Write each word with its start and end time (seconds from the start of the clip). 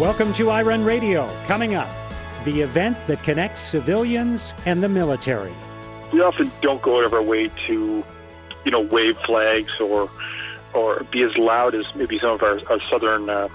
Welcome 0.00 0.32
to 0.32 0.44
iRun 0.44 0.86
Radio. 0.86 1.28
Coming 1.44 1.74
up, 1.74 1.90
the 2.46 2.62
event 2.62 2.96
that 3.06 3.22
connects 3.22 3.60
civilians 3.60 4.54
and 4.64 4.82
the 4.82 4.88
military. 4.88 5.52
We 6.10 6.22
often 6.22 6.50
don't 6.62 6.80
go 6.80 7.00
out 7.00 7.04
of 7.04 7.12
our 7.12 7.20
way 7.20 7.50
to, 7.66 8.02
you 8.64 8.70
know, 8.70 8.80
wave 8.80 9.18
flags 9.18 9.78
or 9.78 10.10
or 10.72 11.04
be 11.10 11.22
as 11.22 11.36
loud 11.36 11.74
as 11.74 11.84
maybe 11.94 12.18
some 12.18 12.30
of 12.30 12.42
our, 12.42 12.62
our 12.70 12.80
southern 12.88 13.28
uh, 13.28 13.48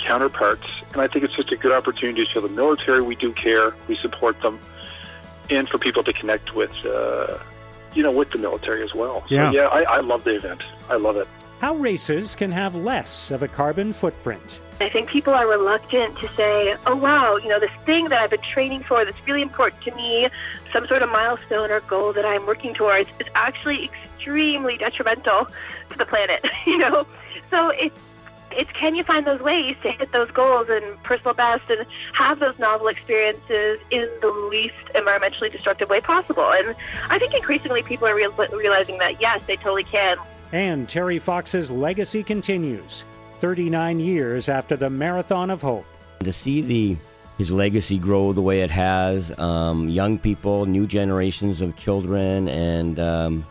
counterparts. 0.00 0.66
And 0.92 1.02
I 1.02 1.06
think 1.06 1.24
it's 1.24 1.36
just 1.36 1.52
a 1.52 1.56
good 1.56 1.70
opportunity 1.70 2.24
to 2.24 2.30
show 2.32 2.40
the 2.40 2.48
military 2.48 3.00
we 3.00 3.14
do 3.14 3.32
care, 3.32 3.72
we 3.86 3.96
support 3.98 4.40
them, 4.42 4.58
and 5.50 5.68
for 5.68 5.78
people 5.78 6.02
to 6.02 6.12
connect 6.12 6.52
with, 6.56 6.72
uh, 6.84 7.38
you 7.94 8.02
know, 8.02 8.10
with 8.10 8.32
the 8.32 8.38
military 8.38 8.82
as 8.82 8.92
well. 8.92 9.22
Yeah. 9.28 9.52
So, 9.52 9.56
yeah, 9.56 9.66
I, 9.68 9.82
I 9.82 10.00
love 10.00 10.24
the 10.24 10.34
event. 10.34 10.64
I 10.90 10.96
love 10.96 11.16
it. 11.16 11.28
How 11.60 11.76
races 11.76 12.34
can 12.34 12.50
have 12.50 12.74
less 12.74 13.30
of 13.30 13.44
a 13.44 13.48
carbon 13.48 13.92
footprint. 13.92 14.58
I 14.80 14.88
think 14.88 15.08
people 15.08 15.32
are 15.32 15.46
reluctant 15.46 16.18
to 16.18 16.28
say, 16.30 16.76
oh, 16.86 16.96
wow, 16.96 17.36
you 17.36 17.48
know, 17.48 17.60
this 17.60 17.70
thing 17.84 18.06
that 18.06 18.20
I've 18.20 18.30
been 18.30 18.40
training 18.40 18.82
for 18.82 19.04
that's 19.04 19.26
really 19.26 19.42
important 19.42 19.82
to 19.82 19.94
me, 19.94 20.28
some 20.72 20.86
sort 20.86 21.02
of 21.02 21.10
milestone 21.10 21.70
or 21.70 21.80
goal 21.80 22.12
that 22.12 22.24
I'm 22.24 22.46
working 22.46 22.74
towards, 22.74 23.08
is 23.20 23.26
actually 23.34 23.84
extremely 23.84 24.76
detrimental 24.76 25.46
to 25.90 25.98
the 25.98 26.06
planet, 26.06 26.44
you 26.66 26.78
know? 26.78 27.06
So 27.50 27.68
it's 27.68 27.98
it's 28.54 28.70
can 28.72 28.94
you 28.94 29.02
find 29.02 29.26
those 29.26 29.40
ways 29.40 29.76
to 29.82 29.90
hit 29.90 30.12
those 30.12 30.30
goals 30.30 30.68
and 30.68 31.02
personal 31.02 31.32
best 31.32 31.62
and 31.70 31.86
have 32.12 32.38
those 32.38 32.58
novel 32.58 32.88
experiences 32.88 33.78
in 33.90 34.10
the 34.20 34.28
least 34.50 34.74
environmentally 34.94 35.50
destructive 35.50 35.88
way 35.88 36.00
possible? 36.00 36.52
And 36.52 36.74
I 37.08 37.18
think 37.18 37.34
increasingly 37.34 37.82
people 37.82 38.06
are 38.06 38.14
real, 38.14 38.32
realizing 38.32 38.98
that 38.98 39.20
yes, 39.20 39.42
they 39.46 39.56
totally 39.56 39.84
can. 39.84 40.18
And 40.52 40.88
Terry 40.88 41.18
Fox's 41.18 41.70
legacy 41.70 42.22
continues 42.22 43.04
39 43.42 43.98
years 43.98 44.48
after 44.48 44.76
the 44.76 44.88
Marathon 44.88 45.50
of 45.50 45.60
Hope. 45.60 45.84
To 46.20 46.32
see 46.32 46.60
the 46.60 46.96
his 47.38 47.50
legacy 47.50 47.98
grow 47.98 48.32
the 48.32 48.40
way 48.40 48.60
it 48.60 48.70
has, 48.70 49.36
um, 49.36 49.88
young 49.88 50.16
people, 50.16 50.64
new 50.64 50.86
generations 50.86 51.60
of 51.60 51.74
children, 51.76 52.48
and 52.48 53.00
um, 53.00 53.46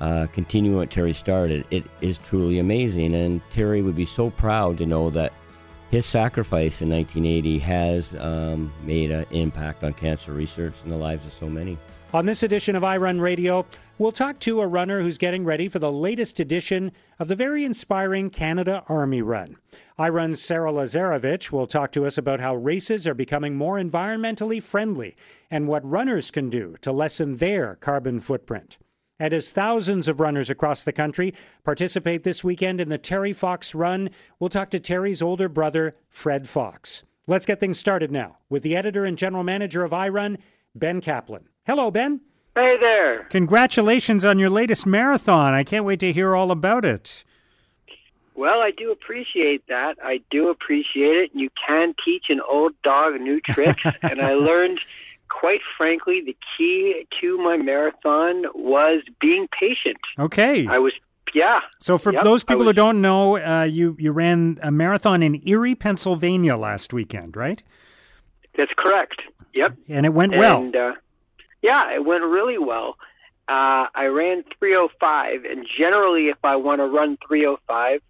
uh, 0.00 0.26
continuing 0.32 0.78
what 0.78 0.90
Terry 0.90 1.12
started, 1.12 1.64
it 1.70 1.84
is 2.00 2.18
truly 2.18 2.58
amazing. 2.58 3.14
And 3.14 3.40
Terry 3.50 3.82
would 3.82 3.94
be 3.94 4.04
so 4.04 4.30
proud 4.30 4.78
to 4.78 4.86
know 4.86 5.10
that 5.10 5.32
his 5.90 6.06
sacrifice 6.06 6.82
in 6.82 6.88
1980 6.88 7.58
has 7.58 8.14
um, 8.14 8.72
made 8.84 9.10
an 9.10 9.26
impact 9.32 9.82
on 9.82 9.92
cancer 9.92 10.32
research 10.32 10.82
and 10.82 10.90
the 10.90 10.96
lives 10.96 11.26
of 11.26 11.32
so 11.32 11.48
many. 11.48 11.76
On 12.12 12.26
this 12.26 12.42
edition 12.42 12.76
of 12.76 12.82
iRun 12.82 13.20
Radio, 13.20 13.66
we'll 13.98 14.12
talk 14.12 14.38
to 14.40 14.60
a 14.60 14.66
runner 14.66 15.02
who's 15.02 15.18
getting 15.18 15.44
ready 15.44 15.68
for 15.68 15.80
the 15.80 15.90
latest 15.90 16.38
edition 16.38 16.92
of 17.18 17.28
the 17.28 17.36
very 17.36 17.64
inspiring 17.64 18.30
Canada 18.30 18.84
Army 18.88 19.20
Run. 19.20 19.56
iRun's 19.98 20.40
Sarah 20.40 20.72
Lazarevich 20.72 21.50
will 21.50 21.66
talk 21.66 21.90
to 21.92 22.06
us 22.06 22.16
about 22.16 22.40
how 22.40 22.54
races 22.54 23.06
are 23.06 23.14
becoming 23.14 23.56
more 23.56 23.76
environmentally 23.76 24.62
friendly 24.62 25.16
and 25.50 25.66
what 25.66 25.88
runners 25.88 26.30
can 26.30 26.50
do 26.50 26.76
to 26.82 26.92
lessen 26.92 27.36
their 27.36 27.76
carbon 27.76 28.20
footprint. 28.20 28.78
And 29.20 29.34
as 29.34 29.50
thousands 29.50 30.08
of 30.08 30.18
runners 30.18 30.48
across 30.48 30.82
the 30.82 30.94
country 30.94 31.34
participate 31.62 32.24
this 32.24 32.42
weekend 32.42 32.80
in 32.80 32.88
the 32.88 32.96
Terry 32.96 33.34
Fox 33.34 33.74
Run, 33.74 34.08
we'll 34.38 34.48
talk 34.48 34.70
to 34.70 34.80
Terry's 34.80 35.20
older 35.20 35.46
brother, 35.46 35.94
Fred 36.08 36.48
Fox. 36.48 37.04
Let's 37.26 37.44
get 37.44 37.60
things 37.60 37.78
started 37.78 38.10
now 38.10 38.38
with 38.48 38.62
the 38.62 38.74
editor 38.74 39.04
and 39.04 39.18
general 39.18 39.44
manager 39.44 39.84
of 39.84 39.92
iRun, 39.92 40.38
Ben 40.74 41.02
Kaplan. 41.02 41.44
Hello, 41.66 41.90
Ben. 41.90 42.22
Hey 42.56 42.78
there. 42.80 43.24
Congratulations 43.24 44.24
on 44.24 44.38
your 44.38 44.50
latest 44.50 44.86
marathon. 44.86 45.52
I 45.52 45.64
can't 45.64 45.84
wait 45.84 46.00
to 46.00 46.12
hear 46.12 46.34
all 46.34 46.50
about 46.50 46.86
it. 46.86 47.22
Well, 48.34 48.60
I 48.60 48.70
do 48.70 48.90
appreciate 48.90 49.66
that. 49.68 49.98
I 50.02 50.22
do 50.30 50.48
appreciate 50.48 51.16
it. 51.16 51.30
You 51.34 51.50
can 51.66 51.94
teach 52.02 52.30
an 52.30 52.40
old 52.40 52.72
dog 52.82 53.20
new 53.20 53.38
tricks, 53.42 53.82
and 54.02 54.22
I 54.22 54.32
learned, 54.32 54.80
quite 55.30 55.60
frankly, 55.76 56.20
the 56.20 56.36
key 56.56 57.06
to 57.20 57.38
my 57.38 57.56
marathon 57.56 58.44
was 58.54 59.02
being 59.20 59.48
patient. 59.58 59.98
Okay. 60.18 60.66
I 60.66 60.78
was, 60.78 60.92
yeah. 61.32 61.60
So, 61.80 61.96
for 61.96 62.12
Yep, 62.12 62.24
those 62.24 62.44
people 62.44 62.64
who 62.64 62.72
don't 62.72 63.00
know, 63.00 63.38
uh, 63.38 63.62
you 63.62 63.96
you 63.98 64.12
ran 64.12 64.58
a 64.62 64.70
marathon 64.70 65.22
in 65.22 65.40
Erie, 65.48 65.74
Pennsylvania 65.74 66.56
last 66.56 66.92
weekend, 66.92 67.36
right? 67.36 67.62
That's 68.56 68.72
correct. 68.76 69.22
Yep. 69.54 69.76
And 69.88 70.04
it 70.04 70.12
went 70.12 70.36
well. 70.36 70.58
And, 70.58 70.76
uh, 70.76 70.94
yeah, 71.62 71.92
it 71.94 72.04
went 72.04 72.24
really 72.24 72.58
well. 72.58 72.96
Uh, 73.48 73.86
I 73.94 74.06
ran 74.06 74.44
305, 74.58 75.44
and 75.44 75.66
generally, 75.66 76.28
if 76.28 76.38
I 76.44 76.56
want 76.56 76.80
to 76.80 76.86
run 76.86 77.18
305, 77.26 78.00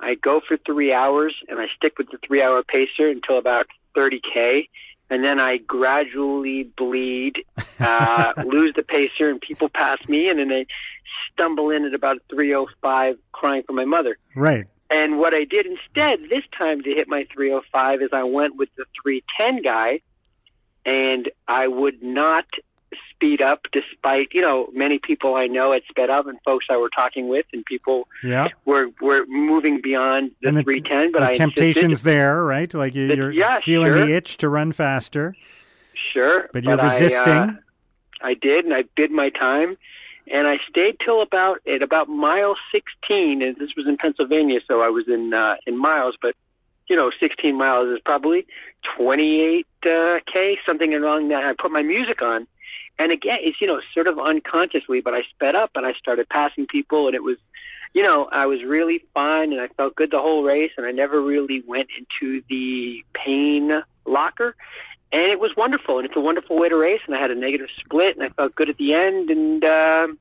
I 0.00 0.14
go 0.16 0.40
for 0.46 0.56
three 0.58 0.92
hours 0.92 1.34
and 1.48 1.60
I 1.60 1.68
stick 1.76 1.96
with 1.96 2.10
the 2.10 2.18
three 2.26 2.42
hour 2.42 2.62
pacer 2.62 3.08
until 3.08 3.38
about 3.38 3.68
30K. 3.96 4.68
And 5.12 5.22
then 5.22 5.38
I 5.38 5.58
gradually 5.58 6.62
bleed, 6.62 7.44
uh, 7.78 8.32
lose 8.46 8.72
the 8.74 8.82
pacer, 8.82 9.28
and 9.28 9.38
people 9.38 9.68
pass 9.68 9.98
me, 10.08 10.30
and 10.30 10.38
then 10.38 10.50
I 10.50 10.64
stumble 11.30 11.68
in 11.68 11.84
at 11.84 11.92
about 11.92 12.22
305 12.30 13.18
crying 13.30 13.62
for 13.62 13.74
my 13.74 13.84
mother. 13.84 14.16
Right. 14.34 14.64
And 14.88 15.18
what 15.18 15.34
I 15.34 15.44
did 15.44 15.66
instead 15.66 16.30
this 16.30 16.44
time 16.56 16.80
to 16.84 16.90
hit 16.94 17.08
my 17.08 17.26
305 17.30 18.00
is 18.00 18.08
I 18.14 18.22
went 18.22 18.56
with 18.56 18.70
the 18.78 18.86
310 19.02 19.60
guy, 19.60 20.00
and 20.86 21.30
I 21.46 21.68
would 21.68 22.02
not 22.02 22.46
speed 23.10 23.40
up 23.42 23.66
despite, 23.72 24.28
you 24.32 24.40
know, 24.40 24.68
many 24.72 24.98
people 24.98 25.34
I 25.36 25.46
know 25.46 25.72
had 25.72 25.82
sped 25.88 26.10
up 26.10 26.26
and 26.26 26.38
folks 26.44 26.66
I 26.70 26.76
were 26.76 26.90
talking 26.90 27.28
with 27.28 27.46
and 27.52 27.64
people 27.64 28.08
Yeah. 28.22 28.48
were, 28.64 28.88
were 29.00 29.24
moving 29.26 29.80
beyond 29.80 30.32
the, 30.42 30.52
the- 30.52 30.62
310, 30.62 31.12
but 31.12 31.18
the 31.20 31.24
I 31.24 31.28
insisted- 31.30 31.38
temptation's 31.42 32.02
there, 32.02 32.42
right? 32.44 32.72
Like 32.72 32.94
you, 32.94 33.06
you're 33.12 33.30
yeah, 33.32 33.60
feeling 33.60 33.92
sure. 33.92 34.06
the 34.06 34.14
itch 34.14 34.36
to 34.38 34.48
run 34.48 34.72
faster, 34.72 35.36
Sure. 35.94 36.48
but 36.52 36.64
you're 36.64 36.80
I, 36.80 36.86
uh, 36.86 36.90
resisting. 36.92 37.58
I 38.20 38.34
did, 38.34 38.64
and 38.64 38.72
I 38.74 38.84
bid 38.94 39.10
my 39.10 39.30
time, 39.30 39.76
and 40.30 40.46
I 40.46 40.58
stayed 40.68 40.98
till 41.00 41.20
about 41.22 41.60
at 41.66 41.82
about 41.82 42.08
mile 42.08 42.56
16, 42.70 43.42
and 43.42 43.56
this 43.56 43.70
was 43.76 43.86
in 43.86 43.96
Pennsylvania, 43.96 44.60
so 44.68 44.80
I 44.80 44.88
was 44.88 45.08
in 45.08 45.34
uh, 45.34 45.56
in 45.66 45.76
miles, 45.76 46.16
but 46.22 46.34
you 46.88 46.96
know, 46.96 47.10
16 47.18 47.56
miles 47.56 47.88
is 47.88 48.00
probably 48.04 48.46
28 48.96 49.66
uh, 49.86 50.18
k, 50.32 50.58
something 50.66 50.94
along 50.94 51.28
that. 51.28 51.44
I 51.44 51.52
put 51.54 51.70
my 51.72 51.82
music 51.82 52.22
on, 52.22 52.46
and 52.98 53.12
again, 53.12 53.38
it's 53.42 53.60
you 53.60 53.66
know, 53.66 53.80
sort 53.94 54.06
of 54.06 54.18
unconsciously, 54.18 55.00
but 55.00 55.14
I 55.14 55.22
sped 55.22 55.54
up 55.54 55.70
and 55.74 55.86
I 55.86 55.92
started 55.94 56.28
passing 56.28 56.66
people, 56.66 57.06
and 57.06 57.14
it 57.14 57.22
was. 57.22 57.36
You 57.94 58.02
know, 58.02 58.26
I 58.32 58.46
was 58.46 58.62
really 58.62 59.04
fine 59.12 59.52
and 59.52 59.60
I 59.60 59.68
felt 59.68 59.94
good 59.96 60.10
the 60.10 60.18
whole 60.18 60.44
race, 60.44 60.70
and 60.78 60.86
I 60.86 60.92
never 60.92 61.20
really 61.20 61.62
went 61.66 61.90
into 61.94 62.42
the 62.48 63.04
pain 63.12 63.82
locker 64.06 64.56
and 65.12 65.30
it 65.30 65.38
was 65.38 65.54
wonderful 65.56 65.98
and 65.98 66.06
it's 66.06 66.16
a 66.16 66.20
wonderful 66.20 66.58
way 66.58 66.68
to 66.68 66.76
race 66.76 67.00
and 67.06 67.14
i 67.14 67.18
had 67.18 67.30
a 67.30 67.34
negative 67.34 67.68
split 67.78 68.16
and 68.16 68.24
i 68.24 68.28
felt 68.30 68.54
good 68.54 68.68
at 68.68 68.76
the 68.78 68.94
end 68.94 69.30
and 69.30 69.64
um 69.64 70.18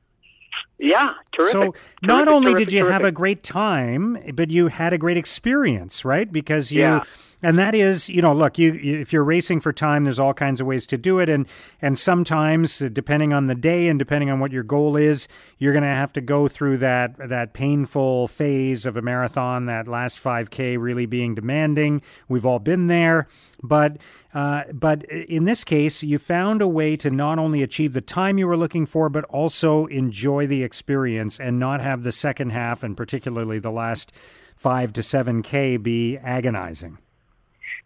yeah 0.78 1.14
terrific 1.34 1.54
So 1.54 1.76
not 2.02 2.26
Terrific, 2.26 2.34
only 2.34 2.52
terrific, 2.52 2.68
did 2.68 2.74
you 2.74 2.86
have 2.88 3.04
a 3.04 3.12
great 3.12 3.44
time, 3.44 4.18
but 4.34 4.50
you 4.50 4.68
had 4.68 4.94
a 4.94 4.98
great 4.98 5.18
experience, 5.18 6.04
right? 6.04 6.32
Because 6.32 6.72
you 6.72 6.82
Yeah. 6.82 7.04
And 7.44 7.58
that 7.58 7.74
is, 7.74 8.10
you 8.10 8.22
know, 8.22 8.34
look, 8.34 8.58
you, 8.58 8.74
if 8.82 9.12
you're 9.12 9.24
racing 9.24 9.60
for 9.60 9.74
time, 9.74 10.04
there's 10.04 10.20
all 10.20 10.34
kinds 10.34 10.62
of 10.62 10.68
ways 10.68 10.86
to 10.88 10.98
do 10.98 11.20
it 11.20 11.30
and 11.30 11.48
and 11.82 11.98
sometimes 11.98 12.82
uh, 12.82 12.90
depending 12.92 13.34
on 13.34 13.48
the 13.48 13.56
day 13.56 13.88
and 13.88 13.98
depending 13.98 14.30
on 14.30 14.40
what 14.40 14.52
your 14.52 14.64
goal 14.64 14.96
is, 14.96 15.28
you're 15.58 15.74
going 15.74 15.84
to 15.84 15.90
have 15.90 16.14
to 16.14 16.22
go 16.22 16.48
through 16.48 16.78
that 16.78 17.18
that 17.30 17.54
painful 17.54 18.28
phase 18.28 18.86
of 18.86 18.98
a 18.98 19.02
marathon, 19.02 19.66
that 19.66 19.88
last 19.88 20.22
5k 20.22 20.78
really 20.80 21.06
being 21.06 21.36
demanding. 21.36 22.02
We've 22.28 22.46
all 22.46 22.60
been 22.60 22.88
there, 22.88 23.28
but 23.64 23.98
uh, 24.34 24.64
but 24.74 25.04
in 25.04 25.46
this 25.46 25.64
case, 25.64 26.04
you 26.04 26.18
found 26.18 26.62
a 26.62 26.68
way 26.68 26.96
to 26.98 27.10
not 27.10 27.40
only 27.40 27.64
achieve 27.64 27.94
the 27.94 28.02
time 28.02 28.38
you 28.38 28.48
were 28.48 28.58
looking 28.58 28.86
for, 28.86 29.10
but 29.10 29.26
also 29.26 29.88
enjoy 29.88 30.48
the 30.48 30.64
experience 30.64 31.40
and 31.40 31.60
not 31.60 31.82
have 31.82 32.04
the 32.04 32.12
second 32.12 32.52
half, 32.52 32.84
and 32.84 32.96
particularly 32.96 33.60
the 33.60 33.72
last 33.72 34.12
five 34.56 34.94
to 34.94 35.04
seven 35.04 35.42
k, 35.42 35.78
be 35.78 36.18
agonizing. 36.18 36.98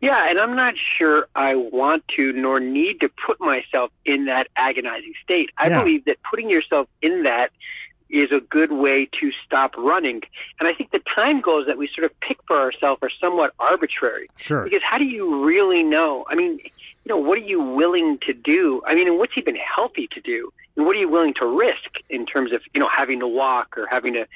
Yeah 0.01 0.29
and 0.29 0.39
i'm 0.39 0.55
not 0.55 0.75
sure 0.77 1.27
i 1.35 1.55
want 1.55 2.07
to 2.07 2.31
nor 2.33 2.59
need 2.59 2.99
to 2.99 3.09
put 3.09 3.39
myself 3.39 3.91
in 4.05 4.25
that 4.25 4.47
agonizing 4.55 5.13
state 5.23 5.49
i 5.57 5.67
Yeah. 5.69 5.79
believe 5.79 6.05
that 6.05 6.17
putting 6.29 6.49
yourself 6.49 6.87
in 7.01 7.23
that 7.23 7.51
is 8.09 8.31
a 8.31 8.39
good 8.39 8.71
way 8.71 9.07
to 9.19 9.31
stop 9.45 9.75
running 9.77 10.21
and 10.59 10.67
i 10.67 10.73
think 10.73 10.91
the 10.91 10.99
time 10.99 11.41
goals 11.41 11.65
that 11.67 11.77
we 11.77 11.87
sort 11.87 12.05
of 12.05 12.19
pick 12.19 12.37
for 12.47 12.57
ourselves 12.57 12.99
are 13.01 13.09
somewhat 13.19 13.53
arbitrary 13.59 14.27
Sure. 14.37 14.63
Because 14.63 14.83
how 14.83 14.97
do 14.97 15.05
you 15.05 15.43
really 15.43 15.81
know? 15.81 16.25
I 16.29 16.35
mean, 16.35 16.59
you 16.59 17.09
know, 17.09 17.17
what 17.17 17.37
are 17.39 17.41
you 17.41 17.59
willing 17.61 18.19
to 18.19 18.33
do? 18.33 18.81
I 18.85 18.93
mean, 18.93 19.07
and 19.07 19.17
what's 19.17 19.35
even 19.37 19.55
healthy 19.55 20.07
to 20.11 20.21
do? 20.21 20.51
And 20.75 20.85
what 20.85 20.95
are 20.95 20.99
you 20.99 21.09
willing 21.09 21.33
to 21.35 21.45
risk 21.45 21.89
in 22.09 22.25
terms 22.27 22.51
of, 22.51 22.61
you 22.73 22.79
know, 22.79 22.87
having 22.89 23.19
to 23.21 23.27
walk 23.27 23.75
or 23.77 23.87
having 23.87 24.13
to 24.13 24.27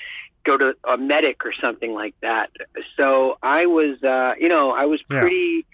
go 0.43 0.57
to 0.57 0.75
a 0.83 0.97
medic 0.97 1.45
or 1.45 1.53
something 1.53 1.93
like 1.93 2.15
that? 2.21 2.49
So 2.97 3.37
I 3.43 3.65
was, 3.65 4.01
uh, 4.03 4.35
you 4.39 4.49
know, 4.49 4.71
I 4.71 4.85
was 4.85 5.01
Yeah. 5.09 5.21
pretty, 5.21 5.65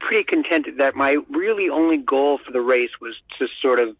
pretty 0.00 0.24
contented 0.24 0.78
that 0.78 0.94
my 0.94 1.18
really 1.30 1.68
only 1.68 1.96
goal 1.96 2.38
for 2.38 2.52
the 2.52 2.60
race 2.60 3.00
was 3.00 3.14
to 3.38 3.48
sort 3.60 3.78
of 3.78 3.96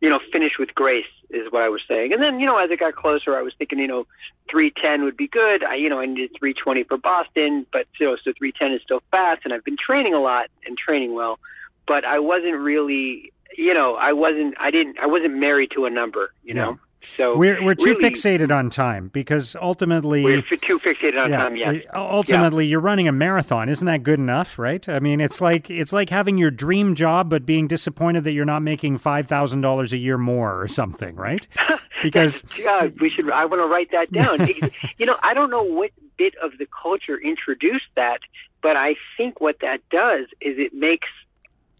you 0.00 0.10
know, 0.10 0.18
finish 0.32 0.58
with 0.58 0.74
grace 0.74 1.06
is 1.30 1.50
what 1.52 1.62
I 1.62 1.68
was 1.68 1.80
saying. 1.86 2.12
And 2.12 2.20
then, 2.20 2.40
you 2.40 2.46
know, 2.46 2.56
as 2.56 2.68
it 2.72 2.80
got 2.80 2.96
closer, 2.96 3.36
I 3.36 3.42
was 3.42 3.54
thinking, 3.56 3.78
you 3.78 3.86
know, 3.86 4.04
310 4.50 5.04
would 5.04 5.16
be 5.16 5.28
good. 5.28 5.62
I, 5.62 5.76
you 5.76 5.88
know, 5.88 6.00
I 6.00 6.06
needed 6.06 6.32
320 6.36 6.82
for 6.82 6.98
Boston, 6.98 7.64
but 7.72 7.86
you 8.00 8.06
know, 8.06 8.16
so 8.16 8.32
310 8.36 8.72
is 8.72 8.82
still 8.82 9.00
fast, 9.12 9.42
and 9.44 9.52
I've 9.54 9.62
been 9.64 9.76
training 9.76 10.12
a 10.12 10.18
lot 10.18 10.50
and 10.66 10.76
training 10.76 11.14
well, 11.14 11.38
but 11.86 12.04
I 12.04 12.18
wasn't 12.18 12.56
really, 12.56 13.32
you 13.56 13.72
know, 13.74 13.94
I 13.94 14.12
wasn't, 14.12 14.56
I 14.58 14.72
didn't, 14.72 14.98
I 14.98 15.06
wasn't 15.06 15.34
married 15.34 15.70
to 15.76 15.84
a 15.86 15.90
number, 15.90 16.32
you 16.42 16.54
know. 16.54 16.80
So 17.16 17.36
we're 17.36 17.62
we're 17.62 17.74
too 17.74 17.96
really, 17.96 18.10
fixated 18.10 18.54
on 18.54 18.70
time 18.70 19.08
because 19.08 19.56
ultimately 19.60 20.22
we're 20.22 20.42
too 20.42 20.78
fixated 20.78 21.22
on 21.22 21.30
yeah, 21.30 21.36
time. 21.36 21.56
Yeah. 21.56 21.80
Ultimately, 21.94 22.66
you're 22.66 22.80
running 22.80 23.08
a 23.08 23.12
marathon. 23.12 23.68
Isn't 23.68 23.86
that 23.86 24.02
good 24.02 24.18
enough? 24.18 24.58
Right. 24.58 24.86
I 24.88 24.98
mean, 24.98 25.20
it's 25.20 25.40
like 25.40 25.70
it's 25.70 25.92
like 25.92 26.10
having 26.10 26.38
your 26.38 26.50
dream 26.50 26.94
job, 26.94 27.28
but 27.28 27.44
being 27.44 27.66
disappointed 27.68 28.24
that 28.24 28.32
you're 28.32 28.44
not 28.44 28.62
making 28.62 28.98
five 28.98 29.28
thousand 29.28 29.60
dollars 29.60 29.92
a 29.92 29.98
year 29.98 30.18
more 30.18 30.60
or 30.60 30.68
something. 30.68 31.16
Right. 31.16 31.46
Because 32.02 32.42
yeah, 32.58 32.88
we 33.00 33.10
should. 33.10 33.30
I 33.30 33.44
want 33.44 33.60
to 33.62 33.66
write 33.66 33.92
that 33.92 34.10
down. 34.10 34.48
you 34.98 35.06
know, 35.06 35.16
I 35.22 35.34
don't 35.34 35.50
know 35.50 35.62
what 35.62 35.92
bit 36.16 36.34
of 36.42 36.58
the 36.58 36.66
culture 36.66 37.16
introduced 37.16 37.86
that, 37.94 38.20
but 38.60 38.76
I 38.76 38.96
think 39.16 39.40
what 39.40 39.60
that 39.60 39.88
does 39.88 40.26
is 40.40 40.58
it 40.58 40.74
makes 40.74 41.08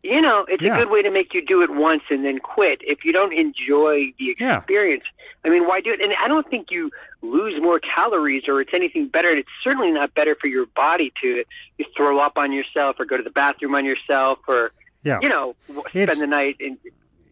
you 0.02 0.20
know, 0.20 0.44
it's 0.48 0.62
Yeah. 0.62 0.74
a 0.76 0.78
good 0.80 0.90
way 0.90 1.02
to 1.02 1.10
make 1.10 1.32
you 1.32 1.42
do 1.44 1.62
it 1.62 1.70
once 1.70 2.02
and 2.10 2.24
then 2.24 2.38
quit. 2.38 2.80
If 2.84 3.04
you 3.04 3.12
don't 3.12 3.32
enjoy 3.32 4.12
the 4.18 4.36
Yeah. 4.38 4.58
experience, 4.58 5.04
I 5.44 5.48
mean, 5.48 5.66
why 5.66 5.80
do 5.80 5.92
it? 5.92 6.00
And 6.00 6.12
I 6.14 6.26
don't 6.28 6.48
think 6.48 6.70
you 6.70 6.90
lose 7.22 7.60
more 7.62 7.78
calories 7.78 8.48
or 8.48 8.60
it's 8.60 8.74
anything 8.74 9.06
better. 9.06 9.30
And 9.30 9.38
it's 9.38 9.48
certainly 9.62 9.92
not 9.92 10.12
better 10.14 10.34
for 10.34 10.48
your 10.48 10.66
body 10.66 11.12
to 11.22 11.44
you 11.78 11.84
throw 11.96 12.18
up 12.18 12.36
on 12.36 12.50
yourself 12.52 12.98
or 12.98 13.04
go 13.04 13.16
to 13.16 13.22
the 13.22 13.30
bathroom 13.30 13.74
on 13.76 13.84
yourself 13.84 14.40
or, 14.48 14.72
yeah, 15.04 15.20
you 15.22 15.28
know, 15.28 15.54
spend 15.66 15.86
It's- 15.94 16.18
the 16.18 16.26
night. 16.26 16.56
In, 16.58 16.78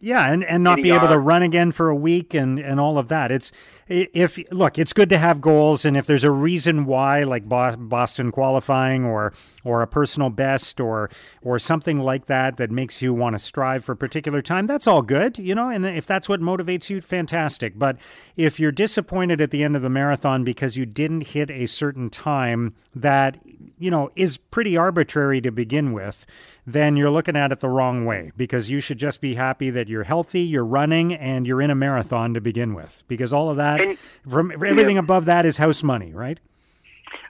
Yeah, 0.03 0.31
and, 0.31 0.43
and 0.43 0.63
not 0.63 0.77
be 0.77 0.89
able 0.89 1.07
to 1.09 1.19
run 1.19 1.43
again 1.43 1.71
for 1.71 1.89
a 1.89 1.95
week 1.95 2.33
and, 2.33 2.57
and 2.57 2.79
all 2.79 2.97
of 2.97 3.07
that. 3.09 3.31
It's 3.31 3.51
if 3.87 4.39
look, 4.51 4.79
it's 4.79 4.93
good 4.93 5.09
to 5.09 5.17
have 5.17 5.41
goals, 5.41 5.85
and 5.85 5.97
if 5.97 6.07
there's 6.07 6.23
a 6.23 6.31
reason 6.31 6.85
why, 6.85 7.23
like 7.23 7.47
Boston 7.47 8.31
qualifying 8.31 9.05
or 9.05 9.33
or 9.63 9.81
a 9.81 9.87
personal 9.87 10.29
best 10.29 10.79
or 10.79 11.09
or 11.41 11.59
something 11.59 11.99
like 11.99 12.25
that 12.27 12.57
that 12.57 12.71
makes 12.71 13.01
you 13.01 13.13
want 13.13 13.35
to 13.35 13.39
strive 13.39 13.83
for 13.83 13.91
a 13.91 13.97
particular 13.97 14.41
time, 14.41 14.65
that's 14.65 14.87
all 14.87 15.01
good, 15.01 15.37
you 15.37 15.53
know. 15.53 15.69
And 15.69 15.85
if 15.85 16.07
that's 16.07 16.29
what 16.29 16.39
motivates 16.39 16.89
you, 16.89 17.01
fantastic. 17.01 17.77
But 17.77 17.97
if 18.35 18.59
you're 18.59 18.71
disappointed 18.71 19.41
at 19.41 19.51
the 19.51 19.63
end 19.63 19.75
of 19.75 19.81
the 19.81 19.89
marathon 19.89 20.43
because 20.43 20.77
you 20.77 20.85
didn't 20.85 21.27
hit 21.27 21.51
a 21.51 21.65
certain 21.65 22.09
time 22.09 22.73
that 22.95 23.37
you 23.77 23.91
know 23.91 24.09
is 24.15 24.37
pretty 24.37 24.77
arbitrary 24.77 25.41
to 25.41 25.51
begin 25.51 25.91
with, 25.91 26.25
then 26.65 26.95
you're 26.95 27.09
looking 27.09 27.35
at 27.35 27.51
it 27.51 27.59
the 27.59 27.69
wrong 27.69 28.05
way 28.05 28.31
because 28.37 28.69
you 28.69 28.79
should 28.79 28.97
just 28.97 29.19
be 29.21 29.35
happy 29.35 29.69
that 29.71 29.87
you're 29.87 30.03
healthy, 30.03 30.41
you're 30.41 30.65
running, 30.65 31.13
and 31.13 31.47
you're 31.47 31.61
in 31.61 31.71
a 31.71 31.75
marathon 31.75 32.33
to 32.35 32.41
begin 32.41 32.73
with. 32.73 33.03
Because 33.07 33.33
all 33.33 33.49
of 33.49 33.57
that, 33.57 33.81
And- 33.81 33.97
from 34.29 34.51
everything 34.51 34.97
above 34.97 35.25
that, 35.25 35.45
is 35.45 35.57
house 35.57 35.81
money, 35.83 36.13
right? 36.13 36.39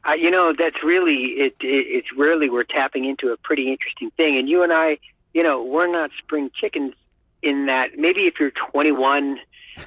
Uh, 0.07 0.13
you 0.13 0.31
know, 0.31 0.53
that's 0.57 0.83
really 0.83 1.25
it, 1.39 1.55
it. 1.61 1.65
It's 1.87 2.11
really 2.15 2.49
we're 2.49 2.63
tapping 2.63 3.05
into 3.05 3.29
a 3.31 3.37
pretty 3.37 3.71
interesting 3.71 4.11
thing. 4.17 4.35
And 4.37 4.49
you 4.49 4.63
and 4.63 4.73
I, 4.73 4.97
you 5.33 5.43
know, 5.43 5.63
we're 5.63 5.87
not 5.87 6.09
spring 6.17 6.49
chickens 6.53 6.93
in 7.41 7.67
that. 7.67 7.97
Maybe 7.97 8.25
if 8.27 8.39
you're 8.39 8.51
21, 8.51 9.39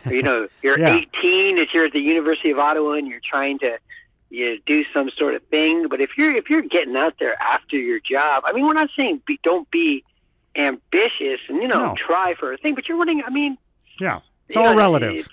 or, 0.06 0.12
you 0.14 0.23
know, 0.23 0.49
you're 0.62 0.79
Yeah. 0.81 0.96
18, 1.19 1.58
if 1.58 1.75
you're 1.75 1.87
at 1.87 1.93
the 1.93 2.00
University 2.00 2.50
of 2.50 2.58
Ottawa 2.58 2.93
and 2.93 3.06
you're 3.08 3.20
trying 3.29 3.58
to 3.61 3.79
you 4.35 4.59
do 4.67 4.85
some 4.93 5.11
sort 5.17 5.35
of 5.35 5.43
thing. 5.45 5.89
But 5.89 6.01
if 6.01 6.11
you're 6.19 6.35
if 6.35 6.51
you're 6.51 6.63
getting 6.63 6.97
out 6.97 7.15
there 7.19 7.41
after 7.43 7.77
your 7.77 8.01
job, 8.01 8.43
I 8.47 8.53
mean, 8.53 8.67
we're 8.67 8.75
not 8.75 8.91
saying 8.97 9.23
be, 9.27 9.39
don't 9.43 9.71
be 9.71 10.05
ambitious 10.57 11.41
and 11.49 11.61
you 11.63 11.69
know 11.69 11.87
No. 11.87 11.95
try 11.97 12.35
for 12.35 12.53
a 12.53 12.57
thing, 12.57 12.75
but 12.75 12.89
you're 12.89 12.99
running. 12.99 13.23
I 13.25 13.31
mean, 13.31 13.57
Yeah, 14.01 14.21
it's 14.49 14.57
all 14.57 14.71
know, 14.73 14.77
relative. 14.77 15.29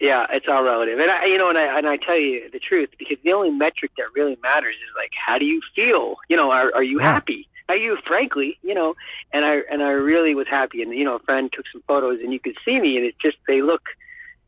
yeah, 0.00 0.26
it's 0.30 0.48
all 0.48 0.62
relative, 0.62 0.98
and 0.98 1.10
I, 1.10 1.26
you 1.26 1.38
know, 1.38 1.48
and 1.48 1.58
I 1.58 1.78
and 1.78 1.86
I 1.88 1.96
tell 1.96 2.16
you 2.16 2.48
the 2.50 2.58
truth 2.58 2.90
because 2.98 3.18
the 3.24 3.32
only 3.32 3.50
metric 3.50 3.92
that 3.98 4.06
really 4.14 4.36
matters 4.42 4.74
is 4.74 4.90
like 4.96 5.12
how 5.26 5.38
do 5.38 5.46
you 5.46 5.60
feel? 5.74 6.16
You 6.28 6.36
know, 6.36 6.50
are 6.50 6.74
are 6.74 6.82
you 6.82 7.00
Yeah. 7.00 7.12
happy? 7.12 7.48
Are 7.68 7.76
you, 7.76 7.96
frankly, 8.06 8.58
you 8.62 8.74
know? 8.74 8.96
And 9.32 9.44
I 9.44 9.62
and 9.70 9.82
I 9.82 9.90
really 9.92 10.34
was 10.34 10.48
happy, 10.48 10.82
and 10.82 10.92
you 10.92 11.04
know, 11.04 11.14
a 11.16 11.20
friend 11.20 11.50
took 11.52 11.64
some 11.72 11.82
photos, 11.86 12.20
and 12.20 12.32
you 12.32 12.40
could 12.40 12.56
see 12.64 12.80
me, 12.80 12.96
and 12.96 13.06
it 13.06 13.14
just 13.20 13.38
they 13.46 13.62
look. 13.62 13.82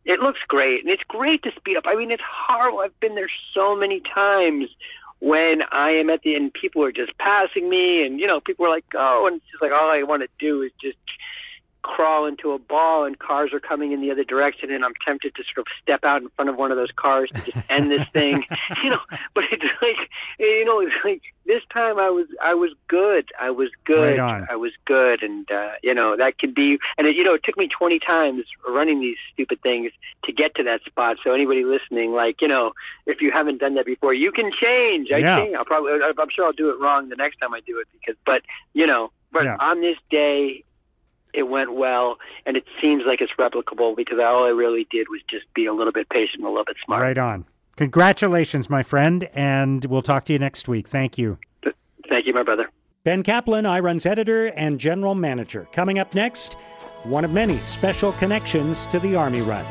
It 0.05 0.21
looks 0.21 0.41
great, 0.47 0.83
and 0.83 0.91
it's 0.91 1.03
great 1.05 1.43
to 1.45 1.53
speed 1.57 1.77
up. 1.77 1.85
I 1.87 1.95
mean, 1.95 2.11
it's 2.11 2.23
horrible. 2.27 2.81
I've 2.81 2.99
been 3.01 3.15
there 3.15 3.31
so 3.55 3.75
many 3.75 4.01
times 4.01 4.69
when 5.21 5.63
I 5.73 5.93
am 5.93 6.11
at 6.11 6.23
the 6.23 6.35
end, 6.35 6.53
people 6.53 6.85
are 6.85 6.93
just 6.93 7.17
passing 7.17 7.69
me, 7.71 8.05
and 8.05 8.21
you 8.21 8.27
know, 8.27 8.41
people 8.41 8.67
are 8.67 8.71
like, 8.71 8.85
"Oh," 8.95 9.27
and 9.27 9.37
it's 9.37 9.47
just 9.51 9.63
like 9.63 9.73
all 9.73 9.91
I 9.91 10.03
want 10.03 10.23
to 10.23 10.29
do 10.39 10.63
is 10.63 10.73
just 10.81 10.99
crawl 11.85 12.25
into 12.25 12.53
a 12.53 12.59
ball 12.59 13.05
and 13.05 13.19
cars 13.19 13.53
are 13.53 13.61
coming 13.61 13.93
in 13.93 14.01
the 14.01 14.11
other 14.11 14.25
direction 14.25 14.73
and 14.73 14.85
I'm 14.85 14.95
tempted 15.05 15.35
to 15.35 15.45
sort 15.45 15.59
of 15.59 15.67
step 15.83 16.03
out 16.03 16.23
in 16.23 16.31
front 16.31 16.49
of 16.49 16.57
one 16.57 16.71
of 16.73 16.79
those 16.79 16.91
cars 16.97 17.31
to 17.37 17.43
just 17.43 17.59
end 17.69 17.91
this 17.91 18.07
thing. 18.13 18.45
you 18.83 18.91
know, 18.91 19.01
but 19.35 19.45
it's 19.53 19.65
like 19.83 20.11
you 20.39 20.65
know, 20.65 20.81
it's 20.81 20.97
like 21.05 21.23
this 21.47 21.63
time 21.71 21.99
I 21.99 22.09
was 22.09 22.27
I 22.43 22.55
was 22.55 22.71
good. 22.89 23.31
I 23.39 23.51
was 23.51 23.69
good. 23.85 24.19
Right. 24.19 24.45
I 24.51 24.57
was 24.57 24.73
good 24.87 25.23
and 25.23 25.49
uh, 25.51 25.73
you 25.83 25.93
know, 25.95 26.17
that 26.17 26.39
could 26.39 26.55
be 26.55 26.79
and 26.97 27.07
it, 27.07 27.15
you 27.17 27.23
know, 27.23 27.35
it 27.35 27.45
took 27.45 27.59
me 27.59 27.69
20 27.69 27.99
times 27.99 28.45
running 28.67 29.01
these 29.01 29.19
stupid 29.33 29.61
things 29.63 29.93
to 30.25 30.33
get 30.33 30.55
to 30.55 30.63
that 30.65 30.83
spot. 30.85 31.19
So 31.23 31.33
anybody 31.33 31.65
listening 31.65 32.13
like, 32.13 32.41
you 32.41 32.49
know, 32.49 32.73
if 33.05 33.21
you 33.21 33.31
haven't 33.31 33.59
done 33.59 33.75
that 33.75 33.85
before, 33.85 34.15
you 34.15 34.33
can 34.33 34.51
change. 34.51 35.13
I 35.13 35.19
Yeah. 35.19 35.37
change. 35.39 35.55
I'll 35.55 35.67
probably 35.67 35.93
I'm 36.03 36.31
sure 36.31 36.47
I'll 36.47 36.53
do 36.53 36.71
it 36.71 36.81
wrong 36.81 37.11
the 37.11 37.17
next 37.17 37.37
time 37.41 37.53
I 37.53 37.61
do 37.61 37.79
it 37.79 37.89
because 37.93 38.17
but, 38.25 38.43
you 38.73 38.87
know, 38.87 39.11
but 39.33 39.45
Yeah. 39.45 39.57
on 39.61 39.83
this 39.83 39.99
day 40.09 40.65
it 41.35 41.45
went 41.45 41.75
well, 41.75 42.17
and 42.47 42.57
it 42.57 42.65
seems 42.81 43.03
like 43.07 43.21
it's 43.21 43.33
replicable 43.39 43.97
because 43.97 44.19
all 44.19 44.45
I 44.45 44.51
really 44.51 44.87
did 44.91 45.09
was 45.11 45.21
just 45.29 45.45
be 45.55 45.67
a 45.67 45.75
little 45.75 45.93
bit 45.93 46.09
patient, 46.09 46.39
and 46.39 46.47
a 46.47 46.51
little 46.51 46.65
bit 46.65 46.77
smart. 46.85 47.03
Right 47.03 47.19
on. 47.19 47.45
Congratulations, 47.77 48.71
my 48.71 48.83
friend, 48.83 49.29
and 49.35 49.85
we'll 49.87 50.03
talk 50.03 50.25
to 50.27 50.33
you 50.33 50.39
next 50.39 50.69
week. 50.69 50.89
Thank 50.89 51.19
you. 51.19 51.39
Thank 52.09 52.27
you, 52.27 52.33
my 52.33 52.43
brother. 52.43 52.71
Ben 53.03 53.23
Kaplan, 53.23 53.65
iRun's 53.65 54.07
editor 54.07 54.47
and 54.47 54.79
general 54.79 55.15
manager. 55.15 55.69
Coming 55.73 55.99
up 55.99 56.15
next, 56.15 56.55
one 57.03 57.25
of 57.25 57.33
many 57.33 57.59
special 57.59 58.13
connections 58.13 58.87
to 58.87 58.99
the 58.99 59.17
Army 59.17 59.43
Run. 59.43 59.65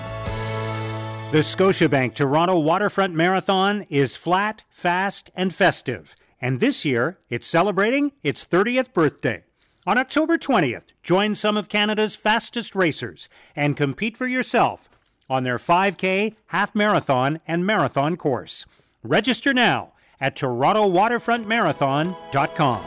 The 1.32 1.40
Scotiabank 1.40 2.14
Toronto 2.14 2.60
Waterfront 2.60 3.16
Marathon 3.16 3.88
is 3.90 4.16
flat, 4.16 4.66
fast, 4.70 5.32
and 5.36 5.52
festive. 5.52 6.16
And 6.40 6.60
this 6.60 6.86
year, 6.86 7.18
it's 7.30 7.48
celebrating 7.48 8.12
its 8.22 8.46
30th 8.46 8.94
birthday. 8.94 9.44
On 9.86 9.98
October 9.98 10.38
20th, 10.38 10.94
join 11.02 11.36
some 11.36 11.58
of 11.58 11.68
Canada's 11.68 12.16
fastest 12.16 12.74
racers 12.74 13.28
and 13.54 13.76
compete 13.76 14.16
for 14.16 14.28
yourself 14.28 14.88
on 15.30 15.44
their 15.44 15.58
5K, 15.58 16.36
half 16.48 16.74
marathon, 16.74 17.42
and 17.46 17.66
marathon 17.66 18.16
course. 18.16 18.66
Register 19.04 19.54
now 19.54 19.92
at 20.22 20.38
TorontoWaterfrontMarathon.com. 20.38 22.82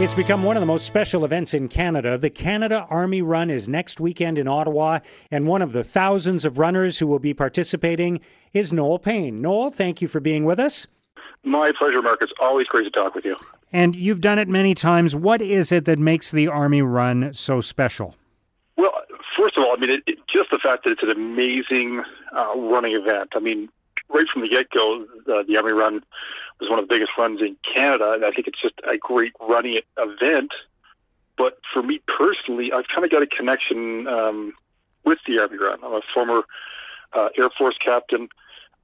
It's 0.00 0.14
become 0.14 0.44
one 0.44 0.56
of 0.56 0.62
the 0.62 0.66
most 0.66 0.86
special 0.86 1.22
events 1.22 1.52
in 1.52 1.68
Canada. 1.68 2.16
The 2.16 2.30
Canada 2.30 2.86
Army 2.88 3.20
Run 3.20 3.50
is 3.50 3.68
next 3.68 4.00
weekend 4.00 4.38
in 4.38 4.48
Ottawa, 4.48 5.00
and 5.30 5.46
one 5.46 5.60
of 5.60 5.72
the 5.72 5.84
thousands 5.84 6.46
of 6.46 6.56
runners 6.56 7.00
who 7.00 7.06
will 7.06 7.18
be 7.18 7.34
participating 7.34 8.20
is 8.54 8.72
Noel 8.72 8.98
Payne. 8.98 9.42
Noel, 9.42 9.70
thank 9.70 10.00
you 10.00 10.08
for 10.08 10.20
being 10.20 10.46
with 10.46 10.58
us. 10.58 10.86
My 11.44 11.72
pleasure, 11.76 12.00
Mark. 12.02 12.22
It's 12.22 12.32
always 12.40 12.66
great 12.66 12.84
to 12.84 12.90
talk 12.90 13.14
with 13.14 13.24
you. 13.24 13.36
And 13.72 13.96
you've 13.96 14.20
done 14.20 14.38
it 14.38 14.48
many 14.48 14.74
times. 14.74 15.16
What 15.16 15.42
is 15.42 15.72
it 15.72 15.86
that 15.86 15.98
makes 15.98 16.30
the 16.30 16.48
Army 16.48 16.82
Run 16.82 17.34
so 17.34 17.60
special? 17.60 18.14
Well, 18.76 18.92
first 19.36 19.56
of 19.56 19.64
all, 19.64 19.72
I 19.72 19.80
mean, 19.80 19.90
it, 19.90 20.02
it, 20.06 20.18
just 20.32 20.50
the 20.50 20.58
fact 20.58 20.84
that 20.84 20.90
it's 20.90 21.02
an 21.02 21.10
amazing 21.10 22.02
uh, 22.36 22.56
running 22.56 22.94
event. 22.94 23.30
I 23.34 23.40
mean, 23.40 23.68
right 24.08 24.26
from 24.32 24.42
the 24.42 24.48
get 24.48 24.70
go, 24.70 25.04
uh, 25.32 25.42
the 25.42 25.56
Army 25.56 25.72
Run 25.72 26.04
was 26.60 26.70
one 26.70 26.78
of 26.78 26.88
the 26.88 26.94
biggest 26.94 27.12
runs 27.18 27.40
in 27.40 27.56
Canada, 27.74 28.12
and 28.12 28.24
I 28.24 28.30
think 28.30 28.46
it's 28.46 28.60
just 28.60 28.74
a 28.88 28.96
great 28.96 29.32
running 29.40 29.80
event. 29.98 30.52
But 31.36 31.58
for 31.72 31.82
me 31.82 32.00
personally, 32.06 32.72
I've 32.72 32.86
kind 32.86 33.04
of 33.04 33.10
got 33.10 33.22
a 33.22 33.26
connection 33.26 34.06
um, 34.06 34.52
with 35.04 35.18
the 35.26 35.40
Army 35.40 35.58
Run. 35.58 35.78
I'm 35.82 35.94
a 35.94 36.02
former 36.14 36.42
uh, 37.14 37.28
Air 37.36 37.50
Force 37.50 37.76
captain. 37.84 38.28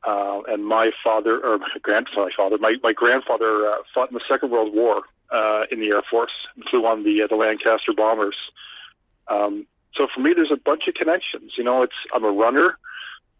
Uh, 0.04 0.40
and 0.48 0.64
my 0.64 0.90
father, 1.02 1.40
or 1.44 1.58
my 1.58 1.68
grandfather, 1.82 2.56
my, 2.58 2.76
my 2.82 2.92
grandfather 2.92 3.66
uh, 3.66 3.78
fought 3.92 4.10
in 4.10 4.14
the 4.14 4.22
Second 4.28 4.50
World 4.50 4.72
War 4.72 5.02
uh, 5.30 5.64
in 5.70 5.80
the 5.80 5.88
Air 5.88 6.02
Force 6.08 6.32
and 6.54 6.64
flew 6.64 6.86
on 6.86 7.02
the 7.02 7.22
uh, 7.22 7.26
the 7.26 7.34
Lancaster 7.34 7.92
bombers. 7.92 8.36
Um, 9.26 9.66
so 9.94 10.06
for 10.14 10.20
me, 10.20 10.32
there's 10.32 10.52
a 10.52 10.56
bunch 10.56 10.86
of 10.86 10.94
connections. 10.94 11.52
You 11.56 11.64
know, 11.64 11.82
it's 11.82 11.94
I'm 12.14 12.24
a 12.24 12.30
runner. 12.30 12.78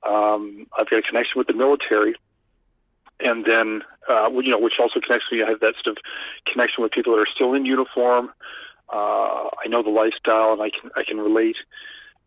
Um, 0.06 0.66
I've 0.78 0.90
got 0.90 0.98
a 0.98 1.02
connection 1.02 1.38
with 1.38 1.46
the 1.46 1.54
military, 1.54 2.14
and 3.20 3.44
then 3.44 3.82
uh, 4.08 4.28
you 4.30 4.50
know, 4.50 4.58
which 4.58 4.80
also 4.80 5.00
connects 5.00 5.26
me. 5.30 5.42
I 5.42 5.50
have 5.50 5.60
that 5.60 5.74
sort 5.82 5.96
of 5.96 6.02
connection 6.44 6.82
with 6.82 6.92
people 6.92 7.14
that 7.14 7.20
are 7.20 7.32
still 7.32 7.54
in 7.54 7.64
uniform. 7.64 8.30
Uh, 8.92 9.48
I 9.64 9.66
know 9.68 9.82
the 9.82 9.90
lifestyle, 9.90 10.52
and 10.52 10.62
I 10.62 10.70
can 10.70 10.90
I 10.96 11.04
can 11.04 11.18
relate. 11.18 11.56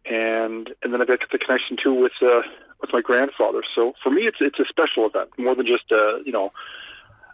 And 0.05 0.73
and 0.81 0.93
then 0.93 1.01
I've 1.01 1.07
got 1.07 1.19
the 1.31 1.37
connection 1.37 1.77
too 1.81 1.93
with 1.93 2.13
uh, 2.21 2.41
with 2.81 2.91
my 2.91 3.01
grandfather. 3.01 3.63
So 3.75 3.93
for 4.01 4.09
me, 4.09 4.23
it's 4.23 4.37
it's 4.41 4.59
a 4.59 4.65
special 4.65 5.05
event 5.05 5.29
more 5.37 5.55
than 5.55 5.65
just 5.67 5.91
uh, 5.91 6.17
you 6.25 6.31
know 6.31 6.51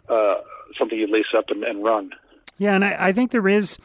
uh, 0.08 0.36
something 0.78 0.98
you 0.98 1.06
lace 1.06 1.34
up 1.36 1.50
and, 1.50 1.64
and 1.64 1.82
run. 1.82 2.12
Yeah, 2.58 2.74
and 2.74 2.84
I, 2.84 2.96
I 2.98 3.12
think 3.12 3.30
there 3.30 3.48
is 3.48 3.78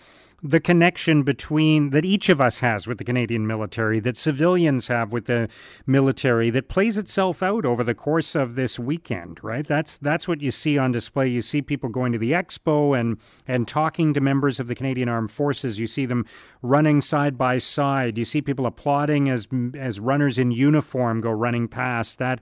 the 0.44 0.60
connection 0.60 1.24
between 1.24 1.92
that 1.92 2.04
each 2.04 2.28
of 2.28 2.42
us 2.42 2.60
has 2.60 2.86
with 2.86 2.98
the 2.98 3.06
Canadian 3.06 3.48
military, 3.48 4.02
that 4.02 4.18
civilians 4.18 4.90
have 4.90 5.14
with 5.14 5.26
the 5.26 5.48
military, 5.88 6.50
that 6.50 6.68
plays 6.68 6.98
itself 6.98 7.42
out 7.42 7.66
over 7.66 7.82
the 7.82 7.96
course 7.96 8.36
of 8.36 8.56
this 8.56 8.78
weekend, 8.78 9.42
right? 9.42 9.66
That's 9.66 9.98
that's 9.98 10.28
what 10.28 10.42
you 10.42 10.52
see 10.52 10.78
on 10.78 10.92
display. 10.92 11.30
You 11.30 11.42
see 11.42 11.62
people 11.62 11.88
going 11.88 12.12
to 12.12 12.18
the 12.18 12.34
expo 12.34 13.00
and 13.00 13.18
and 13.48 13.68
talking 13.68 14.14
to 14.14 14.20
members 14.20 14.60
of 14.60 14.68
the 14.68 14.76
Canadian 14.76 15.08
Armed 15.08 15.32
Forces. 15.32 15.80
You 15.80 15.88
see 15.88 16.06
them 16.06 16.26
running 16.62 17.00
side 17.00 17.38
by 17.38 17.58
side. 17.58 18.18
You 18.18 18.26
see 18.26 18.42
people 18.42 18.66
applauding 18.66 19.30
as 19.30 19.48
as 19.76 20.02
runners 20.02 20.38
in 20.38 20.52
uniform 20.52 21.22
go 21.22 21.32
running 21.32 21.70
past. 21.70 22.20
That 22.20 22.42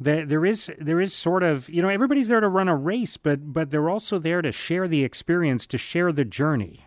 there, 0.00 0.24
there 0.24 0.46
is 0.46 0.72
there 0.78 1.00
is 1.00 1.12
sort 1.12 1.42
of 1.42 1.68
you 1.68 1.82
know 1.82 1.90
everybody's 1.90 2.28
there 2.28 2.40
to 2.40 2.48
run 2.48 2.68
a 2.68 2.76
race, 2.76 3.18
but 3.18 3.52
but 3.52 3.70
they're 3.70 3.90
also 3.90 4.18
there 4.18 4.40
to 4.40 4.50
share 4.50 4.88
the 4.88 5.04
experience, 5.04 5.66
to 5.66 5.76
share 5.76 6.10
the 6.10 6.24
journey. 6.24 6.86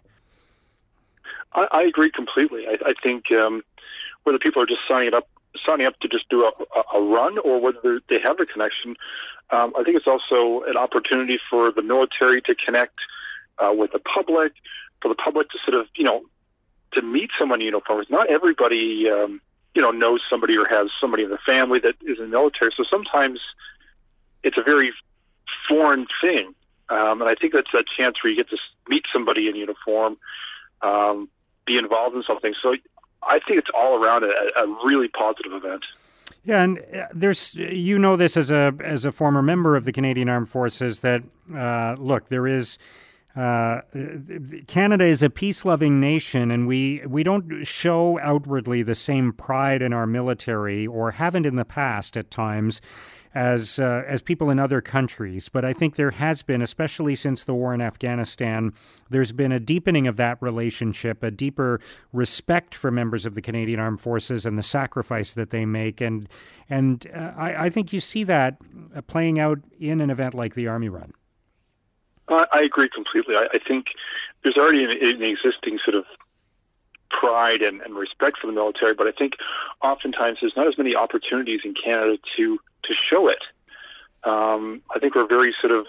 I, 1.53 1.67
I 1.71 1.83
agree 1.83 2.11
completely. 2.11 2.65
I, 2.67 2.77
I 2.89 2.93
think 3.01 3.31
um, 3.31 3.63
whether 4.23 4.39
people 4.39 4.61
are 4.61 4.65
just 4.65 4.81
signing 4.87 5.13
up 5.13 5.27
signing 5.65 5.87
up 5.87 5.99
to 5.99 6.07
just 6.07 6.29
do 6.29 6.43
a, 6.43 6.97
a 6.97 7.01
run 7.01 7.39
or 7.39 7.59
whether 7.59 7.99
they 8.09 8.19
have 8.19 8.39
a 8.39 8.45
connection, 8.45 8.95
um, 9.49 9.73
I 9.75 9.83
think 9.83 9.97
it's 9.97 10.05
also 10.05 10.63
an 10.67 10.77
opportunity 10.77 11.39
for 11.49 11.71
the 11.71 11.81
military 11.81 12.41
to 12.43 12.53
connect 12.53 12.93
uh, 13.57 13.73
with 13.73 13.91
the 13.91 13.99
public, 13.99 14.53
for 15.01 15.07
the 15.07 15.15
public 15.15 15.49
to 15.49 15.57
sort 15.65 15.79
of 15.79 15.87
you 15.95 16.03
know 16.03 16.21
to 16.93 17.01
meet 17.01 17.31
someone 17.39 17.61
in 17.61 17.65
uniform. 17.65 18.05
Not 18.09 18.29
everybody. 18.29 19.09
Um, 19.09 19.41
you 19.77 19.83
know 19.83 19.91
knows 19.91 20.21
somebody 20.27 20.57
or 20.57 20.65
has 20.65 20.89
somebody 20.99 21.21
in 21.21 21.29
the 21.29 21.37
family 21.45 21.77
that 21.77 21.93
is 22.01 22.17
in 22.17 22.25
the 22.25 22.37
military. 22.37 22.71
So 22.75 22.83
sometimes 22.89 23.39
it's 24.41 24.57
a 24.57 24.63
very 24.63 24.91
foreign 25.69 26.07
thing, 26.19 26.55
um, 26.89 27.21
and 27.21 27.29
I 27.29 27.35
think 27.35 27.53
that's 27.53 27.71
that 27.73 27.85
chance 27.95 28.15
where 28.23 28.31
you 28.31 28.37
get 28.37 28.49
to 28.49 28.57
meet 28.89 29.03
somebody 29.13 29.47
in 29.47 29.55
uniform, 29.55 30.17
um, 30.81 31.29
be 31.67 31.77
involved 31.77 32.15
in 32.15 32.23
something. 32.23 32.55
So 32.61 32.75
I 33.21 33.39
think 33.39 33.59
it's 33.59 33.69
all 33.75 34.03
around 34.03 34.23
a, 34.23 34.29
a 34.59 34.67
really 34.83 35.09
positive 35.09 35.53
event. 35.53 35.83
Yeah, 36.43 36.63
and 36.63 36.79
uh, 36.79 37.07
there's 37.13 37.53
you 37.55 37.99
know 37.99 38.15
this 38.15 38.37
as 38.37 38.49
a 38.49 38.73
as 38.83 39.05
a 39.05 39.11
former 39.11 39.41
member 39.41 39.75
of 39.75 39.85
the 39.85 39.91
Canadian 39.91 40.29
Armed 40.29 40.49
Forces 40.49 41.01
that 41.01 41.21
uh, 41.53 41.95
look 41.99 42.29
there 42.29 42.47
is 42.47 42.79
uh, 43.37 43.81
Canada 44.65 45.05
is 45.05 45.21
a 45.21 45.29
peace 45.29 45.63
loving 45.63 45.99
nation, 45.99 46.49
and 46.49 46.67
we, 46.67 47.03
we 47.05 47.21
don't 47.21 47.63
show 47.67 48.17
outwardly 48.19 48.81
the 48.81 48.95
same 48.95 49.31
pride 49.31 49.83
in 49.83 49.93
our 49.93 50.07
military, 50.07 50.87
or 50.87 51.11
haven't 51.11 51.45
in 51.45 51.55
the 51.55 51.65
past 51.65 52.17
at 52.17 52.31
times, 52.31 52.81
as, 53.37 53.77
uh, 53.77 54.03
as 54.07 54.23
people 54.23 54.49
in 54.49 54.57
other 54.57 54.81
countries. 54.81 55.47
But 55.47 55.63
I 55.63 55.71
think 55.71 55.95
there 55.95 56.09
has 56.09 56.41
been, 56.41 56.63
especially 56.63 57.13
since 57.13 57.43
the 57.43 57.53
war 57.53 57.71
in 57.71 57.81
Afghanistan, 57.81 58.73
there's 59.11 59.31
been 59.31 59.51
a 59.51 59.59
deepening 59.59 60.07
of 60.07 60.17
that 60.17 60.41
relationship, 60.41 61.21
a 61.21 61.29
deeper 61.29 61.79
respect 62.11 62.73
for 62.73 62.89
members 62.89 63.27
of 63.27 63.35
the 63.35 63.41
Canadian 63.43 63.79
Armed 63.79 64.01
Forces 64.01 64.43
and 64.47 64.57
the 64.57 64.63
sacrifice 64.63 65.35
that 65.35 65.51
they 65.51 65.65
make. 65.65 66.01
And, 66.01 66.27
and 66.67 67.05
uh, 67.15 67.33
I, 67.37 67.65
I 67.65 67.69
think 67.69 67.93
you 67.93 67.99
see 67.99 68.23
that 68.23 68.57
playing 69.05 69.39
out 69.39 69.59
in 69.79 70.01
an 70.01 70.09
event 70.09 70.33
like 70.33 70.55
the 70.55 70.67
Army 70.67 70.89
Run. 70.89 71.13
I 72.29 72.61
agree 72.61 72.89
completely. 72.89 73.35
I, 73.35 73.47
I 73.53 73.59
think 73.59 73.85
there's 74.43 74.57
already 74.57 74.83
an, 74.83 74.91
an, 74.91 75.21
existing 75.21 75.79
sort 75.85 75.95
of 75.95 76.05
pride 77.09 77.61
and, 77.61 77.81
and 77.81 77.95
respect 77.95 78.39
for 78.41 78.47
the 78.47 78.53
military, 78.53 78.95
but 78.95 79.07
I 79.07 79.11
think 79.11 79.33
oftentimes 79.81 80.39
there's 80.41 80.57
not 80.57 80.67
as 80.67 80.77
many 80.77 80.93
opportunities 80.93 81.61
in 81.63 81.73
Canada 81.73 82.17
to 82.35 82.59
to 82.87 82.93
show 83.09 83.27
it. 83.27 83.43
Um, 84.23 84.81
I 84.93 84.99
think 84.99 85.15
we're 85.15 85.25
a 85.25 85.27
very 85.27 85.53
sort 85.61 85.71
of 85.71 85.85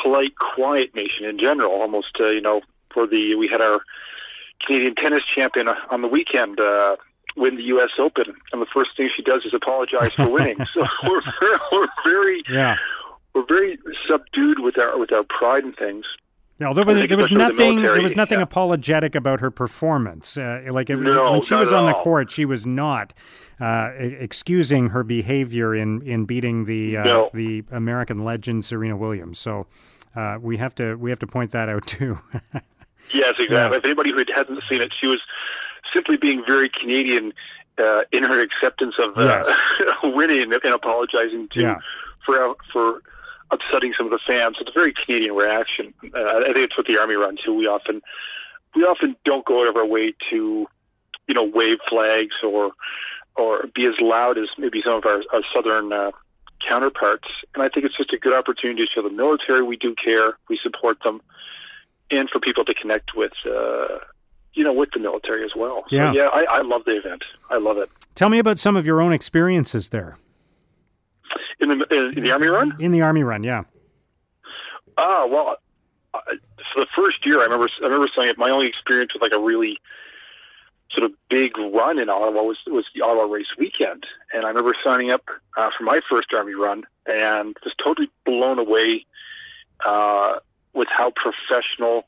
polite, 0.00 0.34
quiet 0.36 0.94
nation 0.94 1.24
in 1.24 1.38
general. 1.38 1.72
Almost, 1.72 2.18
uh, 2.20 2.28
you 2.28 2.40
know, 2.40 2.62
for 2.92 3.06
the 3.06 3.34
we 3.34 3.48
had 3.48 3.60
our 3.60 3.80
Canadian 4.64 4.94
tennis 4.94 5.22
champion 5.24 5.68
on 5.68 6.02
the 6.02 6.08
weekend. 6.08 6.60
Uh, 6.60 6.96
win 7.36 7.56
the 7.56 7.62
U.S. 7.64 7.90
Open, 7.98 8.34
and 8.52 8.60
the 8.60 8.66
first 8.66 8.90
thing 8.96 9.08
she 9.14 9.22
does 9.22 9.44
is 9.44 9.54
apologize 9.54 10.12
for 10.12 10.28
winning. 10.28 10.58
so 10.74 10.84
we're, 11.04 11.22
we're 11.72 11.88
very 12.04 12.42
yeah 12.48 12.76
we're 13.34 13.46
very 13.46 13.78
subdued 14.08 14.60
with 14.60 14.78
our 14.78 14.98
with 14.98 15.12
our 15.12 15.24
pride 15.24 15.64
and 15.64 15.76
things. 15.76 16.04
No, 16.62 16.72
there 16.72 16.84
was 16.84 17.08
there 17.08 17.16
was 17.16 17.30
nothing 17.32 17.76
the 17.76 17.82
there 17.82 18.02
was 18.02 18.14
nothing 18.14 18.38
yeah. 18.38 18.44
apologetic 18.44 19.16
about 19.16 19.40
her 19.40 19.50
performance. 19.50 20.38
Uh, 20.38 20.62
like 20.70 20.90
it, 20.90 20.96
no, 20.96 21.32
when 21.32 21.42
she 21.42 21.56
was 21.56 21.72
on 21.72 21.86
the 21.86 21.92
court, 21.92 22.30
she 22.30 22.44
was 22.44 22.64
not 22.64 23.12
uh, 23.60 23.90
excusing 23.98 24.90
her 24.90 25.02
behavior 25.02 25.74
in 25.74 26.02
in 26.02 26.24
beating 26.24 26.64
the 26.66 26.98
uh, 26.98 27.02
no. 27.02 27.30
the 27.34 27.64
American 27.72 28.24
legend 28.24 28.64
Serena 28.64 28.96
Williams. 28.96 29.40
So 29.40 29.66
uh, 30.14 30.38
we 30.40 30.56
have 30.58 30.72
to 30.76 30.94
we 30.94 31.10
have 31.10 31.18
to 31.18 31.26
point 31.26 31.50
that 31.50 31.68
out 31.68 31.84
too. 31.84 32.20
yes, 33.12 33.34
exactly. 33.40 33.48
Yeah. 33.50 33.76
If 33.76 33.84
anybody 33.84 34.12
who 34.12 34.24
hasn't 34.32 34.62
seen 34.70 34.82
it, 34.82 34.92
she 35.00 35.08
was 35.08 35.20
simply 35.92 36.16
being 36.16 36.44
very 36.46 36.70
Canadian 36.70 37.32
uh, 37.78 38.02
in 38.12 38.22
her 38.22 38.40
acceptance 38.40 38.94
of 39.00 39.18
uh, 39.18 39.42
yes. 39.44 39.88
winning 40.04 40.52
and 40.52 40.64
apologizing 40.64 41.48
to 41.54 41.60
yeah. 41.60 41.78
for 42.24 42.54
for 42.72 43.02
upsetting 43.52 43.92
some 43.96 44.06
of 44.06 44.12
the 44.12 44.18
fans. 44.26 44.56
It's 44.60 44.70
a 44.70 44.72
very 44.72 44.92
Canadian 44.92 45.34
reaction. 45.34 45.94
Uh, 46.02 46.38
I 46.38 46.44
think 46.46 46.58
it's 46.58 46.76
what 46.76 46.86
the 46.86 46.98
Army 46.98 47.14
run 47.14 47.36
too. 47.44 47.54
We 47.54 47.66
often 47.66 48.02
we 48.74 48.82
often 48.82 49.14
don't 49.24 49.44
go 49.44 49.62
out 49.62 49.68
of 49.68 49.76
our 49.76 49.86
way 49.86 50.14
to 50.30 50.66
you 51.28 51.34
know 51.34 51.44
wave 51.44 51.78
flags 51.88 52.34
or 52.42 52.72
or 53.36 53.66
be 53.74 53.86
as 53.86 53.94
loud 54.00 54.38
as 54.38 54.48
maybe 54.58 54.82
some 54.84 54.94
of 54.94 55.06
our, 55.06 55.22
our 55.32 55.42
southern 55.54 55.92
uh, 55.92 56.10
counterparts. 56.66 57.28
And 57.54 57.62
I 57.62 57.68
think 57.68 57.86
it's 57.86 57.96
just 57.96 58.12
a 58.12 58.18
good 58.18 58.34
opportunity 58.34 58.84
to 58.84 58.90
show 58.90 59.02
the 59.02 59.14
military 59.14 59.62
we 59.62 59.76
do 59.76 59.94
care, 59.94 60.36
we 60.48 60.58
support 60.62 60.98
them, 61.02 61.22
and 62.10 62.28
for 62.28 62.40
people 62.40 62.64
to 62.64 62.74
connect 62.74 63.14
with. 63.14 63.32
Uh, 63.46 63.98
you 64.54 64.62
know, 64.62 64.72
with 64.74 64.90
the 64.92 65.00
military 65.00 65.46
as 65.46 65.52
well. 65.56 65.82
So, 65.88 65.96
yeah, 65.96 66.12
yeah 66.12 66.26
I, 66.26 66.58
I 66.58 66.60
love 66.60 66.84
the 66.84 66.94
event. 66.94 67.24
I 67.48 67.56
love 67.56 67.78
it. 67.78 67.88
Tell 68.14 68.28
me 68.28 68.38
about 68.38 68.58
some 68.58 68.76
of 68.76 68.84
your 68.84 69.00
own 69.00 69.10
experiences 69.10 69.88
there 69.88 70.18
in 71.60 71.68
the 71.68 72.12
in 72.16 72.22
the 72.22 72.30
Army 72.30 72.48
Run. 72.48 72.76
In 72.78 72.92
the 72.92 73.02
Army 73.02 73.22
Run, 73.22 73.42
yeah. 73.42 73.64
Ah, 74.98 75.26
well, 75.26 75.56
uh, 76.14 76.20
for 76.72 76.80
the 76.80 76.86
first 76.94 77.24
year, 77.24 77.40
I 77.40 77.44
remember 77.44 77.68
I 77.80 77.84
remember 77.84 78.08
saying 78.16 78.30
it. 78.30 78.38
My 78.38 78.50
only 78.50 78.66
experience 78.66 79.12
with 79.14 79.22
like 79.22 79.32
a 79.32 79.40
really 79.40 79.78
sort 80.90 81.04
of 81.04 81.12
big 81.30 81.56
run 81.56 81.98
in 81.98 82.08
Ottawa 82.08 82.42
was 82.42 82.58
was 82.66 82.84
the 82.94 83.02
Ottawa 83.02 83.24
Race 83.24 83.56
Weekend, 83.58 84.04
and 84.32 84.44
I 84.44 84.48
remember 84.48 84.74
signing 84.82 85.10
up 85.10 85.24
uh, 85.56 85.70
for 85.76 85.84
my 85.84 86.00
first 86.08 86.32
Army 86.34 86.54
Run 86.54 86.84
and 87.06 87.56
was 87.64 87.74
totally 87.82 88.10
blown 88.24 88.58
away 88.58 89.06
uh, 89.84 90.36
with 90.74 90.88
how 90.90 91.12
professional 91.16 92.06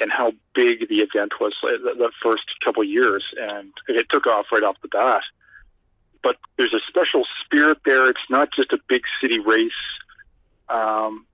and 0.00 0.10
how 0.10 0.32
big 0.54 0.88
the 0.88 1.00
event 1.00 1.32
was 1.40 1.54
uh, 1.62 1.70
the, 1.84 1.94
the 1.96 2.10
first 2.22 2.44
couple 2.64 2.82
of 2.82 2.88
years, 2.88 3.24
and 3.40 3.72
it 3.88 4.08
took 4.08 4.26
off 4.26 4.46
right 4.52 4.62
off 4.62 4.76
the 4.82 4.88
bat 4.88 5.22
but 6.24 6.36
there's 6.56 6.72
a 6.72 6.80
special 6.88 7.24
spirit 7.44 7.78
there. 7.84 8.08
It's 8.08 8.28
not 8.30 8.48
just 8.56 8.72
a 8.72 8.78
big 8.88 9.02
city 9.20 9.38
race. 9.38 9.70
Um, 10.70 11.26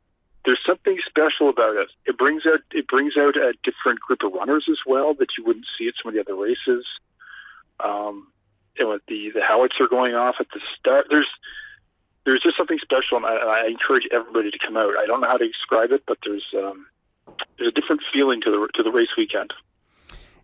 there's 0.44 0.60
something 0.66 0.98
special 1.08 1.48
about 1.48 1.76
it. 1.76 1.88
It 2.06 2.18
brings 2.18 2.44
out 2.44 2.60
it 2.72 2.88
brings 2.88 3.16
out 3.16 3.36
a 3.36 3.54
different 3.62 4.00
group 4.00 4.22
of 4.24 4.32
runners 4.32 4.66
as 4.68 4.78
well 4.84 5.14
that 5.14 5.28
you 5.38 5.44
wouldn't 5.44 5.66
see 5.78 5.86
at 5.86 5.94
some 6.02 6.10
of 6.10 6.14
the 6.14 6.20
other 6.20 6.34
races. 6.34 6.84
Um, 7.82 8.26
and 8.78 8.88
with 8.88 9.02
the 9.06 9.30
the 9.30 9.42
howitzer 9.42 9.86
going 9.88 10.14
off 10.14 10.36
at 10.40 10.48
the 10.52 10.60
start, 10.78 11.06
there's 11.08 11.28
there's 12.24 12.40
just 12.40 12.56
something 12.56 12.78
special, 12.82 13.16
and 13.16 13.26
I, 13.26 13.36
I 13.36 13.66
encourage 13.66 14.08
everybody 14.12 14.50
to 14.50 14.58
come 14.58 14.76
out. 14.76 14.96
I 14.98 15.06
don't 15.06 15.20
know 15.20 15.28
how 15.28 15.36
to 15.36 15.46
describe 15.46 15.92
it, 15.92 16.02
but 16.06 16.18
there's 16.24 16.46
um, 16.56 16.86
there's 17.58 17.68
a 17.68 17.80
different 17.80 18.02
feeling 18.12 18.40
to 18.42 18.50
the 18.50 18.68
to 18.74 18.82
the 18.82 18.90
race 18.90 19.14
weekend. 19.16 19.52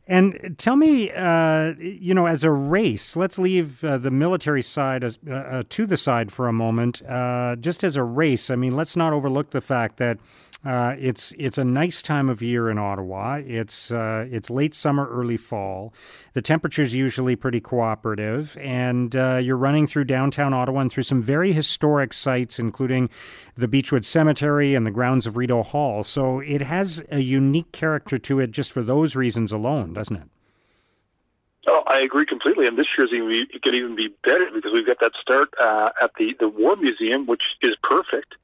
And 0.09 0.55
tell 0.57 0.77
me, 0.77 1.11
uh, 1.11 1.75
you 1.79 2.15
know, 2.15 2.27
as 2.27 2.45
a 2.45 2.51
race, 2.51 3.17
let's 3.17 3.39
leave 3.39 3.83
uh, 3.83 3.99
the 3.99 4.11
military 4.11 4.63
side 4.63 5.03
as, 5.03 5.19
uh, 5.29 5.33
uh 5.35 5.63
to 5.69 5.87
the 5.87 5.97
side 5.97 6.31
for 6.31 6.47
a 6.47 6.53
moment. 6.53 7.03
Uh, 7.03 7.57
just 7.57 7.83
as 7.83 7.97
a 7.97 8.05
race, 8.05 8.49
I 8.49 8.57
mean, 8.57 8.77
let's 8.77 8.95
not 8.95 9.13
overlook 9.13 9.51
the 9.51 9.61
fact 9.61 9.97
that 9.97 10.19
uh, 10.65 10.95
it's 10.99 11.33
it's 11.39 11.59
a 11.59 11.65
nice 11.65 12.03
time 12.03 12.29
of 12.29 12.43
year 12.43 12.71
in 12.71 12.79
Ottawa. 12.79 13.41
It's 13.45 13.93
uh, 13.93 14.27
it's 14.31 14.51
late 14.51 14.75
summer, 14.75 15.09
early 15.09 15.37
fall. 15.37 15.93
The 16.33 16.43
temperature's 16.43 16.95
usually 16.95 17.37
pretty 17.37 17.61
cooperative, 17.61 18.57
and 18.61 19.15
uh, 19.15 19.37
you're 19.37 19.57
running 19.57 19.87
through 19.87 20.05
downtown 20.05 20.55
Ottawa 20.55 20.81
and 20.81 20.91
through 20.91 21.05
some 21.05 21.23
very 21.23 21.53
historic 21.53 22.13
sites, 22.13 22.59
including 22.59 23.11
the 23.57 23.69
Beechwood 23.69 24.05
Cemetery 24.05 24.75
and 24.75 24.87
the 24.87 24.91
grounds 24.91 25.27
of 25.27 25.37
Rideau 25.37 25.63
Hall. 25.63 26.03
So 26.03 26.41
it 26.41 26.63
has 26.63 27.03
a 27.11 27.21
unique 27.21 27.73
character 27.73 28.19
to 28.19 28.41
it 28.41 28.51
just 28.51 28.73
for 28.73 28.83
those 28.83 29.15
reasons 29.15 29.53
alone, 29.53 29.93
doesn't 29.93 30.17
it? 30.17 30.29
Oh, 31.69 31.83
I 31.87 31.99
agree 31.99 32.27
completely. 32.27 32.67
And 32.67 32.79
this 32.79 32.87
year's 32.97 33.11
even 33.13 33.31
it 33.31 33.63
could 33.63 33.75
even 33.75 33.95
be 33.95 34.09
better 34.25 34.49
because 34.55 34.73
we've 34.73 34.87
got 34.87 35.01
that 35.01 35.13
start 35.21 35.53
uh, 35.61 35.91
at 36.01 36.13
the 36.19 36.35
the 36.41 36.49
War 36.49 36.77
Museum, 36.77 37.27
which 37.27 37.43
is 37.63 37.77
perfect. 37.83 38.35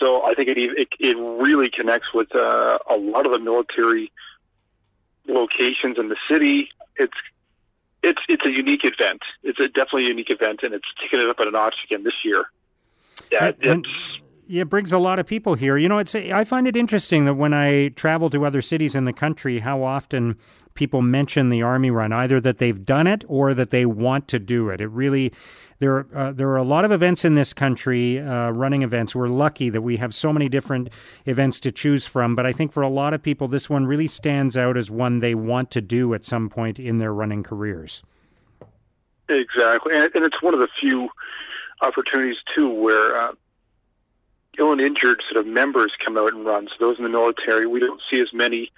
So 0.00 0.24
I 0.24 0.34
think 0.34 0.48
it 0.48 0.58
it, 0.58 0.88
it 0.98 1.16
really 1.16 1.70
connects 1.70 2.12
with 2.12 2.34
uh, 2.34 2.78
a 2.88 2.96
lot 2.96 3.26
of 3.26 3.32
the 3.32 3.38
military 3.38 4.10
locations 5.28 5.98
in 5.98 6.08
the 6.08 6.16
city. 6.28 6.70
It's 6.96 7.16
it's 8.02 8.20
it's 8.26 8.44
a 8.46 8.50
unique 8.50 8.84
event. 8.84 9.20
It's 9.42 9.60
a 9.60 9.68
definitely 9.68 10.06
a 10.06 10.08
unique 10.08 10.30
event, 10.30 10.62
and 10.62 10.72
it's 10.72 10.88
taken 11.00 11.20
it 11.20 11.28
up 11.28 11.38
at 11.38 11.46
a 11.46 11.50
notch 11.50 11.76
again 11.84 12.02
this 12.02 12.24
year. 12.24 12.46
Yeah, 13.30 13.52
and, 13.62 13.86
it 14.50 14.68
brings 14.68 14.92
a 14.92 14.98
lot 14.98 15.18
of 15.18 15.26
people 15.26 15.54
here. 15.54 15.76
You 15.76 15.88
know, 15.88 15.98
it's 15.98 16.14
I 16.14 16.44
find 16.44 16.66
it 16.66 16.76
interesting 16.76 17.24
that 17.26 17.34
when 17.34 17.54
I 17.54 17.88
travel 17.88 18.30
to 18.30 18.44
other 18.44 18.60
cities 18.60 18.94
in 18.94 19.04
the 19.04 19.12
country, 19.12 19.60
how 19.60 19.82
often 19.82 20.36
people 20.74 21.02
mention 21.02 21.50
the 21.50 21.62
Army 21.62 21.90
Run, 21.90 22.12
either 22.12 22.40
that 22.40 22.58
they've 22.58 22.84
done 22.84 23.06
it 23.06 23.24
or 23.28 23.54
that 23.54 23.70
they 23.70 23.86
want 23.86 24.28
to 24.28 24.38
do 24.38 24.68
it. 24.70 24.80
It 24.80 24.88
really 24.88 25.32
there 25.78 26.06
uh, 26.14 26.32
there 26.32 26.48
are 26.48 26.56
a 26.56 26.64
lot 26.64 26.84
of 26.84 26.92
events 26.92 27.24
in 27.24 27.34
this 27.34 27.52
country, 27.52 28.18
uh, 28.18 28.50
running 28.50 28.82
events. 28.82 29.14
We're 29.14 29.28
lucky 29.28 29.70
that 29.70 29.82
we 29.82 29.96
have 29.96 30.14
so 30.14 30.32
many 30.32 30.48
different 30.48 30.90
events 31.26 31.60
to 31.60 31.72
choose 31.72 32.06
from. 32.06 32.34
But 32.34 32.46
I 32.46 32.52
think 32.52 32.72
for 32.72 32.82
a 32.82 32.88
lot 32.88 33.14
of 33.14 33.22
people, 33.22 33.48
this 33.48 33.70
one 33.70 33.86
really 33.86 34.06
stands 34.06 34.56
out 34.56 34.76
as 34.76 34.90
one 34.90 35.18
they 35.18 35.34
want 35.34 35.70
to 35.72 35.80
do 35.80 36.14
at 36.14 36.24
some 36.24 36.48
point 36.48 36.78
in 36.78 36.98
their 36.98 37.12
running 37.12 37.42
careers. 37.42 38.02
Exactly, 39.28 39.94
and, 39.94 40.10
and 40.14 40.24
it's 40.24 40.42
one 40.42 40.54
of 40.54 40.60
the 40.60 40.68
few 40.80 41.08
opportunities 41.82 42.36
too 42.54 42.68
where 42.68 43.16
uh, 43.16 43.32
ill 44.58 44.72
and 44.72 44.80
injured 44.80 45.22
sort 45.30 45.44
of 45.44 45.50
members 45.50 45.92
come 46.04 46.16
out 46.16 46.32
and 46.32 46.44
run. 46.44 46.68
So 46.68 46.74
those 46.86 46.98
in 46.98 47.04
the 47.04 47.10
military, 47.10 47.66
we 47.66 47.80
don't 47.80 48.00
see 48.10 48.20
as 48.20 48.32
many 48.32 48.70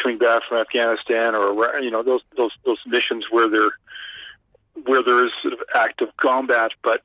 coming 0.00 0.18
back 0.18 0.42
from 0.48 0.58
Afghanistan 0.58 1.34
or 1.34 1.78
you 1.80 1.90
know 1.90 2.02
those 2.02 2.22
those 2.36 2.52
those 2.64 2.78
missions 2.86 3.26
where 3.30 3.48
they're 3.48 3.72
where 4.84 5.02
there 5.02 5.24
is 5.24 5.32
sort 5.42 5.52
of 5.52 5.60
active 5.74 6.08
combat, 6.16 6.72
but 6.82 7.02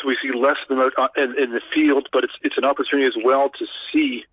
so 0.00 0.08
we 0.08 0.16
see 0.22 0.32
less 0.32 0.56
of 0.62 0.68
them 0.68 0.78
out 0.78 0.92
uh, 0.96 1.08
in, 1.20 1.38
in 1.38 1.50
the 1.52 1.60
field. 1.74 2.08
But 2.12 2.24
it's 2.24 2.32
it's 2.42 2.58
an 2.58 2.64
opportunity 2.64 3.06
as 3.06 3.22
well 3.22 3.50
to 3.50 3.66
see 3.92 4.24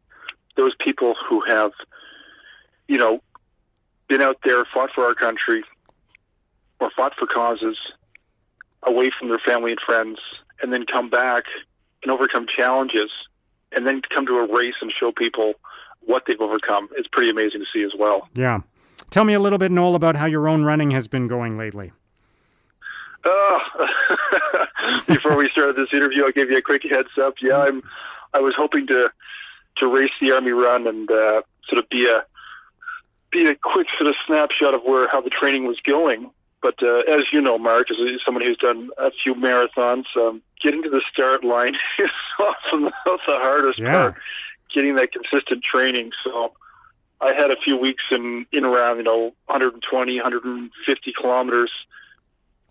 those 0.55 0.73
people 0.79 1.15
who 1.27 1.41
have, 1.41 1.71
you 2.87 2.97
know, 2.97 3.21
been 4.07 4.21
out 4.21 4.39
there, 4.43 4.65
fought 4.65 4.91
for 4.93 5.05
our 5.05 5.13
country, 5.13 5.63
or 6.79 6.89
fought 6.95 7.13
for 7.15 7.27
causes 7.27 7.77
away 8.83 9.11
from 9.17 9.29
their 9.29 9.39
family 9.39 9.71
and 9.71 9.79
friends, 9.81 10.19
and 10.61 10.71
then 10.71 10.85
come 10.85 11.09
back 11.09 11.43
and 12.07 12.11
overcome 12.13 12.47
challenges, 12.47 13.11
and 13.73 13.85
then 13.85 14.01
come 14.13 14.25
to 14.25 14.37
a 14.37 14.53
race 14.53 14.75
and 14.81 14.93
show 14.97 15.11
people 15.11 15.55
what 16.05 16.23
they've 16.25 16.39
overcome. 16.39 16.87
It's 16.95 17.07
pretty 17.09 17.29
amazing 17.29 17.59
to 17.59 17.65
see 17.71 17.83
as 17.83 17.91
well. 17.99 18.29
Yeah. 18.33 18.61
Tell 19.09 19.25
me 19.25 19.33
a 19.33 19.39
little 19.39 19.57
bit, 19.57 19.71
Noel, 19.71 19.93
about 19.93 20.15
how 20.15 20.25
your 20.25 20.47
own 20.47 20.63
running 20.63 20.91
has 20.91 21.07
been 21.07 21.27
going 21.27 21.57
lately. 21.57 21.91
Oh, 23.25 23.59
before 25.07 25.35
we 25.35 25.49
started 25.49 25.75
this 25.75 25.89
interview, 25.91 26.25
I 26.25 26.31
gave 26.31 26.49
you 26.49 26.57
a 26.57 26.61
quick 26.61 26.83
heads 26.83 27.09
up. 27.21 27.35
Yeah, 27.41 27.57
I'm. 27.57 27.83
I 28.33 28.39
was 28.39 28.53
hoping 28.55 28.87
to 28.87 29.11
to 29.77 29.87
race 29.87 30.11
the 30.21 30.31
Army 30.31 30.51
Run 30.51 30.87
and 30.87 31.11
uh, 31.11 31.41
sort 31.67 31.79
of 31.79 31.89
be 31.89 32.07
a 32.07 32.23
be 33.31 33.47
a 33.47 33.55
quick 33.55 33.87
sort 33.97 34.07
of 34.09 34.15
snapshot 34.25 34.73
of 34.73 34.81
where 34.83 35.09
how 35.09 35.19
the 35.19 35.29
training 35.29 35.65
was 35.67 35.79
going. 35.81 36.31
But 36.61 36.81
uh, 36.81 36.99
as 37.07 37.23
you 37.31 37.39
know, 37.41 37.57
Mark, 37.57 37.91
as 37.91 37.97
someone 38.25 38.43
who's 38.43 38.57
done 38.57 38.89
a 38.97 39.11
few 39.11 39.35
marathons, 39.35 40.05
um, 40.15 40.41
getting 40.61 40.81
to 40.83 40.89
the 40.89 41.01
start 41.11 41.43
line 41.43 41.75
is 41.99 42.09
often 42.39 42.83
the 42.83 42.91
hardest 43.27 43.79
yeah. 43.79 43.91
part. 43.93 44.15
Getting 44.73 44.95
that 44.95 45.11
consistent 45.11 45.63
training. 45.63 46.11
So 46.23 46.51
I 47.21 47.33
had 47.33 47.51
a 47.51 47.55
few 47.57 47.77
weeks 47.77 48.03
in 48.11 48.45
in 48.51 48.65
around 48.65 48.97
you 48.97 49.03
know 49.03 49.33
120, 49.45 50.15
150 50.15 51.13
kilometers 51.13 51.71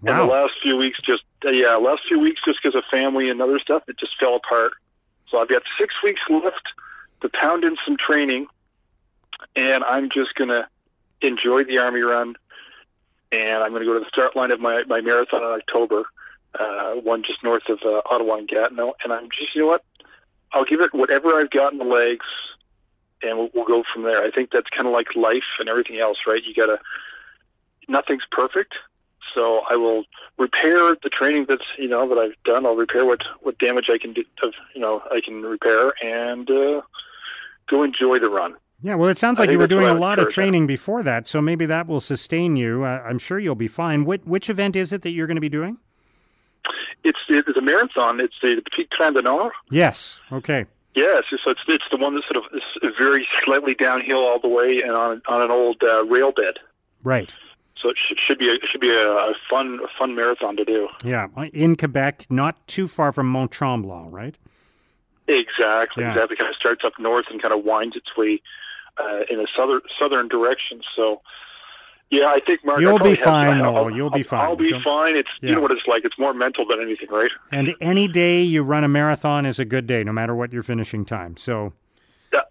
Wow. 0.02 0.12
and 0.12 0.20
the 0.20 0.32
last 0.32 0.52
few 0.62 0.76
weeks, 0.76 1.00
just 1.00 1.22
uh, 1.44 1.50
yeah, 1.50 1.74
last 1.76 2.02
few 2.06 2.18
weeks, 2.20 2.40
just 2.44 2.60
because 2.62 2.76
of 2.76 2.84
family 2.90 3.30
and 3.30 3.40
other 3.40 3.58
stuff, 3.58 3.82
it 3.88 3.98
just 3.98 4.18
fell 4.20 4.36
apart. 4.36 4.72
So 5.30 5.38
I've 5.38 5.48
got 5.48 5.62
six 5.80 5.94
weeks 6.04 6.20
left 6.28 6.68
to 7.22 7.28
pound 7.30 7.64
in 7.64 7.76
some 7.84 7.96
training, 7.96 8.46
and 9.54 9.82
I'm 9.84 10.10
just 10.10 10.34
gonna 10.34 10.68
enjoy 11.22 11.64
the 11.64 11.78
army 11.78 12.00
run, 12.00 12.36
and 13.32 13.62
I'm 13.62 13.72
gonna 13.72 13.84
go 13.84 13.94
to 13.94 14.00
the 14.00 14.08
start 14.08 14.36
line 14.36 14.50
of 14.50 14.60
my 14.60 14.84
my 14.84 15.00
marathon 15.00 15.42
in 15.42 15.48
October, 15.48 16.04
uh, 16.58 16.94
one 16.94 17.22
just 17.22 17.42
north 17.42 17.68
of 17.68 17.80
uh, 17.84 18.02
Ottawa 18.10 18.36
and 18.36 18.48
Gatineau, 18.48 18.94
and 19.02 19.12
I'm 19.12 19.28
just 19.30 19.54
you 19.54 19.62
know 19.62 19.68
what, 19.68 19.84
I'll 20.52 20.64
give 20.64 20.80
it 20.80 20.94
whatever 20.94 21.38
I've 21.40 21.50
got 21.50 21.72
in 21.72 21.78
the 21.78 21.84
legs, 21.84 22.26
and 23.22 23.38
we'll, 23.38 23.50
we'll 23.54 23.66
go 23.66 23.82
from 23.92 24.02
there. 24.02 24.22
I 24.22 24.30
think 24.30 24.50
that's 24.50 24.70
kind 24.70 24.86
of 24.86 24.92
like 24.92 25.16
life 25.16 25.58
and 25.58 25.68
everything 25.68 25.98
else, 25.98 26.18
right? 26.26 26.42
You 26.42 26.54
gotta 26.54 26.78
nothing's 27.88 28.26
perfect 28.30 28.74
so 29.36 29.60
I 29.68 29.76
will 29.76 30.04
repair 30.38 30.96
the 31.02 31.10
training 31.10 31.44
that's 31.48 31.64
you 31.78 31.88
know 31.88 32.08
that 32.08 32.18
I've 32.18 32.42
done. 32.44 32.66
I'll 32.66 32.74
repair 32.74 33.04
what 33.04 33.20
what 33.42 33.58
damage 33.58 33.88
I 33.92 33.98
can 33.98 34.14
do. 34.14 34.24
You 34.74 34.80
know 34.80 35.02
I 35.12 35.20
can 35.20 35.42
repair 35.42 35.92
and 36.02 36.50
uh, 36.50 36.80
go 37.68 37.82
enjoy 37.82 38.18
the 38.18 38.30
run. 38.30 38.56
Yeah, 38.82 38.94
well, 38.94 39.08
it 39.08 39.16
sounds 39.18 39.38
like 39.38 39.50
you 39.50 39.58
were 39.58 39.66
doing 39.66 39.86
a 39.88 39.94
lot 39.94 40.18
of 40.18 40.28
training 40.28 40.66
before 40.66 41.02
that, 41.02 41.26
so 41.26 41.40
maybe 41.40 41.64
that 41.66 41.86
will 41.86 42.00
sustain 42.00 42.56
you. 42.56 42.84
Uh, 42.84 43.02
I'm 43.08 43.18
sure 43.18 43.38
you'll 43.38 43.54
be 43.54 43.68
fine. 43.68 44.04
Which, 44.04 44.22
which 44.24 44.50
event 44.50 44.76
is 44.76 44.92
it 44.92 45.02
that 45.02 45.10
you're 45.10 45.26
going 45.26 45.36
to 45.36 45.40
be 45.40 45.48
doing? 45.48 45.78
It's 47.04 47.18
it's 47.28 47.56
a 47.56 47.60
marathon. 47.60 48.20
It's 48.20 48.34
the 48.42 48.60
Petit 48.70 48.88
Train 48.92 49.14
du 49.14 49.22
Nord. 49.22 49.52
Yes. 49.70 50.20
Okay. 50.32 50.66
Yes, 50.94 51.24
so 51.30 51.50
it's 51.50 51.60
it's 51.68 51.84
the 51.90 51.96
one 51.96 52.14
that's 52.14 52.26
sort 52.26 52.38
of 52.38 52.44
is 52.54 52.94
very 52.98 53.26
slightly 53.44 53.74
downhill 53.74 54.18
all 54.18 54.40
the 54.40 54.48
way 54.48 54.80
and 54.82 54.92
on 54.92 55.22
on 55.28 55.42
an 55.42 55.50
old 55.50 55.82
uh, 55.82 56.04
rail 56.06 56.32
bed. 56.32 56.58
Right. 57.04 57.34
So 57.80 57.90
it 57.90 57.96
sh- 57.98 58.14
should 58.18 58.38
be 58.38 58.48
a, 58.48 58.54
it 58.54 58.62
should 58.70 58.80
be 58.80 58.90
a, 58.90 59.08
a 59.10 59.34
fun 59.48 59.78
a 59.84 59.88
fun 59.98 60.14
marathon 60.16 60.56
to 60.56 60.64
do. 60.64 60.88
Yeah. 61.04 61.28
In 61.52 61.76
Quebec, 61.76 62.26
not 62.30 62.66
too 62.66 62.88
far 62.88 63.12
from 63.12 63.26
Mont 63.28 63.52
Tremblant, 63.52 64.10
right? 64.12 64.36
Exactly, 65.28 66.02
Yeah. 66.02 66.12
exactly. 66.12 66.36
Kind 66.36 66.50
of 66.50 66.56
starts 66.56 66.82
up 66.84 66.94
north 66.98 67.26
and 67.30 67.40
kind 67.40 67.54
of 67.54 67.64
winds 67.64 67.94
its 67.96 68.16
way 68.16 68.40
uh, 68.98 69.20
in 69.30 69.40
a 69.40 69.46
southern 69.56 69.80
southern 69.98 70.28
direction. 70.28 70.80
So, 70.94 71.20
yeah, 72.10 72.26
I 72.26 72.40
think 72.40 72.64
Mark. 72.64 72.80
You'll 72.80 72.98
be 72.98 73.10
have- 73.10 73.18
fine, 73.18 73.60
I'll- 73.60 73.90
You'll 73.90 74.10
be 74.10 74.22
fine. 74.22 74.40
I'll 74.40 74.56
be 74.56 74.70
Don't- 74.70 74.82
fine. 74.82 75.16
It's 75.16 75.28
Yeah. 75.40 75.50
you 75.50 75.54
know 75.56 75.60
what 75.62 75.70
it's 75.72 75.86
like. 75.86 76.04
It's 76.04 76.18
more 76.18 76.32
mental 76.34 76.66
than 76.66 76.80
anything, 76.80 77.08
right? 77.10 77.30
And 77.52 77.74
any 77.80 78.08
day 78.08 78.42
you 78.42 78.62
run 78.62 78.84
a 78.84 78.88
marathon 78.88 79.44
is 79.46 79.58
a 79.58 79.64
good 79.64 79.86
day, 79.86 80.04
no 80.04 80.12
matter 80.12 80.34
what 80.34 80.52
your 80.52 80.62
finishing 80.62 81.04
time. 81.04 81.36
So 81.36 81.72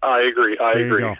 I 0.02 0.20
agree. 0.20 0.58
I 0.58 0.74
there 0.74 0.86
agree. 0.86 1.16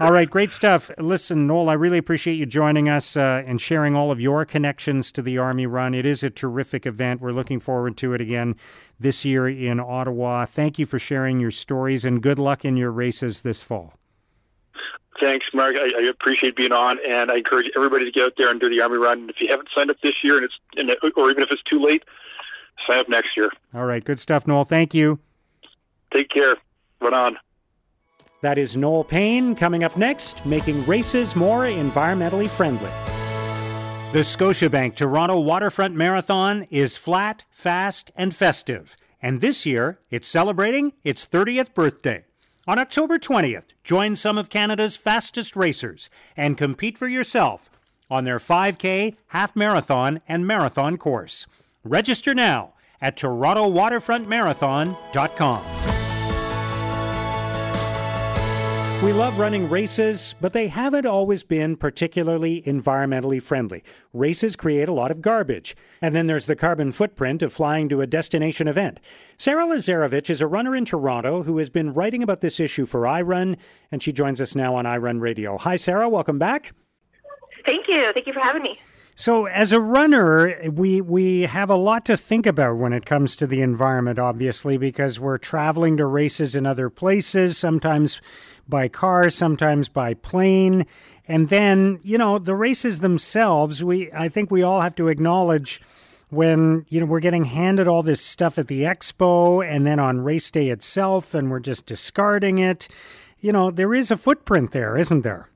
All 0.00 0.10
right, 0.10 0.30
great 0.30 0.52
stuff. 0.52 0.90
Listen, 0.96 1.46
Noel, 1.46 1.68
I 1.68 1.74
really 1.74 1.98
appreciate 1.98 2.34
you 2.36 2.46
joining 2.46 2.88
us 2.88 3.14
uh, 3.14 3.42
and 3.46 3.60
sharing 3.60 3.94
all 3.94 4.10
of 4.10 4.18
your 4.18 4.46
connections 4.46 5.12
to 5.12 5.20
the 5.20 5.36
Army 5.36 5.66
Run. 5.66 5.92
It 5.92 6.06
is 6.06 6.24
a 6.24 6.30
terrific 6.30 6.86
event. 6.86 7.20
We're 7.20 7.32
looking 7.32 7.60
forward 7.60 7.98
to 7.98 8.14
it 8.14 8.22
again 8.22 8.54
this 8.98 9.26
year 9.26 9.46
in 9.48 9.78
Ottawa. 9.78 10.46
Thank 10.46 10.78
you 10.78 10.86
for 10.86 10.98
sharing 10.98 11.40
your 11.40 11.50
stories 11.50 12.06
and 12.06 12.22
good 12.22 12.38
luck 12.38 12.64
in 12.64 12.78
your 12.78 12.90
races 12.90 13.42
this 13.42 13.60
fall. 13.62 13.92
Thanks, 15.20 15.46
Mark. 15.54 15.76
I, 15.76 16.02
I 16.02 16.08
appreciate 16.08 16.56
being 16.56 16.72
on, 16.72 16.98
and 17.06 17.30
I 17.30 17.36
encourage 17.36 17.70
everybody 17.74 18.04
to 18.04 18.10
get 18.10 18.24
out 18.24 18.32
there 18.36 18.50
and 18.50 18.60
do 18.60 18.68
the 18.68 18.80
Army 18.80 18.98
Run. 18.98 19.20
And 19.20 19.30
if 19.30 19.36
you 19.40 19.48
haven't 19.48 19.68
signed 19.74 19.90
up 19.90 19.96
this 20.02 20.14
year, 20.22 20.36
and 20.36 20.44
it's 20.44 20.54
and 20.76 20.90
it- 20.90 20.98
or 21.16 21.30
even 21.30 21.42
if 21.42 21.50
it's 21.50 21.62
too 21.62 21.78
late, 21.80 22.04
sign 22.86 22.98
up 22.98 23.08
next 23.08 23.36
year. 23.36 23.50
All 23.74 23.84
right, 23.86 24.04
good 24.04 24.20
stuff, 24.20 24.46
Noel. 24.46 24.64
Thank 24.64 24.92
you. 24.94 25.18
Take 26.12 26.28
care. 26.28 26.56
Run 27.00 27.14
on. 27.14 27.38
That 28.42 28.58
is 28.58 28.76
Noel 28.76 29.04
Payne 29.04 29.56
coming 29.56 29.82
up 29.82 29.96
next, 29.96 30.44
making 30.44 30.84
races 30.86 31.34
more 31.34 31.62
environmentally 31.62 32.48
friendly. 32.50 32.90
The 34.12 34.20
Scotiabank 34.22 34.94
Toronto 34.94 35.40
Waterfront 35.40 35.94
Marathon 35.94 36.66
is 36.70 36.96
flat, 36.96 37.44
fast, 37.50 38.10
and 38.14 38.34
festive. 38.36 38.96
And 39.20 39.40
this 39.40 39.64
year, 39.66 39.98
it's 40.10 40.28
celebrating 40.28 40.92
its 41.02 41.26
30th 41.26 41.74
birthday. 41.74 42.24
On 42.68 42.80
October 42.80 43.16
20th, 43.16 43.66
join 43.84 44.16
some 44.16 44.36
of 44.36 44.50
Canada's 44.50 44.96
fastest 44.96 45.54
racers 45.54 46.10
and 46.36 46.58
compete 46.58 46.98
for 46.98 47.06
yourself 47.06 47.70
on 48.10 48.24
their 48.24 48.40
5K, 48.40 49.14
half 49.28 49.54
marathon, 49.54 50.20
and 50.26 50.44
marathon 50.44 50.96
course. 50.96 51.46
Register 51.84 52.34
now 52.34 52.72
at 53.00 53.16
TorontoWaterfrontMarathon.com. 53.16 55.95
We 59.02 59.12
love 59.12 59.38
running 59.38 59.68
races, 59.68 60.34
but 60.40 60.54
they 60.54 60.68
haven't 60.68 61.04
always 61.04 61.42
been 61.42 61.76
particularly 61.76 62.62
environmentally 62.62 63.42
friendly. 63.42 63.84
Races 64.14 64.56
create 64.56 64.88
a 64.88 64.92
lot 64.94 65.10
of 65.10 65.20
garbage. 65.20 65.76
And 66.00 66.14
then 66.14 66.26
there's 66.26 66.46
the 66.46 66.56
carbon 66.56 66.92
footprint 66.92 67.42
of 67.42 67.52
flying 67.52 67.90
to 67.90 68.00
a 68.00 68.06
destination 68.06 68.66
event. 68.66 68.98
Sarah 69.36 69.66
Lazarevich 69.66 70.30
is 70.30 70.40
a 70.40 70.46
runner 70.46 70.74
in 70.74 70.86
Toronto 70.86 71.42
who 71.42 71.58
has 71.58 71.68
been 71.68 71.92
writing 71.92 72.22
about 72.22 72.40
this 72.40 72.58
issue 72.58 72.86
for 72.86 73.02
iRun, 73.02 73.58
and 73.92 74.02
she 74.02 74.12
joins 74.12 74.40
us 74.40 74.54
now 74.54 74.74
on 74.74 74.86
iRun 74.86 75.20
Radio. 75.20 75.58
Hi, 75.58 75.76
Sarah. 75.76 76.08
Welcome 76.08 76.38
back. 76.38 76.72
Thank 77.66 77.88
you. 77.88 78.10
Thank 78.14 78.26
you 78.26 78.32
for 78.32 78.40
having 78.40 78.62
me. 78.62 78.78
So, 79.18 79.46
as 79.46 79.72
a 79.72 79.80
runner, 79.80 80.70
we 80.70 81.00
we 81.00 81.42
have 81.42 81.70
a 81.70 81.74
lot 81.74 82.04
to 82.04 82.18
think 82.18 82.44
about 82.44 82.76
when 82.76 82.92
it 82.92 83.06
comes 83.06 83.34
to 83.36 83.46
the 83.46 83.62
environment, 83.62 84.18
obviously, 84.18 84.76
because 84.76 85.18
we're 85.18 85.38
traveling 85.38 85.96
to 85.96 86.04
races 86.04 86.54
in 86.54 86.66
other 86.66 86.90
places, 86.90 87.56
sometimes 87.56 88.20
by 88.68 88.88
car, 88.88 89.30
sometimes 89.30 89.88
by 89.88 90.14
plane, 90.14 90.86
and 91.28 91.48
then 91.48 92.00
you 92.02 92.18
know 92.18 92.38
the 92.38 92.54
races 92.54 93.00
themselves. 93.00 93.82
We 93.82 94.10
I 94.12 94.28
think 94.28 94.50
we 94.50 94.62
all 94.62 94.80
have 94.80 94.94
to 94.96 95.08
acknowledge 95.08 95.80
when 96.30 96.86
you 96.88 97.00
know 97.00 97.06
we're 97.06 97.20
getting 97.20 97.44
handed 97.44 97.88
all 97.88 98.02
this 98.02 98.20
stuff 98.20 98.58
at 98.58 98.68
the 98.68 98.82
expo, 98.82 99.66
and 99.66 99.86
then 99.86 99.98
on 99.98 100.20
race 100.20 100.50
day 100.50 100.68
itself, 100.68 101.34
and 101.34 101.50
we're 101.50 101.60
just 101.60 101.86
discarding 101.86 102.58
it. 102.58 102.88
You 103.38 103.52
know, 103.52 103.70
there 103.70 103.94
is 103.94 104.10
a 104.10 104.16
footprint 104.16 104.72
there, 104.72 104.96
isn't 104.96 105.22
there? 105.22 105.50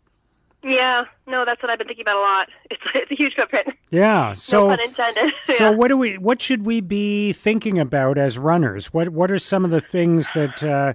Yeah, 0.63 1.05
no, 1.27 1.45
that's 1.47 1.63
what 1.63 1.71
I've 1.71 1.79
been 1.79 1.87
thinking 1.87 2.05
about 2.05 2.17
a 2.17 2.21
lot. 2.21 2.49
It's, 2.71 2.83
it's 2.95 3.11
a 3.11 3.15
huge 3.17 3.35
footprint. 3.35 3.69
Yeah. 3.91 4.33
So, 4.35 4.69
no 4.69 4.77
pun 4.77 4.81
intended. 4.89 5.33
so 5.57 5.73
what 5.73 5.89
do 5.89 5.97
we? 5.97 6.19
What 6.19 6.41
should 6.41 6.65
we 6.65 6.81
be 6.81 7.33
thinking 7.33 7.79
about 7.79 8.17
as 8.17 8.39
runners? 8.39 8.93
What 8.93 9.09
What 9.09 9.31
are 9.31 9.39
some 9.39 9.65
of 9.65 9.71
the 9.73 9.81
things 9.81 10.33
that 10.35 10.63
uh, 10.63 10.93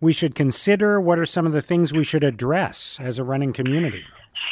we 0.00 0.12
should 0.12 0.34
consider? 0.34 1.00
What 1.00 1.18
are 1.18 1.26
some 1.26 1.46
of 1.46 1.52
the 1.52 1.62
things 1.62 1.92
we 1.92 2.04
should 2.04 2.24
address 2.24 2.98
as 3.00 3.18
a 3.18 3.24
running 3.24 3.52
community? 3.52 4.04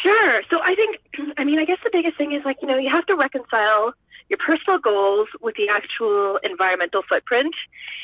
Sure. 0.02 0.42
So 0.50 0.60
I 0.62 0.74
think, 0.74 0.98
I 1.36 1.44
mean, 1.44 1.58
I 1.58 1.64
guess 1.64 1.78
the 1.84 1.90
biggest 1.92 2.16
thing 2.16 2.32
is 2.32 2.44
like 2.44 2.58
you 2.62 2.68
know 2.68 2.76
you 2.76 2.90
have 2.90 3.06
to 3.06 3.14
reconcile 3.14 3.94
your 4.28 4.38
personal 4.38 4.78
goals 4.78 5.28
with 5.40 5.54
the 5.56 5.68
actual 5.68 6.38
environmental 6.42 7.02
footprint. 7.08 7.54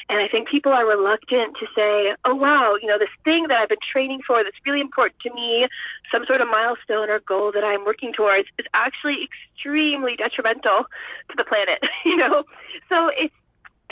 And 0.08 0.18
I 0.18 0.28
think 0.28 0.48
people 0.48 0.72
are 0.72 0.86
reluctant 0.86 1.56
to 1.58 1.66
say, 1.74 2.14
oh, 2.24 2.34
wow, 2.34 2.76
you 2.80 2.88
know, 2.88 2.98
this 2.98 3.08
thing 3.24 3.48
that 3.48 3.58
I've 3.58 3.68
been 3.68 3.78
training 3.90 4.20
for 4.26 4.44
that's 4.44 4.56
really 4.66 4.80
important 4.80 5.20
to 5.20 5.34
me, 5.34 5.68
some 6.12 6.26
sort 6.26 6.40
of 6.40 6.48
milestone 6.48 7.08
or 7.08 7.20
goal 7.20 7.52
that 7.52 7.64
I'm 7.64 7.84
working 7.84 8.12
towards, 8.12 8.48
is 8.58 8.66
actually 8.74 9.28
extremely 9.54 10.16
detrimental 10.16 10.84
to 11.30 11.34
the 11.36 11.44
planet, 11.44 11.82
you 12.04 12.16
know? 12.16 12.44
So 12.88 13.10
it's 13.16 13.34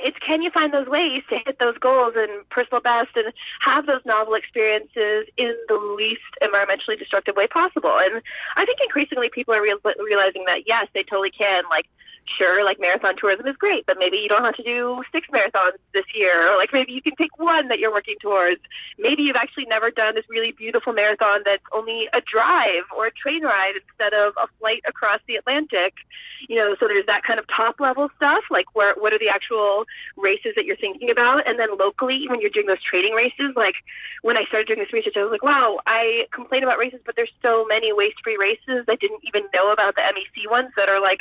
it's 0.03 0.19
can 0.19 0.43
you 0.43 0.51
find 0.51 0.73
those 0.73 0.87
ways 0.87 1.23
to 1.31 1.39
hit 1.45 1.59
those 1.59 1.77
goals 1.79 2.15
and 2.17 2.49
personal 2.51 2.81
best 2.81 3.11
and 3.17 3.33
have 3.61 3.87
those 3.87 4.01
novel 4.05 4.35
experiences 4.35 5.27
in 5.37 5.57
the 5.69 5.75
least 5.75 6.23
environmentally 6.43 6.99
destructive 6.99 7.37
way 7.37 7.47
possible? 7.47 7.99
And 7.99 8.23
i 8.57 8.65
think 8.65 8.79
increasingly 8.83 9.29
people 9.31 9.55
are 9.55 9.63
real, 9.63 9.79
realizing 9.99 10.45
that 10.47 10.67
yes 10.67 10.87
they 10.95 11.03
totally 11.03 11.31
can 11.31 11.65
like 11.71 11.87
sure, 12.37 12.65
like 12.65 12.81
marathon 12.81 13.17
tourism 13.17 13.47
is 13.47 13.57
great, 13.57 13.87
but 13.87 13.99
maybe 13.99 14.19
you 14.19 14.29
don't 14.29 14.45
have 14.45 14.57
to 14.57 14.63
do 14.63 15.03
six 15.13 15.29
marathons 15.29 15.79
this 15.93 16.05
year. 16.15 16.53
Or 16.53 16.57
like 16.57 16.73
maybe 16.73 16.93
you 16.93 17.03
can 17.03 17.15
pick 17.15 17.39
one 17.39 17.69
that 17.69 17.79
you're 17.79 17.93
working 17.93 18.17
towards. 18.21 18.61
Maybe 18.99 19.23
you've 19.23 19.37
actually 19.37 19.67
never 19.67 19.91
done 19.91 20.15
this 20.15 20.25
really 20.29 20.53
beautiful 20.53 20.93
marathon 20.93 21.43
that's 21.45 21.63
only 21.73 22.09
a 22.13 22.21
drive 22.21 22.85
or 22.97 23.07
a 23.07 23.11
train 23.11 23.43
ride 23.43 23.75
instead 23.77 24.15
of 24.15 24.35
a 24.37 24.47
flight 24.59 24.83
across 24.87 25.21
the 25.27 25.37
Atlantic. 25.37 25.95
You 26.49 26.57
know, 26.57 26.77
so 26.79 26.87
there's 26.87 27.07
that 27.07 27.25
kind 27.25 27.39
of 27.39 27.47
top 27.49 27.81
level 27.81 28.11
stuff, 28.17 28.45
like 28.51 28.75
where 28.75 28.95
what 28.95 29.13
are 29.13 29.19
the 29.19 29.29
actual 29.29 29.85
races 30.17 30.53
that 30.57 30.65
you're 30.65 30.77
thinking 30.77 31.11
about, 31.11 31.47
and 31.47 31.59
then 31.59 31.77
locally 31.77 32.27
when 32.29 32.41
you're 32.41 32.51
doing 32.51 32.67
those 32.67 32.83
training 32.83 33.15
races, 33.15 33.53
like 33.57 33.75
when 34.23 34.37
I 34.37 34.45
started 34.45 34.67
doing 34.69 34.79
this 34.79 34.93
research, 34.93 35.17
I 35.17 35.23
was 35.23 35.33
like, 35.33 35.43
wow, 35.43 35.81
I 35.87 36.27
complain 36.33 36.63
about 36.63 36.79
races, 36.79 37.01
but 37.05 37.17
there's 37.17 37.33
so 37.43 37.65
many 37.67 37.93
waste 37.93 38.17
free 38.23 38.37
races. 38.37 38.85
I 38.89 38.97
didn't 38.97 39.21
even 39.25 39.45
know 39.55 39.73
about 39.73 39.97
the 39.97 40.03
MEC 40.03 40.51
ones 40.51 40.71
that 40.77 40.89
are 40.89 41.01
like 41.01 41.21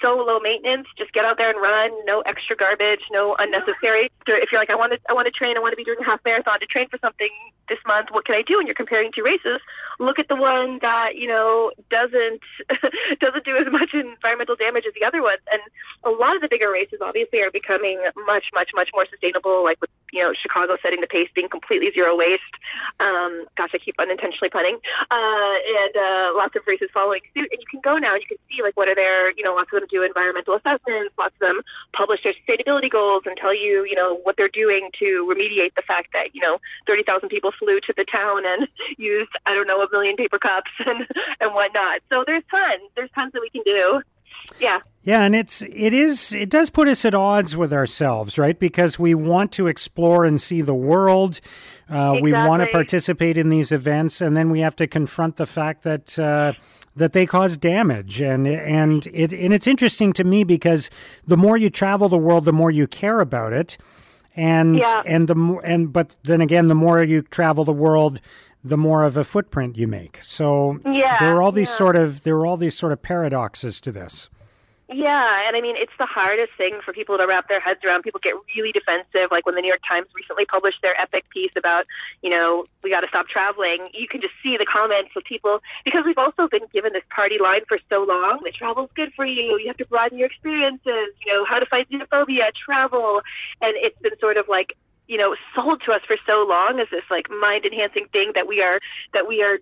so 0.00 0.16
low 0.16 0.40
maintenance. 0.40 0.88
Just 0.96 1.12
get 1.12 1.24
out 1.24 1.38
there 1.38 1.50
and 1.50 1.60
run. 1.60 1.90
No 2.04 2.20
extra 2.22 2.56
garbage. 2.56 3.00
No 3.10 3.36
unnecessary. 3.38 4.10
If 4.26 4.52
you're 4.52 4.60
like, 4.60 4.70
I 4.70 4.74
want 4.74 4.92
to, 4.92 4.98
I 5.08 5.12
want 5.12 5.26
to 5.26 5.32
train. 5.32 5.56
I 5.56 5.60
want 5.60 5.72
to 5.72 5.76
be 5.76 5.84
doing 5.84 5.98
a 6.00 6.04
half 6.04 6.20
marathon 6.24 6.60
to 6.60 6.66
train 6.66 6.88
for 6.88 6.98
something 6.98 7.30
this 7.68 7.78
month. 7.86 8.08
What 8.10 8.24
can 8.24 8.34
I 8.34 8.42
do? 8.42 8.58
And 8.58 8.66
you're 8.66 8.74
comparing 8.74 9.12
two 9.12 9.22
races. 9.22 9.60
Look 9.98 10.18
at 10.18 10.28
the 10.28 10.36
one 10.36 10.78
that 10.82 11.16
you 11.16 11.26
know 11.26 11.72
doesn't 11.90 12.40
doesn't 13.20 13.44
do 13.44 13.56
as 13.56 13.70
much 13.70 13.94
environmental 13.94 14.56
damage 14.56 14.84
as 14.86 14.94
the 14.94 15.04
other 15.06 15.22
ones. 15.22 15.40
And 15.50 15.60
a 16.04 16.10
lot 16.10 16.36
of 16.36 16.42
the 16.42 16.48
bigger 16.48 16.70
races 16.70 16.98
obviously 17.00 17.42
are 17.42 17.50
becoming 17.50 18.02
much, 18.26 18.46
much, 18.54 18.70
much 18.74 18.90
more 18.94 19.06
sustainable. 19.10 19.64
Like 19.64 19.80
with 19.80 19.90
you 20.12 20.22
know 20.22 20.32
Chicago 20.34 20.76
setting 20.82 21.00
the 21.00 21.06
pace, 21.06 21.28
being 21.34 21.48
completely 21.48 21.90
zero 21.92 22.16
waste. 22.16 22.42
Um, 23.00 23.46
gosh, 23.56 23.70
I 23.74 23.78
keep 23.78 23.96
unintentionally 23.98 24.50
punning. 24.50 24.78
Uh, 25.10 25.54
and 25.80 25.96
uh, 25.96 26.32
lots 26.36 26.56
of 26.56 26.62
races 26.66 26.88
following 26.92 27.20
suit. 27.34 27.48
And 27.50 27.60
you 27.60 27.66
can 27.70 27.80
go 27.80 27.98
now 27.98 28.14
and 28.14 28.22
you 28.22 28.28
can 28.28 28.38
see 28.50 28.62
like 28.62 28.76
what 28.76 28.88
are 28.88 28.94
their 28.94 29.32
you 29.32 29.44
know 29.44 29.54
lots 29.54 29.70
of 29.72 29.82
them 29.86 30.00
do 30.00 30.02
environmental 30.02 30.54
assessments. 30.54 31.14
Lots 31.18 31.34
of 31.40 31.48
them 31.48 31.60
publish 31.92 32.22
their 32.22 32.34
sustainability 32.34 32.90
goals 32.90 33.22
and 33.26 33.36
tell 33.36 33.54
you 33.54 33.84
you 33.84 33.94
know 33.94 34.16
what 34.22 34.36
they're 34.36 34.48
doing 34.48 34.90
to 34.98 35.26
remediate 35.26 35.74
the 35.74 35.82
fact 35.82 36.08
that 36.12 36.34
you 36.34 36.40
know 36.40 36.58
30,000 36.86 37.28
people 37.28 37.52
flew 37.58 37.80
to 37.80 37.94
the 37.96 38.04
town 38.04 38.42
and 38.46 38.68
used 38.98 39.30
I 39.46 39.54
don't 39.54 39.66
know 39.66 39.82
a 39.82 39.90
million 39.90 40.16
paper 40.16 40.38
cups 40.38 40.70
and 40.86 41.06
and 41.40 41.54
whatnot. 41.54 42.00
So 42.10 42.24
there's 42.26 42.44
tons. 42.50 42.82
There's 42.94 43.10
tons 43.14 43.32
that 43.32 43.40
we 43.40 43.50
can 43.50 43.62
do. 43.64 44.02
Yeah. 44.60 44.80
Yeah, 45.02 45.22
and 45.22 45.36
it's 45.36 45.62
it 45.62 45.92
is 45.92 46.32
it 46.32 46.50
does 46.50 46.70
put 46.70 46.88
us 46.88 47.04
at 47.04 47.14
odds 47.14 47.56
with 47.56 47.72
ourselves, 47.72 48.38
right? 48.38 48.58
Because 48.58 48.98
we 48.98 49.14
want 49.14 49.52
to 49.52 49.68
explore 49.68 50.24
and 50.24 50.40
see 50.40 50.62
the 50.62 50.74
world. 50.74 51.40
Uh, 51.88 52.14
exactly. 52.18 52.22
We 52.22 52.32
want 52.32 52.62
to 52.62 52.68
participate 52.72 53.38
in 53.38 53.48
these 53.48 53.70
events, 53.70 54.20
and 54.20 54.36
then 54.36 54.50
we 54.50 54.60
have 54.60 54.74
to 54.76 54.88
confront 54.88 55.36
the 55.36 55.46
fact 55.46 55.84
that 55.84 56.18
uh, 56.18 56.54
that 56.96 57.12
they 57.12 57.26
cause 57.26 57.56
damage. 57.56 58.20
And 58.20 58.46
and 58.46 59.06
it 59.12 59.32
and 59.32 59.54
it's 59.54 59.66
interesting 59.66 60.12
to 60.14 60.24
me 60.24 60.44
because 60.44 60.90
the 61.26 61.36
more 61.36 61.56
you 61.56 61.70
travel 61.70 62.08
the 62.08 62.18
world, 62.18 62.44
the 62.44 62.52
more 62.52 62.70
you 62.70 62.86
care 62.86 63.20
about 63.20 63.52
it. 63.52 63.78
And 64.34 64.76
yeah. 64.76 65.02
and 65.06 65.28
the 65.28 65.60
and 65.64 65.92
but 65.92 66.16
then 66.24 66.40
again, 66.40 66.68
the 66.68 66.74
more 66.74 67.02
you 67.02 67.22
travel 67.22 67.64
the 67.64 67.72
world, 67.72 68.20
the 68.62 68.76
more 68.76 69.04
of 69.04 69.16
a 69.16 69.24
footprint 69.24 69.78
you 69.78 69.86
make. 69.86 70.18
So 70.22 70.80
yeah, 70.84 71.18
there 71.18 71.36
are 71.36 71.42
all 71.42 71.52
these 71.52 71.70
yeah. 71.70 71.76
sort 71.76 71.96
of 71.96 72.22
there 72.24 72.36
are 72.36 72.46
all 72.46 72.56
these 72.56 72.76
sort 72.76 72.92
of 72.92 73.00
paradoxes 73.00 73.80
to 73.82 73.92
this. 73.92 74.28
Yeah, 74.88 75.48
and 75.48 75.56
I 75.56 75.60
mean 75.60 75.74
it's 75.76 75.92
the 75.98 76.06
hardest 76.06 76.52
thing 76.56 76.78
for 76.84 76.92
people 76.92 77.18
to 77.18 77.26
wrap 77.26 77.48
their 77.48 77.58
heads 77.58 77.80
around. 77.84 78.02
People 78.02 78.20
get 78.22 78.34
really 78.56 78.70
defensive. 78.70 79.32
Like 79.32 79.44
when 79.44 79.56
the 79.56 79.60
New 79.60 79.68
York 79.68 79.80
Times 79.86 80.06
recently 80.14 80.44
published 80.44 80.80
their 80.80 80.98
epic 81.00 81.28
piece 81.30 81.50
about, 81.56 81.86
you 82.22 82.30
know, 82.30 82.64
we 82.84 82.90
got 82.90 83.00
to 83.00 83.08
stop 83.08 83.26
traveling. 83.26 83.84
You 83.92 84.06
can 84.06 84.20
just 84.20 84.34
see 84.44 84.56
the 84.56 84.64
comments 84.64 85.10
of 85.16 85.24
people 85.24 85.60
because 85.84 86.04
we've 86.04 86.18
also 86.18 86.46
been 86.46 86.66
given 86.72 86.92
this 86.92 87.02
party 87.10 87.38
line 87.42 87.62
for 87.66 87.78
so 87.90 88.04
long. 88.04 88.40
That 88.44 88.54
travel's 88.54 88.90
good 88.94 89.12
for 89.16 89.26
you. 89.26 89.58
You 89.58 89.66
have 89.66 89.76
to 89.78 89.86
broaden 89.86 90.18
your 90.18 90.28
experiences. 90.28 91.08
You 91.24 91.32
know 91.32 91.44
how 91.44 91.58
to 91.58 91.66
fight 91.66 91.90
xenophobia, 91.90 92.52
travel, 92.54 93.22
and 93.60 93.74
it's 93.76 93.98
been 94.02 94.16
sort 94.20 94.36
of 94.36 94.46
like 94.48 94.76
you 95.08 95.18
know 95.18 95.34
sold 95.56 95.82
to 95.86 95.92
us 95.92 96.02
for 96.06 96.16
so 96.26 96.46
long 96.48 96.78
as 96.78 96.86
this 96.92 97.04
like 97.10 97.28
mind 97.28 97.64
enhancing 97.64 98.06
thing 98.12 98.30
that 98.36 98.46
we 98.46 98.62
are 98.62 98.78
that 99.12 99.26
we 99.26 99.42
are 99.42 99.58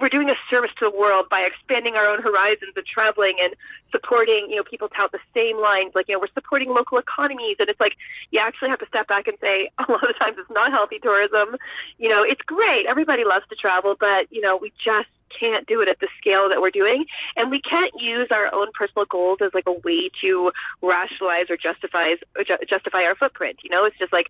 we're 0.00 0.08
doing 0.08 0.28
a 0.28 0.34
service 0.50 0.70
to 0.78 0.90
the 0.90 0.96
world 0.96 1.28
by 1.28 1.40
expanding 1.40 1.94
our 1.94 2.06
own 2.06 2.20
horizons 2.20 2.72
and 2.74 2.84
traveling 2.84 3.36
and 3.40 3.54
supporting, 3.90 4.46
you 4.50 4.56
know, 4.56 4.64
people 4.64 4.88
tout 4.88 5.12
the 5.12 5.20
same 5.34 5.60
lines. 5.60 5.92
Like, 5.94 6.08
you 6.08 6.14
know, 6.14 6.20
we're 6.20 6.32
supporting 6.34 6.70
local 6.70 6.98
economies. 6.98 7.56
And 7.60 7.68
it's 7.68 7.80
like, 7.80 7.96
you 8.30 8.40
actually 8.40 8.70
have 8.70 8.80
to 8.80 8.86
step 8.86 9.06
back 9.06 9.28
and 9.28 9.36
say, 9.40 9.70
a 9.78 9.90
lot 9.90 10.08
of 10.08 10.18
times 10.18 10.36
it's 10.38 10.50
not 10.50 10.72
healthy 10.72 10.98
tourism. 10.98 11.56
You 11.98 12.08
know, 12.08 12.22
it's 12.22 12.42
great. 12.42 12.86
Everybody 12.86 13.24
loves 13.24 13.46
to 13.50 13.56
travel, 13.56 13.96
but, 13.98 14.26
you 14.32 14.40
know, 14.40 14.56
we 14.56 14.72
just 14.84 15.08
can't 15.38 15.66
do 15.66 15.80
it 15.80 15.88
at 15.88 15.98
the 16.00 16.08
scale 16.18 16.48
that 16.48 16.60
we're 16.60 16.70
doing. 16.70 17.06
And 17.36 17.50
we 17.50 17.60
can't 17.60 17.92
use 17.98 18.28
our 18.30 18.52
own 18.52 18.68
personal 18.74 19.06
goals 19.06 19.38
as 19.40 19.54
like 19.54 19.66
a 19.66 19.72
way 19.72 20.10
to 20.22 20.52
rationalize 20.82 21.46
or 21.48 21.56
justify, 21.56 22.14
justify 22.68 23.04
our 23.04 23.14
footprint. 23.14 23.60
You 23.62 23.70
know, 23.70 23.84
it's 23.84 23.98
just 23.98 24.12
like, 24.12 24.28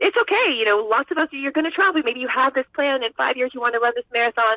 it's 0.00 0.16
okay. 0.16 0.54
You 0.56 0.64
know, 0.64 0.78
lots 0.78 1.10
of 1.10 1.18
us, 1.18 1.28
you're 1.32 1.52
going 1.52 1.64
to 1.64 1.70
travel. 1.70 2.02
Maybe 2.04 2.20
you 2.20 2.28
have 2.28 2.54
this 2.54 2.66
plan 2.74 3.02
in 3.02 3.12
five 3.12 3.36
years, 3.36 3.52
you 3.54 3.60
want 3.60 3.74
to 3.74 3.80
run 3.80 3.92
this 3.94 4.04
marathon, 4.12 4.56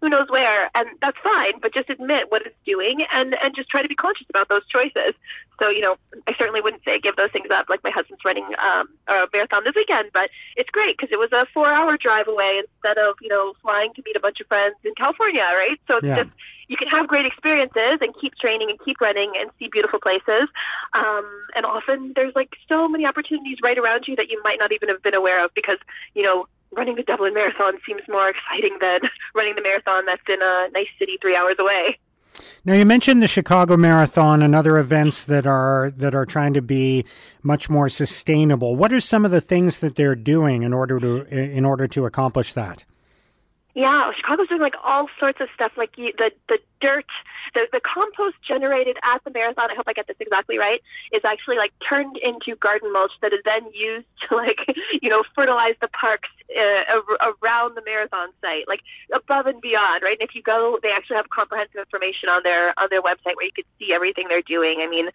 who 0.00 0.08
knows 0.08 0.28
where, 0.30 0.70
and 0.74 0.88
that's 1.00 1.18
fine. 1.22 1.54
But 1.60 1.74
just 1.74 1.90
admit 1.90 2.30
what 2.30 2.46
it's 2.46 2.56
doing, 2.64 3.04
and 3.12 3.34
and 3.42 3.54
just 3.54 3.68
try 3.68 3.82
to 3.82 3.88
be 3.88 3.94
conscious 3.94 4.26
about 4.28 4.48
those 4.48 4.66
choices. 4.68 5.14
So 5.60 5.68
you 5.68 5.80
know, 5.80 5.96
I 6.26 6.34
certainly 6.38 6.60
wouldn't 6.60 6.84
say 6.84 6.98
give 6.98 7.16
those 7.16 7.30
things 7.30 7.48
up. 7.50 7.68
Like 7.68 7.82
my 7.84 7.90
husband's 7.90 8.24
running 8.24 8.46
um, 8.62 8.88
a 9.08 9.26
marathon 9.32 9.64
this 9.64 9.74
weekend, 9.74 10.10
but 10.12 10.30
it's 10.56 10.70
great 10.70 10.96
because 10.96 11.12
it 11.12 11.18
was 11.18 11.32
a 11.32 11.46
four-hour 11.54 11.96
drive 11.96 12.28
away 12.28 12.60
instead 12.60 12.98
of 12.98 13.14
you 13.20 13.28
know 13.28 13.54
flying 13.62 13.92
to 13.94 14.02
meet 14.04 14.16
a 14.16 14.20
bunch 14.20 14.40
of 14.40 14.46
friends 14.46 14.76
in 14.84 14.94
California, 14.96 15.42
right? 15.42 15.78
So 15.86 15.98
it's 15.98 16.06
Yeah. 16.06 16.24
just 16.24 16.30
you 16.68 16.76
can 16.76 16.88
have 16.88 17.06
great 17.06 17.26
experiences 17.26 17.98
and 18.00 18.14
keep 18.20 18.34
training 18.36 18.70
and 18.70 18.78
keep 18.84 19.00
running 19.00 19.32
and 19.38 19.50
see 19.58 19.68
beautiful 19.68 19.98
places. 20.00 20.48
Um, 20.92 21.26
and 21.54 21.66
often 21.66 22.12
there's 22.14 22.34
like 22.34 22.54
so 22.68 22.88
many 22.88 23.06
opportunities 23.06 23.58
right 23.62 23.78
around 23.78 24.04
you 24.08 24.16
that 24.16 24.30
you 24.30 24.42
might 24.42 24.58
not 24.58 24.72
even 24.72 24.88
have 24.88 25.02
been 25.02 25.14
aware 25.14 25.44
of 25.44 25.52
because, 25.54 25.78
you 26.14 26.22
know, 26.22 26.46
running 26.74 26.96
the 26.96 27.02
Dublin 27.02 27.34
Marathon 27.34 27.74
seems 27.86 28.02
more 28.08 28.28
exciting 28.28 28.78
than 28.80 29.00
running 29.34 29.54
the 29.54 29.62
marathon 29.62 30.06
that's 30.06 30.22
in 30.28 30.40
a 30.40 30.68
nice 30.72 30.88
city 30.98 31.18
three 31.20 31.36
hours 31.36 31.56
away. 31.58 31.98
Now 32.64 32.74
you 32.74 32.84
mentioned 32.84 33.22
the 33.22 33.28
Chicago 33.28 33.76
Marathon 33.76 34.42
and 34.42 34.54
other 34.54 34.78
events 34.78 35.24
that 35.24 35.46
are 35.46 35.92
that 35.96 36.14
are 36.14 36.26
trying 36.26 36.54
to 36.54 36.62
be 36.62 37.04
much 37.42 37.70
more 37.70 37.88
sustainable. 37.88 38.74
What 38.74 38.92
are 38.92 39.00
some 39.00 39.24
of 39.24 39.30
the 39.30 39.40
things 39.40 39.78
that 39.78 39.96
they're 39.96 40.16
doing 40.16 40.62
in 40.62 40.72
order 40.72 40.98
to 40.98 41.22
in 41.26 41.64
order 41.64 41.86
to 41.88 42.06
accomplish 42.06 42.52
that? 42.54 42.84
Yeah, 43.74 44.12
Chicago's 44.16 44.48
doing 44.48 44.60
like 44.60 44.74
all 44.84 45.08
sorts 45.18 45.40
of 45.40 45.48
stuff, 45.54 45.72
like 45.76 45.94
the 45.96 46.32
the 46.48 46.58
dirt, 46.80 47.06
the 47.54 47.66
the 47.72 47.80
compost 47.80 48.36
generated 48.46 48.96
at 49.02 49.22
the 49.24 49.30
marathon. 49.30 49.70
I 49.70 49.74
hope 49.74 49.86
I 49.86 49.92
get 49.92 50.06
this 50.06 50.16
exactly 50.20 50.58
right. 50.58 50.82
Is 51.12 51.22
actually 51.24 51.56
like 51.56 51.72
turned 51.86 52.16
into 52.18 52.56
garden 52.56 52.92
mulch 52.92 53.12
that 53.22 53.32
is 53.32 53.40
then 53.44 53.62
used 53.72 54.06
to 54.28 54.36
like 54.36 54.58
you 55.02 55.08
know 55.08 55.22
fertilize 55.34 55.74
the 55.80 55.88
parks 55.88 56.28
uh, 56.58 57.00
around 57.42 57.76
the 57.76 57.82
marathon 57.84 58.28
site, 58.40 58.68
like 58.68 58.80
above 59.12 59.46
and 59.46 59.60
beyond, 59.60 60.02
right? 60.02 60.18
And 60.20 60.28
if 60.28 60.34
you 60.34 60.42
go, 60.42 60.78
they 60.82 60.92
actually 60.92 61.16
have 61.16 61.30
comprehensive 61.30 61.76
information 61.76 62.28
on 62.28 62.42
their 62.42 62.78
on 62.78 62.88
their 62.90 63.02
website 63.02 63.36
where 63.36 63.46
you 63.46 63.52
can 63.52 63.64
see 63.78 63.92
everything 63.92 64.26
they're 64.28 64.42
doing. 64.42 64.80
I 64.80 64.88
mean, 64.88 65.08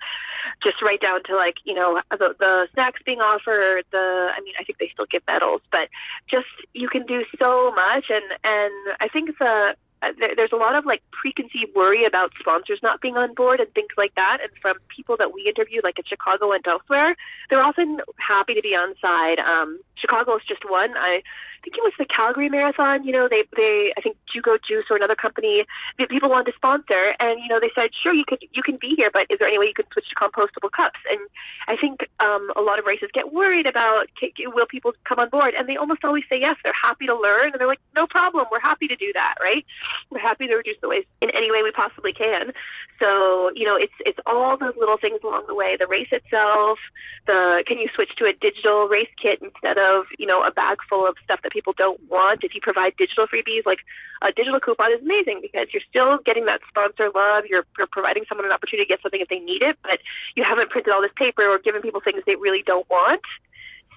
just 0.64 0.82
right 0.82 1.00
down 1.00 1.24
to 1.24 1.36
like 1.36 1.58
you 1.64 1.74
know 1.74 2.02
the, 2.12 2.36
the 2.40 2.68
snacks 2.74 3.02
being 3.06 3.22
offered. 3.22 3.86
The 3.92 4.32
I 4.36 4.42
mean, 4.42 4.54
I 4.60 4.64
think 4.64 4.80
they 4.80 4.90
still 4.90 5.08
give 5.10 5.24
medals, 5.28 5.62
but 5.72 5.90
just 6.28 6.48
you 6.74 6.88
can 6.90 7.06
do 7.06 7.26
so 7.38 7.72
much 7.72 8.10
and 8.10 8.24
and 8.44 8.74
i 9.00 9.08
think 9.08 9.38
the 9.40 9.76
uh, 10.02 10.12
there, 10.20 10.36
there's 10.36 10.52
a 10.52 10.58
lot 10.58 10.76
of 10.76 10.86
like 10.86 11.02
preconceived 11.12 11.72
worry 11.76 12.06
about 12.06 12.32
sponsors 12.40 12.80
not 12.82 13.02
being 13.02 13.18
on 13.18 13.34
board 13.34 13.60
and 13.60 13.74
things 13.74 13.90
like 13.98 14.14
that 14.16 14.40
and 14.42 14.52
from 14.62 14.78
people 14.96 15.18
that 15.18 15.34
we 15.34 15.48
interviewed, 15.48 15.84
like 15.84 15.98
in 15.98 16.06
chicago 16.06 16.52
and 16.52 16.66
elsewhere 16.68 17.16
they're 17.50 17.64
often 17.64 18.00
happy 18.18 18.54
to 18.54 18.62
be 18.62 18.76
on 18.76 18.94
side 19.02 19.40
um, 19.40 19.80
Chicago 20.00 20.36
is 20.38 20.44
just 20.48 20.70
one. 20.70 20.96
I 20.98 21.22
think 21.64 21.76
it 21.78 21.84
was 21.84 21.94
the 22.00 22.06
Calgary 22.06 22.50
Marathon. 22.50 23.04
You 23.04 23.12
know, 23.12 23.28
they 23.30 23.44
they 23.56 23.94
I 23.98 24.02
think 24.02 24.18
Jugo 24.34 24.58
Juice 24.66 24.86
or 24.90 24.96
another 24.96 25.16
company 25.16 25.66
that 25.98 26.10
people 26.10 26.30
wanted 26.30 26.52
to 26.52 26.56
sponsor, 26.56 27.16
and 27.20 27.40
you 27.40 27.48
know 27.48 27.60
they 27.60 27.72
said, 27.76 27.90
sure, 28.02 28.14
you 28.14 28.26
could 28.26 28.44
you 28.52 28.64
can 28.64 28.78
be 28.78 28.96
here, 28.96 29.10
but 29.12 29.28
is 29.30 29.40
there 29.40 29.48
any 29.48 29.60
way 29.60 29.66
you 29.66 29.74
could 29.74 29.88
switch 29.92 30.10
to 30.10 30.16
compostable 30.16 30.72
cups? 30.72 31.00
And 31.12 31.20
I 31.68 31.76
think 31.76 32.08
um, 32.20 32.52
a 32.56 32.62
lot 32.62 32.80
of 32.80 32.86
races 32.86 33.10
get 33.14 33.34
worried 33.34 33.66
about 33.66 34.08
will 34.40 34.66
people 34.66 34.94
come 35.04 35.20
on 35.20 35.30
board, 35.30 35.54
and 35.54 35.68
they 35.68 35.76
almost 35.76 36.04
always 36.04 36.24
say 36.30 36.40
yes. 36.40 36.56
They're 36.64 36.74
happy 36.74 37.06
to 37.08 37.16
learn, 37.16 37.52
and 37.52 37.60
they're 37.60 37.68
like, 37.68 37.82
no 37.96 38.08
problem, 38.08 38.46
we're 38.52 38.60
happy 38.60 38.88
to 38.88 38.96
do 38.96 39.12
that, 39.14 39.36
right? 39.42 39.66
We're 40.10 40.20
happy 40.20 40.48
to 40.48 40.56
reduce 40.56 40.78
the 40.82 40.90
waste 40.90 41.08
in 41.22 41.30
any 41.32 41.52
way 41.52 41.64
we 41.64 41.72
possibly 41.72 42.14
can. 42.14 42.54
So 43.00 43.52
you 43.56 43.66
know, 43.66 43.76
it's 43.76 43.94
it's 44.06 44.20
all 44.26 44.58
those 44.58 44.76
little 44.78 44.98
things 44.98 45.20
along 45.24 45.46
the 45.48 45.56
way. 45.56 45.78
The 45.78 45.88
race 45.88 46.10
itself, 46.12 46.80
the 47.28 47.64
can 47.66 47.78
you 47.78 47.90
switch 47.94 48.16
to 48.18 48.26
a 48.26 48.34
digital 48.34 48.88
race 48.88 49.10
kit 49.22 49.40
instead 49.42 49.78
of 49.78 50.06
you 50.18 50.26
know 50.26 50.44
a 50.44 50.52
bag 50.52 50.80
full 50.90 51.08
of 51.08 51.16
stuff 51.24 51.42
that 51.44 51.52
people 51.52 51.74
don't 51.78 52.00
want. 52.10 52.44
If 52.44 52.56
you 52.56 52.62
provide 52.62 52.96
digital 52.98 53.28
freebies, 53.28 53.66
like 53.66 53.80
a 54.22 54.32
digital 54.32 54.60
coupon 54.60 54.92
is 54.92 55.02
amazing 55.02 55.40
because 55.42 55.68
you're 55.74 55.84
still 55.90 56.18
getting 56.20 56.46
that 56.46 56.62
sponsor 56.68 57.10
love. 57.14 57.46
You're, 57.50 57.66
you're 57.78 57.88
providing 57.88 58.26
someone 58.28 58.46
an 58.46 58.52
opportunity 58.52 58.86
to 58.86 58.90
get 58.90 59.02
something 59.02 59.22
if 59.22 59.30
they 59.30 59.40
need 59.40 59.62
it, 59.62 59.78
but 59.84 60.00
you 60.36 60.44
haven't 60.44 60.70
printed 60.70 60.94
all 60.94 61.02
this 61.02 61.12
paper 61.16 61.44
or 61.44 61.60
given 61.60 61.82
people 61.82 62.02
things 62.02 62.22
they 62.26 62.36
really 62.36 62.64
don't 62.64 62.90
want. 62.90 63.22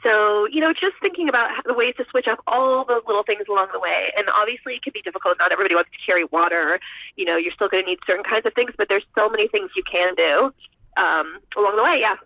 So, 0.02 0.46
you 0.46 0.60
know, 0.60 0.72
just 0.72 0.96
thinking 1.00 1.28
about 1.28 1.50
the 1.64 1.74
ways 1.74 1.94
to 1.96 2.04
switch 2.10 2.26
up 2.26 2.40
all 2.46 2.84
those 2.84 3.02
little 3.06 3.22
things 3.22 3.42
along 3.48 3.68
the 3.72 3.78
way. 3.78 4.12
And 4.16 4.26
obviously, 4.34 4.74
it 4.74 4.82
can 4.82 4.92
be 4.92 5.02
difficult. 5.02 5.38
Not 5.38 5.52
everybody 5.52 5.74
wants 5.74 5.90
to 5.90 5.98
carry 6.04 6.24
water. 6.24 6.80
You 7.16 7.24
know, 7.24 7.36
you're 7.36 7.52
still 7.52 7.68
going 7.68 7.84
to 7.84 7.90
need 7.90 8.00
certain 8.06 8.24
kinds 8.24 8.46
of 8.46 8.54
things, 8.54 8.72
but 8.76 8.88
there's 8.88 9.04
so 9.14 9.28
many 9.28 9.48
things 9.48 9.70
you 9.76 9.82
can 9.84 10.14
do 10.14 10.52
um, 10.96 11.38
along 11.56 11.76
the 11.76 11.82
way. 11.82 11.98
Yeah. 12.00 12.16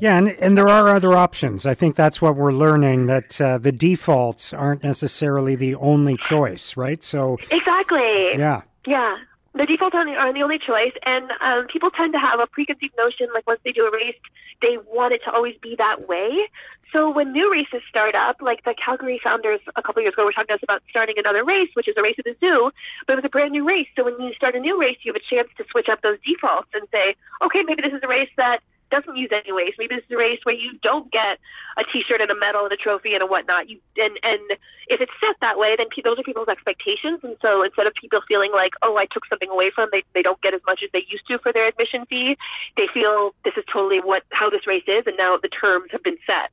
Yeah, 0.00 0.18
and, 0.18 0.28
and 0.28 0.58
there 0.58 0.68
are 0.68 0.88
other 0.88 1.12
options. 1.12 1.66
I 1.66 1.74
think 1.74 1.96
that's 1.96 2.20
what 2.20 2.36
we're 2.36 2.52
learning 2.52 3.06
that 3.06 3.40
uh, 3.40 3.58
the 3.58 3.72
defaults 3.72 4.52
aren't 4.52 4.82
necessarily 4.82 5.54
the 5.54 5.76
only 5.76 6.16
choice, 6.16 6.76
right? 6.76 7.02
So 7.02 7.38
exactly. 7.50 8.36
Yeah. 8.36 8.62
Yeah. 8.86 9.16
The 9.54 9.66
defaults 9.66 9.94
aren't 9.94 10.34
the 10.34 10.42
only 10.42 10.58
choice, 10.58 10.92
and 11.04 11.30
um, 11.40 11.68
people 11.68 11.90
tend 11.90 12.12
to 12.12 12.18
have 12.18 12.40
a 12.40 12.46
preconceived 12.48 12.94
notion. 12.98 13.28
Like 13.32 13.46
once 13.46 13.60
they 13.64 13.70
do 13.70 13.86
a 13.86 13.90
race, 13.92 14.16
they 14.60 14.78
want 14.92 15.14
it 15.14 15.22
to 15.24 15.32
always 15.32 15.56
be 15.62 15.76
that 15.76 16.08
way. 16.08 16.48
So 16.94 17.10
when 17.10 17.32
new 17.32 17.50
races 17.50 17.82
start 17.88 18.14
up, 18.14 18.40
like 18.40 18.62
the 18.62 18.72
Calgary 18.72 19.20
founders 19.22 19.58
a 19.74 19.82
couple 19.82 20.00
years 20.00 20.14
ago 20.14 20.24
were 20.24 20.32
talking 20.32 20.46
to 20.46 20.54
us 20.54 20.62
about 20.62 20.80
starting 20.88 21.16
another 21.18 21.44
race, 21.44 21.68
which 21.74 21.88
is 21.88 21.96
a 21.96 22.02
race 22.02 22.14
at 22.20 22.24
the 22.24 22.36
zoo, 22.38 22.70
but 23.08 23.14
it 23.14 23.16
was 23.16 23.24
a 23.24 23.28
brand 23.28 23.50
new 23.50 23.66
race. 23.66 23.88
So 23.96 24.04
when 24.04 24.20
you 24.20 24.32
start 24.34 24.54
a 24.54 24.60
new 24.60 24.80
race, 24.80 24.96
you 25.02 25.12
have 25.12 25.20
a 25.20 25.34
chance 25.34 25.48
to 25.56 25.64
switch 25.72 25.88
up 25.88 26.02
those 26.02 26.18
defaults 26.24 26.68
and 26.72 26.86
say, 26.92 27.16
okay, 27.42 27.64
maybe 27.64 27.82
this 27.82 27.92
is 27.92 28.00
a 28.04 28.06
race 28.06 28.30
that 28.36 28.60
doesn't 28.92 29.16
use 29.16 29.30
any 29.32 29.50
waste. 29.50 29.74
Maybe 29.76 29.96
this 29.96 30.04
is 30.04 30.10
a 30.12 30.16
race 30.16 30.38
where 30.44 30.54
you 30.54 30.78
don't 30.84 31.10
get 31.10 31.40
a 31.76 31.82
T-shirt 31.82 32.20
and 32.20 32.30
a 32.30 32.38
medal 32.38 32.62
and 32.62 32.72
a 32.72 32.76
trophy 32.76 33.14
and 33.14 33.24
a 33.24 33.26
whatnot. 33.26 33.68
You 33.68 33.80
and 34.00 34.16
and 34.22 34.40
if 34.86 35.00
it's 35.00 35.10
set 35.20 35.34
that 35.40 35.58
way, 35.58 35.74
then 35.74 35.88
those 36.04 36.20
are 36.20 36.22
people's 36.22 36.46
expectations. 36.46 37.18
And 37.24 37.36
so 37.42 37.64
instead 37.64 37.88
of 37.88 37.94
people 37.94 38.20
feeling 38.28 38.52
like, 38.52 38.74
oh, 38.82 38.96
I 38.96 39.06
took 39.06 39.26
something 39.26 39.48
away 39.50 39.72
from 39.74 39.84
them, 39.84 39.90
they 39.92 40.04
they 40.14 40.22
don't 40.22 40.40
get 40.42 40.54
as 40.54 40.60
much 40.64 40.84
as 40.84 40.90
they 40.92 41.04
used 41.08 41.26
to 41.26 41.38
for 41.38 41.52
their 41.52 41.66
admission 41.66 42.06
fee. 42.06 42.38
They 42.76 42.86
feel 42.86 43.34
this 43.44 43.54
is 43.56 43.64
totally 43.72 43.98
what 43.98 44.22
how 44.30 44.48
this 44.48 44.64
race 44.64 44.84
is, 44.86 45.08
and 45.08 45.16
now 45.16 45.38
the 45.38 45.48
terms 45.48 45.88
have 45.90 46.04
been 46.04 46.18
set. 46.24 46.52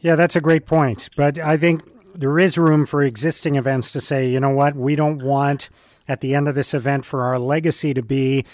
Yeah, 0.00 0.14
that's 0.14 0.36
a 0.36 0.40
great 0.40 0.66
point. 0.66 1.10
But 1.16 1.38
I 1.38 1.56
think 1.56 1.82
there 2.14 2.38
is 2.38 2.58
room 2.58 2.86
for 2.86 3.02
existing 3.02 3.56
events 3.56 3.92
to 3.92 4.00
say, 4.00 4.28
you 4.28 4.40
know 4.40 4.50
what, 4.50 4.74
we 4.74 4.96
don't 4.96 5.22
want 5.22 5.70
at 6.08 6.20
the 6.20 6.34
end 6.34 6.48
of 6.48 6.54
this 6.54 6.74
event 6.74 7.04
for 7.04 7.22
our 7.22 7.38
legacy 7.38 7.94
to 7.94 8.02
be 8.02 8.44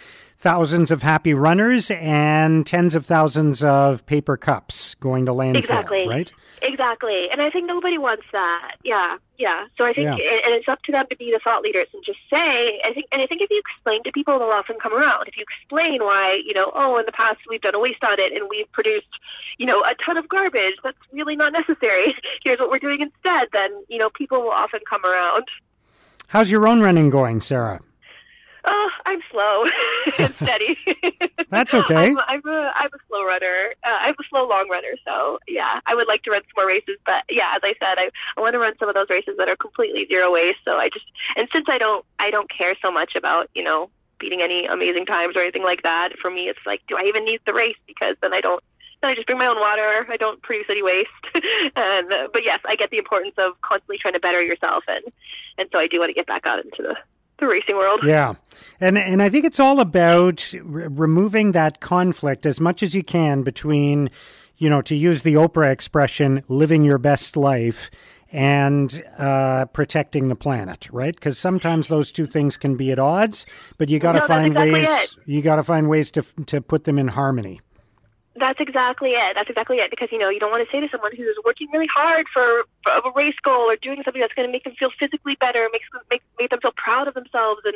thousands 0.46 0.92
of 0.92 1.02
happy 1.02 1.34
runners 1.34 1.90
and 1.90 2.64
tens 2.64 2.94
of 2.94 3.04
thousands 3.04 3.64
of 3.64 4.06
paper 4.06 4.36
cups 4.36 4.94
going 5.00 5.26
to 5.26 5.32
landfill. 5.32 5.56
Exactly. 5.56 6.06
Right. 6.06 6.30
Exactly. 6.62 7.28
And 7.32 7.42
I 7.42 7.50
think 7.50 7.66
nobody 7.66 7.98
wants 7.98 8.22
that. 8.30 8.76
Yeah. 8.84 9.16
Yeah. 9.38 9.66
So 9.76 9.84
I 9.84 9.92
think, 9.92 10.06
yeah. 10.06 10.12
and 10.44 10.54
it's 10.54 10.68
up 10.68 10.80
to 10.84 10.92
them 10.92 11.04
to 11.10 11.16
be 11.16 11.32
the 11.32 11.40
thought 11.42 11.62
leaders 11.62 11.88
and 11.92 12.00
just 12.06 12.20
say, 12.30 12.80
I 12.84 12.92
think, 12.94 13.06
and 13.10 13.20
I 13.20 13.26
think 13.26 13.42
if 13.42 13.50
you 13.50 13.58
explain 13.58 14.04
to 14.04 14.12
people, 14.12 14.38
they'll 14.38 14.50
often 14.50 14.76
come 14.80 14.94
around. 14.94 15.26
If 15.26 15.36
you 15.36 15.42
explain 15.42 16.04
why, 16.04 16.40
you 16.46 16.54
know, 16.54 16.70
oh, 16.76 16.96
in 16.98 17.06
the 17.06 17.12
past 17.12 17.40
we've 17.50 17.60
done 17.60 17.74
a 17.74 17.80
waste 17.80 18.04
audit 18.04 18.32
and 18.32 18.48
we've 18.48 18.70
produced, 18.70 19.08
you 19.58 19.66
know, 19.66 19.80
a 19.80 19.96
ton 19.96 20.16
of 20.16 20.28
garbage. 20.28 20.76
That's 20.84 20.96
really 21.10 21.34
not 21.34 21.54
necessary. 21.54 22.14
Here's 22.44 22.60
what 22.60 22.70
we're 22.70 22.78
doing 22.78 23.00
instead. 23.00 23.48
Then, 23.52 23.72
you 23.88 23.98
know, 23.98 24.10
people 24.10 24.42
will 24.42 24.52
often 24.52 24.78
come 24.88 25.04
around. 25.04 25.46
How's 26.28 26.52
your 26.52 26.68
own 26.68 26.82
running 26.82 27.10
going, 27.10 27.40
Sarah? 27.40 27.80
I'm 29.06 29.20
slow 29.30 29.64
and 30.18 30.34
steady. 30.42 30.76
That's 31.48 31.72
okay. 31.80 32.10
I'm, 32.10 32.18
I'm, 32.26 32.42
a 32.44 32.72
I'm 32.74 32.90
a 32.92 32.98
slow 33.08 33.24
runner. 33.24 33.74
Uh, 33.84 33.98
I'm 34.00 34.14
a 34.14 34.24
slow 34.28 34.46
long 34.48 34.68
runner. 34.68 34.94
So 35.04 35.38
yeah, 35.48 35.80
I 35.86 35.94
would 35.94 36.08
like 36.08 36.24
to 36.24 36.32
run 36.32 36.42
some 36.42 36.62
more 36.62 36.66
races, 36.66 36.98
but 37.06 37.24
yeah, 37.30 37.52
as 37.54 37.60
I 37.62 37.74
said, 37.80 37.98
I 37.98 38.10
I 38.36 38.40
want 38.40 38.54
to 38.54 38.58
run 38.58 38.74
some 38.78 38.88
of 38.88 38.94
those 38.94 39.08
races 39.08 39.36
that 39.38 39.48
are 39.48 39.56
completely 39.56 40.06
zero 40.06 40.32
waste. 40.32 40.58
So 40.64 40.76
I 40.76 40.88
just 40.88 41.06
and 41.36 41.48
since 41.52 41.66
I 41.68 41.78
don't 41.78 42.04
I 42.18 42.30
don't 42.30 42.50
care 42.50 42.74
so 42.82 42.90
much 42.90 43.14
about 43.14 43.48
you 43.54 43.62
know 43.62 43.90
beating 44.18 44.42
any 44.42 44.66
amazing 44.66 45.06
times 45.06 45.36
or 45.36 45.40
anything 45.40 45.62
like 45.62 45.82
that. 45.82 46.18
For 46.20 46.30
me, 46.30 46.48
it's 46.48 46.64
like, 46.66 46.80
do 46.88 46.96
I 46.96 47.02
even 47.02 47.24
need 47.24 47.40
the 47.46 47.52
race? 47.52 47.76
Because 47.86 48.16
then 48.22 48.34
I 48.34 48.40
don't 48.40 48.62
then 49.02 49.10
I 49.10 49.14
just 49.14 49.26
bring 49.26 49.38
my 49.38 49.46
own 49.46 49.60
water. 49.60 50.06
I 50.08 50.16
don't 50.16 50.42
produce 50.42 50.66
any 50.68 50.82
waste. 50.82 51.10
and 51.76 52.08
but 52.32 52.42
yes, 52.44 52.60
I 52.64 52.74
get 52.74 52.90
the 52.90 52.98
importance 52.98 53.34
of 53.38 53.60
constantly 53.60 53.98
trying 53.98 54.14
to 54.14 54.20
better 54.20 54.42
yourself, 54.42 54.82
and 54.88 55.04
and 55.58 55.68
so 55.70 55.78
I 55.78 55.86
do 55.86 56.00
want 56.00 56.10
to 56.10 56.14
get 56.14 56.26
back 56.26 56.44
out 56.44 56.64
into 56.64 56.82
the 56.82 56.96
the 57.38 57.46
racing 57.46 57.76
world. 57.76 58.00
Yeah. 58.04 58.34
And 58.80 58.98
and 58.98 59.22
I 59.22 59.28
think 59.28 59.44
it's 59.44 59.60
all 59.60 59.80
about 59.80 60.52
r- 60.54 60.62
removing 60.62 61.52
that 61.52 61.80
conflict 61.80 62.46
as 62.46 62.60
much 62.60 62.82
as 62.82 62.94
you 62.94 63.02
can 63.02 63.42
between, 63.42 64.10
you 64.56 64.70
know, 64.70 64.82
to 64.82 64.94
use 64.94 65.22
the 65.22 65.34
Oprah 65.34 65.70
expression, 65.70 66.42
living 66.48 66.84
your 66.84 66.98
best 66.98 67.36
life 67.36 67.90
and 68.32 69.04
uh, 69.18 69.66
protecting 69.66 70.28
the 70.28 70.36
planet, 70.36 70.88
right? 70.90 71.14
Because 71.14 71.38
sometimes 71.38 71.88
those 71.88 72.10
two 72.10 72.26
things 72.26 72.56
can 72.56 72.76
be 72.76 72.90
at 72.90 72.98
odds, 72.98 73.46
but 73.78 73.88
you 73.88 73.98
got 73.98 74.12
to 74.12 74.18
no, 74.18 74.26
find 74.26 74.48
exactly 74.48 74.72
ways. 74.72 74.88
It. 74.88 75.16
You 75.26 75.42
got 75.42 75.56
to 75.56 75.62
find 75.62 75.88
ways 75.88 76.10
to 76.12 76.22
to 76.46 76.60
put 76.60 76.84
them 76.84 76.98
in 76.98 77.08
harmony. 77.08 77.60
That's 78.38 78.60
exactly 78.60 79.12
it. 79.12 79.34
That's 79.34 79.48
exactly 79.48 79.78
it. 79.78 79.90
Because 79.90 80.10
you 80.12 80.18
know 80.18 80.28
you 80.28 80.38
don't 80.38 80.50
want 80.50 80.66
to 80.66 80.70
say 80.70 80.80
to 80.80 80.88
someone 80.90 81.14
who's 81.16 81.36
working 81.44 81.68
really 81.72 81.88
hard 81.92 82.26
for, 82.32 82.64
for 82.82 82.92
a 82.92 83.12
race 83.14 83.36
goal 83.42 83.70
or 83.70 83.76
doing 83.76 84.02
something 84.04 84.20
that's 84.20 84.34
going 84.34 84.46
to 84.46 84.52
make 84.52 84.64
them 84.64 84.74
feel 84.78 84.90
physically 84.98 85.36
better, 85.36 85.68
makes 85.72 85.86
make 86.10 86.22
make 86.38 86.50
them 86.50 86.60
feel 86.60 86.72
proud 86.76 87.08
of 87.08 87.14
themselves, 87.14 87.62
and 87.64 87.74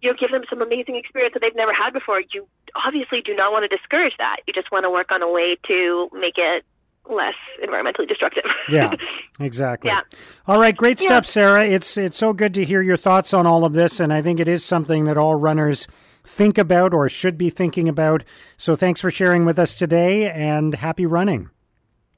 you 0.00 0.10
know 0.10 0.16
give 0.18 0.30
them 0.30 0.42
some 0.48 0.62
amazing 0.62 0.96
experience 0.96 1.34
that 1.34 1.40
they've 1.40 1.56
never 1.56 1.72
had 1.72 1.92
before. 1.92 2.22
You 2.32 2.46
obviously 2.84 3.20
do 3.20 3.34
not 3.34 3.52
want 3.52 3.68
to 3.68 3.76
discourage 3.76 4.16
that. 4.18 4.38
You 4.46 4.52
just 4.52 4.70
want 4.70 4.84
to 4.84 4.90
work 4.90 5.10
on 5.10 5.22
a 5.22 5.30
way 5.30 5.56
to 5.66 6.08
make 6.12 6.38
it 6.38 6.64
less 7.08 7.34
environmentally 7.62 8.06
destructive. 8.06 8.44
yeah, 8.68 8.94
exactly. 9.40 9.88
Yeah. 9.88 10.02
All 10.46 10.60
right, 10.60 10.76
great 10.76 10.98
stuff, 10.98 11.24
yeah. 11.24 11.30
Sarah. 11.30 11.64
It's 11.64 11.96
it's 11.96 12.16
so 12.16 12.32
good 12.32 12.54
to 12.54 12.64
hear 12.64 12.82
your 12.82 12.96
thoughts 12.96 13.34
on 13.34 13.46
all 13.46 13.64
of 13.64 13.72
this, 13.72 14.00
and 14.00 14.12
I 14.12 14.22
think 14.22 14.40
it 14.40 14.48
is 14.48 14.64
something 14.64 15.04
that 15.06 15.16
all 15.16 15.34
runners 15.34 15.86
think 16.24 16.58
about 16.58 16.94
or 16.94 17.08
should 17.08 17.38
be 17.38 17.50
thinking 17.50 17.88
about. 17.88 18.24
So 18.56 18.76
thanks 18.76 19.00
for 19.00 19.10
sharing 19.10 19.44
with 19.44 19.58
us 19.58 19.76
today 19.76 20.30
and 20.30 20.74
happy 20.74 21.06
running. 21.06 21.50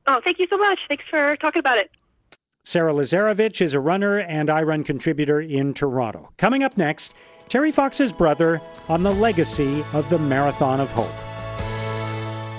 Oh, 0.06 0.20
thank 0.24 0.38
you 0.38 0.46
so 0.48 0.56
much. 0.56 0.80
Thanks 0.88 1.04
for 1.08 1.36
talking 1.36 1.60
about 1.60 1.78
it. 1.78 1.90
Sarah 2.64 2.92
Lazarevich 2.92 3.60
is 3.60 3.74
a 3.74 3.80
runner 3.80 4.18
and 4.18 4.48
iRun 4.48 4.84
contributor 4.84 5.40
in 5.40 5.74
Toronto. 5.74 6.30
Coming 6.36 6.62
up 6.62 6.76
next, 6.76 7.12
Terry 7.48 7.72
Fox's 7.72 8.12
brother 8.12 8.60
on 8.88 9.02
the 9.02 9.12
legacy 9.12 9.84
of 9.92 10.08
the 10.10 10.18
Marathon 10.18 10.80
of 10.80 10.90
Hope. 10.92 11.10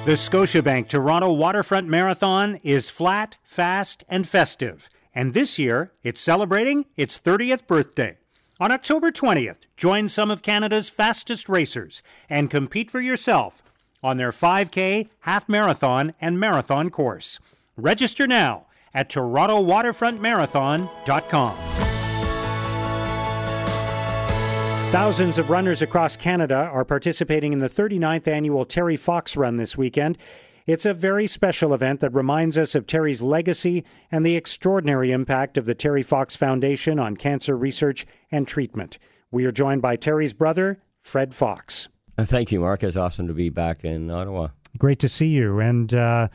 The 0.06 0.12
Scotiabank 0.12 0.90
Toronto 0.90 1.32
Waterfront 1.32 1.88
Marathon 1.88 2.60
is 2.64 2.90
flat, 2.90 3.38
fast, 3.44 4.04
and 4.10 4.28
festive. 4.28 4.90
And 5.16 5.34
this 5.34 5.58
year, 5.58 5.94
it's 6.04 6.20
celebrating 6.20 6.86
its 6.98 7.18
30th 7.18 7.66
birthday. 7.68 8.18
On 8.60 8.72
October 8.72 9.12
20th, 9.12 9.62
join 9.78 10.08
some 10.08 10.30
of 10.30 10.44
Canada's 10.44 10.88
fastest 10.88 11.50
racers 11.50 12.04
and 12.30 12.52
compete 12.52 12.92
for 12.92 13.02
yourself 13.02 13.64
on 14.04 14.18
their 14.18 14.32
5K, 14.32 15.10
half 15.22 15.50
marathon, 15.50 16.14
and 16.22 16.40
marathon 16.40 16.92
course. 16.92 17.40
Register 17.76 18.28
now 18.28 18.68
at 18.94 19.10
TorontoWaterfrontMarathon.com. 19.10 21.56
Thousands 24.92 25.40
of 25.40 25.50
runners 25.50 25.82
across 25.82 26.16
Canada 26.16 26.70
are 26.72 26.86
participating 26.86 27.54
in 27.54 27.60
the 27.60 27.68
39th 27.68 28.28
annual 28.28 28.66
Terry 28.66 28.98
Fox 28.98 29.36
Run 29.36 29.58
this 29.58 29.76
weekend. 29.76 30.20
It's 30.66 30.86
a 30.86 30.94
very 30.94 31.28
special 31.28 31.74
event 31.74 32.00
that 32.00 32.14
reminds 32.14 32.58
us 32.58 32.74
of 32.74 32.88
Terry's 32.88 33.22
legacy 33.22 33.84
and 34.10 34.26
the 34.26 34.38
extraordinary 34.38 35.12
impact 35.12 35.58
of 35.58 35.66
the 35.66 35.76
Terry 35.76 36.04
Fox 36.04 36.38
Foundation 36.38 37.00
on 37.00 37.18
cancer 37.18 37.58
research 37.58 38.06
and 38.32 38.48
treatment. 38.48 38.98
We 39.30 39.44
are 39.44 39.52
joined 39.52 39.82
by 39.82 39.98
Terry's 39.98 40.34
brother, 40.34 40.82
Fred 41.02 41.34
Fox. 41.34 41.90
Uh, 42.18 42.24
thank 42.24 42.52
you, 42.52 42.62
Mark. 42.62 42.82
It's 42.84 42.96
awesome 42.96 43.28
to 43.28 43.34
be 43.34 43.50
back 43.50 43.84
in 43.84 44.10
Ottawa. 44.10 44.50
Great 44.78 45.00
to 45.00 45.10
see 45.10 45.28
you. 45.28 45.60
And 45.60 45.94
uh, 45.94 46.30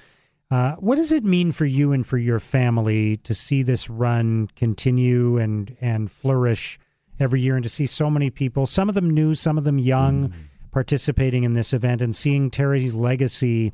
uh, 0.51 0.73
what 0.73 0.97
does 0.97 1.11
it 1.11 1.25
mean 1.25 1.51
for 1.51 1.65
you 1.65 1.93
and 1.93 2.07
for 2.07 2.19
your 2.19 2.39
family 2.39 3.17
to 3.19 3.35
see 3.35 3.63
this 3.63 3.89
run 3.89 4.49
continue 4.57 5.39
and 5.39 5.75
and 5.81 6.11
flourish 6.11 6.79
every 7.19 7.41
year, 7.41 7.57
and 7.57 7.63
to 7.63 7.69
see 7.69 7.87
so 7.87 8.11
many 8.11 8.31
people, 8.31 8.67
some 8.67 8.89
of 8.89 8.95
them 8.95 9.11
new, 9.11 9.35
some 9.35 9.59
of 9.59 9.65
them 9.65 9.79
young, 9.79 10.29
mm. 10.29 10.33
participating 10.71 11.45
in 11.45 11.55
this 11.55 11.73
event, 11.73 12.01
and 12.03 12.15
seeing 12.15 12.51
Terry's 12.51 12.95
legacy 12.95 13.73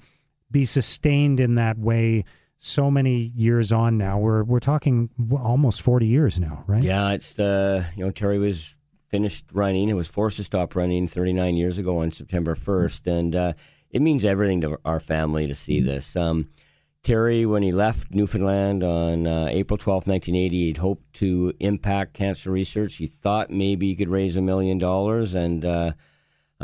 be 0.51 0.65
sustained 0.65 1.41
in 1.41 1.57
that 1.57 1.79
way 1.79 2.25
so 2.57 2.91
many 2.91 3.33
years 3.35 3.73
on 3.73 3.99
now. 3.99 4.19
We're 4.19 4.45
we're 4.45 4.61
talking 4.61 5.11
almost 5.33 5.83
forty 5.83 6.07
years 6.07 6.39
now, 6.41 6.65
right? 6.67 6.83
Yeah, 6.83 7.11
it's 7.11 7.35
the 7.35 7.87
you 7.97 8.05
know 8.05 8.11
Terry 8.11 8.39
was 8.39 8.75
finished 9.15 9.47
running. 9.53 9.89
It 9.89 9.95
was 9.95 10.09
forced 10.09 10.39
to 10.39 10.45
stop 10.45 10.75
running 10.75 11.07
39 11.07 11.55
years 11.55 11.79
ago 11.79 12.01
on 12.01 12.11
September 12.11 12.57
1st, 12.57 13.07
and 13.07 13.37
uh, 13.37 13.53
it 13.93 14.03
means 14.03 14.25
everything 14.25 14.61
to 14.63 14.77
our 14.85 14.99
family 14.99 15.47
to 15.47 15.55
see 15.55 15.79
this. 15.79 16.17
Um, 16.17 16.49
Terry, 17.05 17.47
when 17.47 17.63
he 17.63 17.71
left 17.71 18.13
Newfoundland 18.13 18.83
on 18.83 19.29
uh, 19.29 19.47
April 19.51 19.79
12, 19.79 20.09
1980, 20.09 20.57
he'd 20.57 20.79
hoped 20.79 21.13
to 21.13 21.53
impact 21.61 22.15
cancer 22.15 22.51
research. 22.51 22.97
He 22.97 23.07
thought 23.07 23.51
maybe 23.51 23.87
he 23.87 23.95
could 23.95 24.09
raise 24.09 24.37
a 24.37 24.43
million 24.43 24.79
dollars, 24.79 25.37
and 25.37 25.65
uh, 25.65 25.93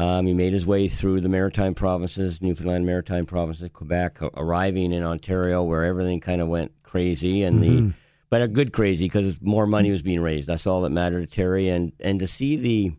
um, 0.01 0.27
he 0.27 0.33
made 0.33 0.55
his 0.55 0.65
way 0.65 0.89
through 0.89 1.21
the 1.21 1.29
maritime 1.29 1.75
provinces, 1.75 2.41
Newfoundland 2.41 2.87
maritime 2.87 3.27
provinces, 3.27 3.69
Quebec, 3.71 4.23
arriving 4.35 4.93
in 4.93 5.03
Ontario, 5.03 5.63
where 5.63 5.85
everything 5.85 6.21
kind 6.21 6.41
of 6.41 6.49
went 6.49 6.73
crazy, 6.83 7.43
and 7.43 7.61
mm-hmm. 7.61 7.89
the 7.89 7.95
but 8.31 8.41
a 8.41 8.49
good 8.49 8.73
crazy 8.73 9.05
because 9.05 9.43
more 9.43 9.67
money 9.67 9.91
was 9.91 10.01
being 10.01 10.21
raised. 10.21 10.49
That's 10.49 10.67
all 10.67 10.83
that 10.83 10.91
mattered 10.91 11.21
to 11.21 11.27
Terry, 11.27 11.69
and 11.69 11.93
and 12.01 12.19
to 12.21 12.27
see 12.27 12.57
the 12.57 12.93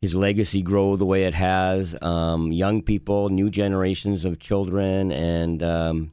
his 0.00 0.14
legacy 0.14 0.62
grow 0.62 0.96
the 0.96 1.04
way 1.04 1.24
it 1.24 1.34
has, 1.34 1.96
um, 2.00 2.50
young 2.50 2.80
people, 2.80 3.28
new 3.28 3.50
generations 3.50 4.24
of 4.24 4.38
children, 4.38 5.12
and 5.12 5.62
um, 5.62 6.12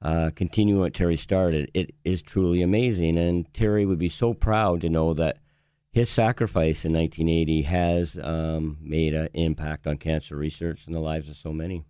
uh, 0.00 0.30
continue 0.34 0.80
what 0.80 0.94
Terry 0.94 1.16
started. 1.16 1.70
It 1.74 1.94
is 2.02 2.22
truly 2.22 2.62
amazing, 2.62 3.18
and 3.18 3.52
Terry 3.52 3.84
would 3.84 3.98
be 3.98 4.08
so 4.08 4.32
proud 4.32 4.80
to 4.80 4.88
know 4.88 5.12
that 5.14 5.36
his 5.92 6.08
sacrifice 6.08 6.84
in 6.84 6.92
1980 6.92 7.62
has 7.62 8.18
um, 8.22 8.78
made 8.80 9.14
an 9.14 9.28
impact 9.34 9.86
on 9.86 9.96
cancer 9.96 10.36
research 10.36 10.86
and 10.86 10.94
the 10.94 11.00
lives 11.00 11.28
of 11.28 11.36
so 11.36 11.52
many. 11.52 11.84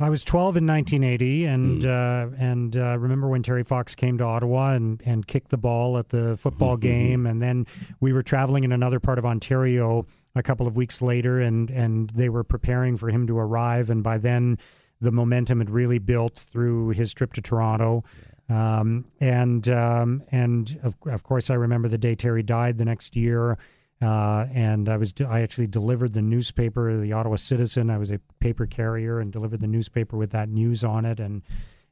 I 0.00 0.10
was 0.10 0.22
12 0.22 0.58
in 0.58 0.66
1980, 0.66 1.44
and 1.44 1.82
mm. 1.82 1.86
uh, 1.86 2.34
and 2.38 2.76
uh, 2.76 2.96
remember 2.98 3.28
when 3.28 3.42
Terry 3.42 3.64
Fox 3.64 3.96
came 3.96 4.18
to 4.18 4.24
Ottawa 4.24 4.74
and, 4.74 5.02
and 5.04 5.26
kicked 5.26 5.48
the 5.48 5.58
ball 5.58 5.98
at 5.98 6.08
the 6.08 6.36
football 6.36 6.76
game, 6.92 7.26
and 7.26 7.42
then 7.42 7.66
we 8.00 8.12
were 8.12 8.22
traveling 8.22 8.62
in 8.62 8.70
another 8.70 9.00
part 9.00 9.18
of 9.18 9.26
Ontario 9.26 10.06
a 10.36 10.42
couple 10.42 10.68
of 10.68 10.76
weeks 10.76 11.02
later, 11.02 11.40
and 11.40 11.68
and 11.70 12.10
they 12.10 12.28
were 12.28 12.44
preparing 12.44 12.96
for 12.96 13.08
him 13.08 13.26
to 13.26 13.38
arrive, 13.38 13.90
and 13.90 14.04
by 14.04 14.18
then 14.18 14.58
the 15.00 15.10
momentum 15.10 15.58
had 15.58 15.70
really 15.70 15.98
built 15.98 16.38
through 16.38 16.90
his 16.90 17.12
trip 17.12 17.32
to 17.32 17.42
Toronto. 17.42 18.04
Um, 18.48 19.04
and 19.20 19.68
um, 19.68 20.22
and 20.30 20.78
of, 20.82 20.96
of 21.06 21.22
course, 21.22 21.50
I 21.50 21.54
remember 21.54 21.88
the 21.88 21.98
day 21.98 22.14
Terry 22.14 22.42
died 22.42 22.78
the 22.78 22.84
next 22.84 23.16
year. 23.16 23.58
Uh, 24.00 24.46
and 24.54 24.88
I 24.88 24.96
was 24.96 25.12
I 25.28 25.40
actually 25.40 25.66
delivered 25.66 26.14
the 26.14 26.22
newspaper, 26.22 26.96
the 26.98 27.12
Ottawa 27.12 27.36
Citizen. 27.36 27.90
I 27.90 27.98
was 27.98 28.12
a 28.12 28.20
paper 28.38 28.64
carrier 28.64 29.18
and 29.18 29.32
delivered 29.32 29.60
the 29.60 29.66
newspaper 29.66 30.16
with 30.16 30.30
that 30.30 30.48
news 30.48 30.84
on 30.84 31.04
it, 31.04 31.18
and 31.18 31.42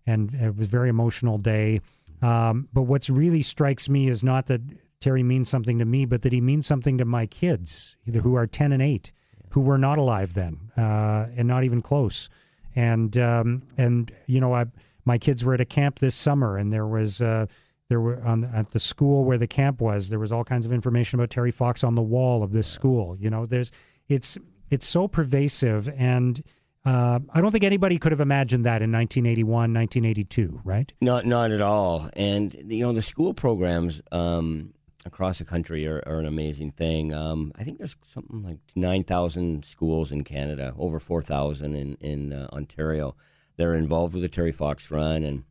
and 0.07 0.33
it 0.35 0.57
was 0.57 0.69
a 0.69 0.71
very 0.71 0.88
emotional 0.88 1.37
day. 1.37 1.81
Um, 2.23 2.69
but 2.73 2.83
what's 2.83 3.11
really 3.11 3.42
strikes 3.42 3.88
me 3.88 4.09
is 4.09 4.23
not 4.23 4.47
that 4.47 4.61
Terry 5.01 5.25
means 5.25 5.49
something 5.49 5.81
to 5.81 5.85
me, 5.85 6.05
but 6.05 6.23
that 6.23 6.33
he 6.33 6.40
means 6.40 6.64
something 6.66 6.97
to 6.99 7.05
my 7.05 7.27
kids, 7.27 7.97
either 8.07 8.21
who 8.21 8.37
are 8.37 8.47
ten 8.47 8.71
and 8.71 8.81
eight, 8.81 9.12
who 9.51 9.61
were 9.61 9.77
not 9.77 9.99
alive 9.99 10.35
then, 10.35 10.71
uh, 10.77 11.27
and 11.37 11.49
not 11.49 11.64
even 11.64 11.83
close 11.83 12.31
and 12.77 13.16
um, 13.16 13.62
and 13.77 14.12
you 14.27 14.40
know 14.40 14.55
I 14.55 14.66
my 15.07 15.16
kids 15.16 15.45
were 15.45 15.55
at 15.55 15.61
a 15.61 15.64
camp 15.64 16.01
this 16.01 16.14
summer, 16.14 16.59
and 16.59 16.73
there 16.73 16.87
was 16.87 17.23
uh, 17.23 17.47
there 17.88 18.01
were 18.01 18.23
on 18.23 18.45
at 18.45 18.73
the 18.73 18.81
school 18.81 19.25
where 19.25 19.38
the 19.38 19.47
camp 19.47 19.81
was 19.81 20.11
there 20.11 20.19
was 20.19 20.33
all 20.33 20.45
kinds 20.45 20.66
of 20.66 20.73
information 20.73 21.19
about 21.19 21.31
Terry 21.31 21.53
Fox 21.53 21.83
on 21.83 21.95
the 21.95 22.03
wall 22.03 22.42
of 22.42 22.53
this 22.53 22.66
school. 22.66 23.16
You 23.19 23.31
know, 23.31 23.47
there's 23.47 23.71
it's 24.09 24.37
it's 24.69 24.87
so 24.87 25.09
pervasive 25.09 25.88
and. 25.97 26.42
Uh, 26.85 27.19
I 27.31 27.40
don't 27.40 27.51
think 27.51 27.64
anybody 27.64 27.99
could 27.99 28.12
have 28.12 28.21
imagined 28.21 28.64
that 28.66 28.81
in 28.81 28.92
1981, 28.92 29.75
1982, 29.75 30.61
right? 30.62 30.95
Not, 31.01 31.27
not 31.27 31.51
at 31.51 31.61
all. 31.61 32.09
And 32.12 32.55
you 32.55 32.87
know, 32.87 32.92
the 32.92 33.03
school 33.03 33.35
programs 33.35 34.03
um, 34.12 34.73
across 35.05 35.38
the 35.38 35.45
country 35.45 35.85
are, 35.88 36.01
are 36.07 36.21
an 36.21 36.27
amazing 36.27 36.71
thing. 36.71 37.12
Um, 37.12 37.51
I 37.57 37.64
think 37.64 37.79
there's 37.79 37.97
something 38.09 38.40
like 38.45 38.59
9,000 38.77 39.64
schools 39.64 40.12
in 40.12 40.23
Canada, 40.23 40.75
over 40.79 41.01
4,000 41.01 41.75
in, 41.75 41.95
in 41.95 42.33
uh, 42.33 42.47
Ontario 42.53 43.16
that 43.57 43.66
are 43.66 43.75
involved 43.75 44.14
with 44.14 44.23
the 44.23 44.29
Terry 44.29 44.53
Fox 44.53 44.90
Run. 44.90 45.23
And 45.23 45.45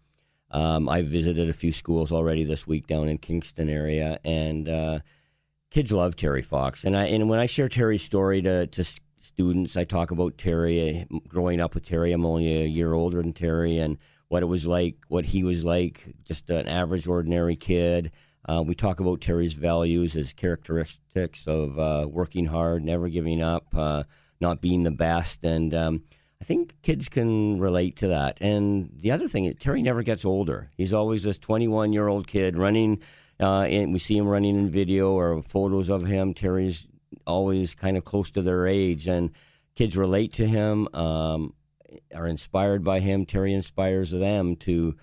um, 0.51 0.87
I 0.87 1.01
visited 1.01 1.49
a 1.49 1.53
few 1.53 1.71
schools 1.71 2.11
already 2.11 2.43
this 2.43 2.65
week 2.65 2.87
down 2.87 3.09
in 3.09 3.17
Kingston 3.17 3.69
area, 3.69 4.19
and 4.23 4.69
uh, 4.69 4.99
kids 5.71 5.91
love 5.91 6.15
Terry 6.15 6.41
Fox. 6.41 6.83
And 6.85 6.95
I 6.95 7.05
and 7.05 7.29
when 7.29 7.39
I 7.39 7.45
share 7.45 7.67
Terry's 7.67 8.03
story 8.03 8.41
to, 8.41 8.67
to 8.67 8.83
students, 9.21 9.75
I 9.75 9.83
talk 9.83 10.11
about 10.11 10.37
Terry 10.37 11.01
uh, 11.11 11.17
growing 11.27 11.59
up 11.59 11.73
with 11.73 11.85
Terry. 11.85 12.11
I'm 12.11 12.25
only 12.25 12.61
a 12.61 12.65
year 12.65 12.93
older 12.93 13.21
than 13.21 13.33
Terry, 13.33 13.79
and 13.79 13.97
what 14.27 14.43
it 14.43 14.47
was 14.47 14.65
like, 14.65 14.95
what 15.07 15.25
he 15.25 15.43
was 15.43 15.63
like, 15.63 16.15
just 16.23 16.49
an 16.49 16.67
average, 16.67 17.07
ordinary 17.07 17.55
kid. 17.55 18.11
Uh, 18.47 18.63
we 18.65 18.75
talk 18.75 18.99
about 18.99 19.21
Terry's 19.21 19.53
values, 19.53 20.13
his 20.13 20.31
characteristics 20.31 21.47
of 21.47 21.79
uh, 21.79 22.05
working 22.07 22.45
hard, 22.45 22.83
never 22.83 23.09
giving 23.09 23.41
up, 23.41 23.65
uh, 23.75 24.03
not 24.39 24.61
being 24.61 24.83
the 24.83 24.91
best, 24.91 25.43
and 25.43 25.73
um, 25.73 26.03
I 26.45 26.47
think 26.47 26.79
kids 26.83 27.09
can 27.09 27.59
relate 27.59 27.95
to 27.97 28.09
that. 28.09 28.37
And 28.39 28.91
the 29.01 29.09
other 29.09 29.27
thing, 29.27 29.45
is 29.45 29.55
Terry 29.59 29.81
never 29.81 30.03
gets 30.03 30.23
older. 30.23 30.69
He's 30.77 30.93
always 30.93 31.23
this 31.23 31.39
21 31.39 31.91
year 31.91 32.07
old 32.07 32.27
kid 32.27 32.55
running. 32.55 33.01
and 33.39 33.89
uh, 33.89 33.91
we 33.91 33.97
see 33.97 34.15
him 34.15 34.27
running 34.27 34.55
in 34.55 34.69
video 34.69 35.13
or 35.13 35.41
photos 35.41 35.89
of 35.89 36.05
him. 36.05 36.35
Terry's 36.35 36.85
always 37.25 37.73
kind 37.73 37.97
of 37.97 38.05
close 38.05 38.29
to 38.29 38.43
their 38.43 38.67
age, 38.67 39.07
and 39.07 39.31
kids 39.73 39.97
relate 39.97 40.33
to 40.33 40.45
him, 40.45 40.87
um, 40.93 41.55
are 42.13 42.27
inspired 42.27 42.83
by 42.83 42.99
him. 42.99 43.25
Terry 43.25 43.51
inspires 43.51 44.11
them 44.11 44.55
to 44.57 44.95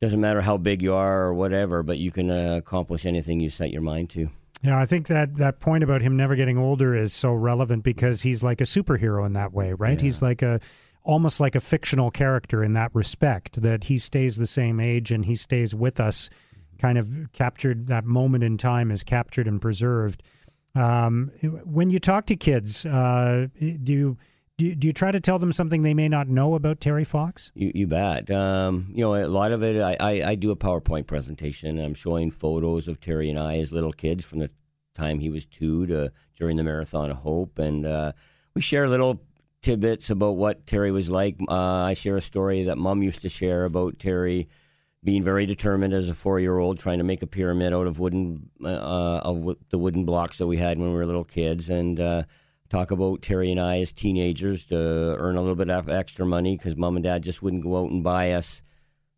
doesn't 0.00 0.22
matter 0.22 0.40
how 0.40 0.56
big 0.56 0.80
you 0.80 0.94
are 0.94 1.24
or 1.24 1.34
whatever, 1.34 1.82
but 1.82 1.98
you 1.98 2.10
can 2.10 2.30
uh, 2.30 2.56
accomplish 2.56 3.04
anything 3.04 3.40
you 3.40 3.50
set 3.50 3.70
your 3.70 3.82
mind 3.82 4.08
to. 4.08 4.30
Yeah, 4.62 4.78
I 4.78 4.86
think 4.86 5.08
that 5.08 5.36
that 5.36 5.58
point 5.58 5.82
about 5.82 6.02
him 6.02 6.16
never 6.16 6.36
getting 6.36 6.56
older 6.56 6.94
is 6.94 7.12
so 7.12 7.32
relevant 7.32 7.82
because 7.82 8.22
he's 8.22 8.44
like 8.44 8.60
a 8.60 8.64
superhero 8.64 9.26
in 9.26 9.32
that 9.32 9.52
way, 9.52 9.72
right? 9.72 9.98
Yeah. 9.98 10.04
He's 10.04 10.22
like 10.22 10.40
a 10.42 10.60
almost 11.04 11.40
like 11.40 11.56
a 11.56 11.60
fictional 11.60 12.10
character 12.10 12.62
in 12.62 12.74
that 12.74 12.94
respect 12.94 13.60
that 13.62 13.84
he 13.84 13.98
stays 13.98 14.36
the 14.36 14.46
same 14.46 14.78
age 14.78 15.10
and 15.10 15.24
he 15.24 15.34
stays 15.34 15.74
with 15.74 15.98
us 15.98 16.30
kind 16.78 16.96
of 16.96 17.08
captured 17.32 17.88
that 17.88 18.04
moment 18.04 18.44
in 18.44 18.56
time 18.56 18.90
is 18.90 19.02
captured 19.02 19.48
and 19.48 19.60
preserved 19.60 20.22
um, 20.74 21.30
when 21.64 21.90
you 21.90 21.98
talk 21.98 22.26
to 22.26 22.36
kids 22.36 22.86
uh, 22.86 23.46
do 23.58 23.92
you 23.92 24.16
do 24.62 24.68
you, 24.68 24.74
do 24.76 24.86
you 24.86 24.92
try 24.92 25.10
to 25.10 25.18
tell 25.18 25.40
them 25.40 25.50
something 25.50 25.82
they 25.82 25.92
may 25.92 26.08
not 26.08 26.28
know 26.28 26.54
about 26.54 26.80
Terry 26.80 27.02
Fox? 27.02 27.50
You, 27.52 27.72
you 27.74 27.86
bet. 27.88 28.30
Um, 28.30 28.92
you 28.94 29.00
know, 29.00 29.16
a 29.16 29.26
lot 29.26 29.50
of 29.50 29.64
it, 29.64 29.82
I, 29.82 29.96
I, 29.98 30.30
I, 30.30 30.34
do 30.36 30.52
a 30.52 30.56
PowerPoint 30.56 31.08
presentation. 31.08 31.80
I'm 31.80 31.94
showing 31.94 32.30
photos 32.30 32.86
of 32.86 33.00
Terry 33.00 33.28
and 33.28 33.40
I 33.40 33.58
as 33.58 33.72
little 33.72 33.92
kids 33.92 34.24
from 34.24 34.38
the 34.38 34.50
time 34.94 35.18
he 35.18 35.30
was 35.30 35.46
two 35.46 35.86
to 35.86 36.12
during 36.36 36.56
the 36.56 36.62
Marathon 36.62 37.10
of 37.10 37.16
Hope. 37.16 37.58
And 37.58 37.84
uh, 37.84 38.12
we 38.54 38.62
share 38.62 38.88
little 38.88 39.20
tidbits 39.62 40.10
about 40.10 40.36
what 40.36 40.64
Terry 40.64 40.92
was 40.92 41.10
like. 41.10 41.38
Uh, 41.48 41.82
I 41.82 41.94
share 41.94 42.16
a 42.16 42.22
story 42.22 42.62
that 42.64 42.78
mom 42.78 43.02
used 43.02 43.22
to 43.22 43.28
share 43.28 43.64
about 43.64 43.98
Terry 43.98 44.48
being 45.02 45.24
very 45.24 45.44
determined 45.44 45.92
as 45.92 46.08
a 46.08 46.14
four 46.14 46.38
year 46.38 46.56
old, 46.56 46.78
trying 46.78 46.98
to 46.98 47.04
make 47.04 47.22
a 47.22 47.26
pyramid 47.26 47.72
out 47.72 47.88
of 47.88 47.98
wooden, 47.98 48.48
uh, 48.62 48.68
uh 48.68 49.20
of 49.24 49.56
the 49.70 49.78
wooden 49.78 50.04
blocks 50.04 50.38
that 50.38 50.46
we 50.46 50.56
had 50.56 50.78
when 50.78 50.90
we 50.90 50.94
were 50.94 51.06
little 51.06 51.24
kids. 51.24 51.68
And, 51.68 51.98
uh, 51.98 52.22
talk 52.72 52.90
about 52.90 53.20
Terry 53.20 53.50
and 53.50 53.60
I 53.60 53.80
as 53.80 53.92
teenagers 53.92 54.64
to 54.66 54.76
earn 54.76 55.36
a 55.36 55.40
little 55.40 55.56
bit 55.56 55.68
of 55.68 55.90
extra 55.90 56.24
money 56.24 56.56
because 56.56 56.74
mom 56.74 56.96
and 56.96 57.04
dad 57.04 57.22
just 57.22 57.42
wouldn't 57.42 57.62
go 57.62 57.84
out 57.84 57.90
and 57.90 58.02
buy 58.02 58.32
us 58.32 58.62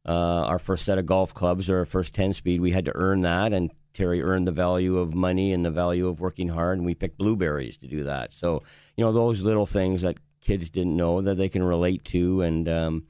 uh, 0.05 0.11
our 0.11 0.59
first 0.59 0.85
set 0.85 0.99
of 0.99 1.07
golf 1.07 1.33
clubs 1.33 1.71
or 1.71 1.79
our 1.79 1.85
first 1.85 2.17
10 2.17 2.33
speed. 2.33 2.61
We 2.61 2.73
had 2.73 2.85
to 2.87 2.93
earn 2.97 3.21
that, 3.21 3.53
and 3.53 3.71
Terry 3.93 4.23
earned 4.23 4.49
the 4.49 4.53
value 4.53 4.99
of 4.99 5.15
money 5.15 5.53
and 5.53 5.65
the 5.65 5.71
value 5.71 6.09
of 6.09 6.19
working 6.19 6.49
hard, 6.49 6.79
and 6.79 6.87
we 6.87 6.97
picked 6.97 7.17
blueberries 7.17 7.77
to 7.79 7.87
do 7.87 8.03
that. 8.03 8.33
So, 8.33 8.65
you 8.97 9.05
know, 9.05 9.13
those 9.13 9.41
little 9.41 9.67
things 9.67 10.03
that 10.03 10.19
kids 10.41 10.69
didn't 10.69 10.97
know 10.97 11.23
that 11.23 11.37
they 11.37 11.49
can 11.49 11.63
relate 11.63 12.05
to, 12.07 12.43
and 12.43 12.69
um, 12.69 13.05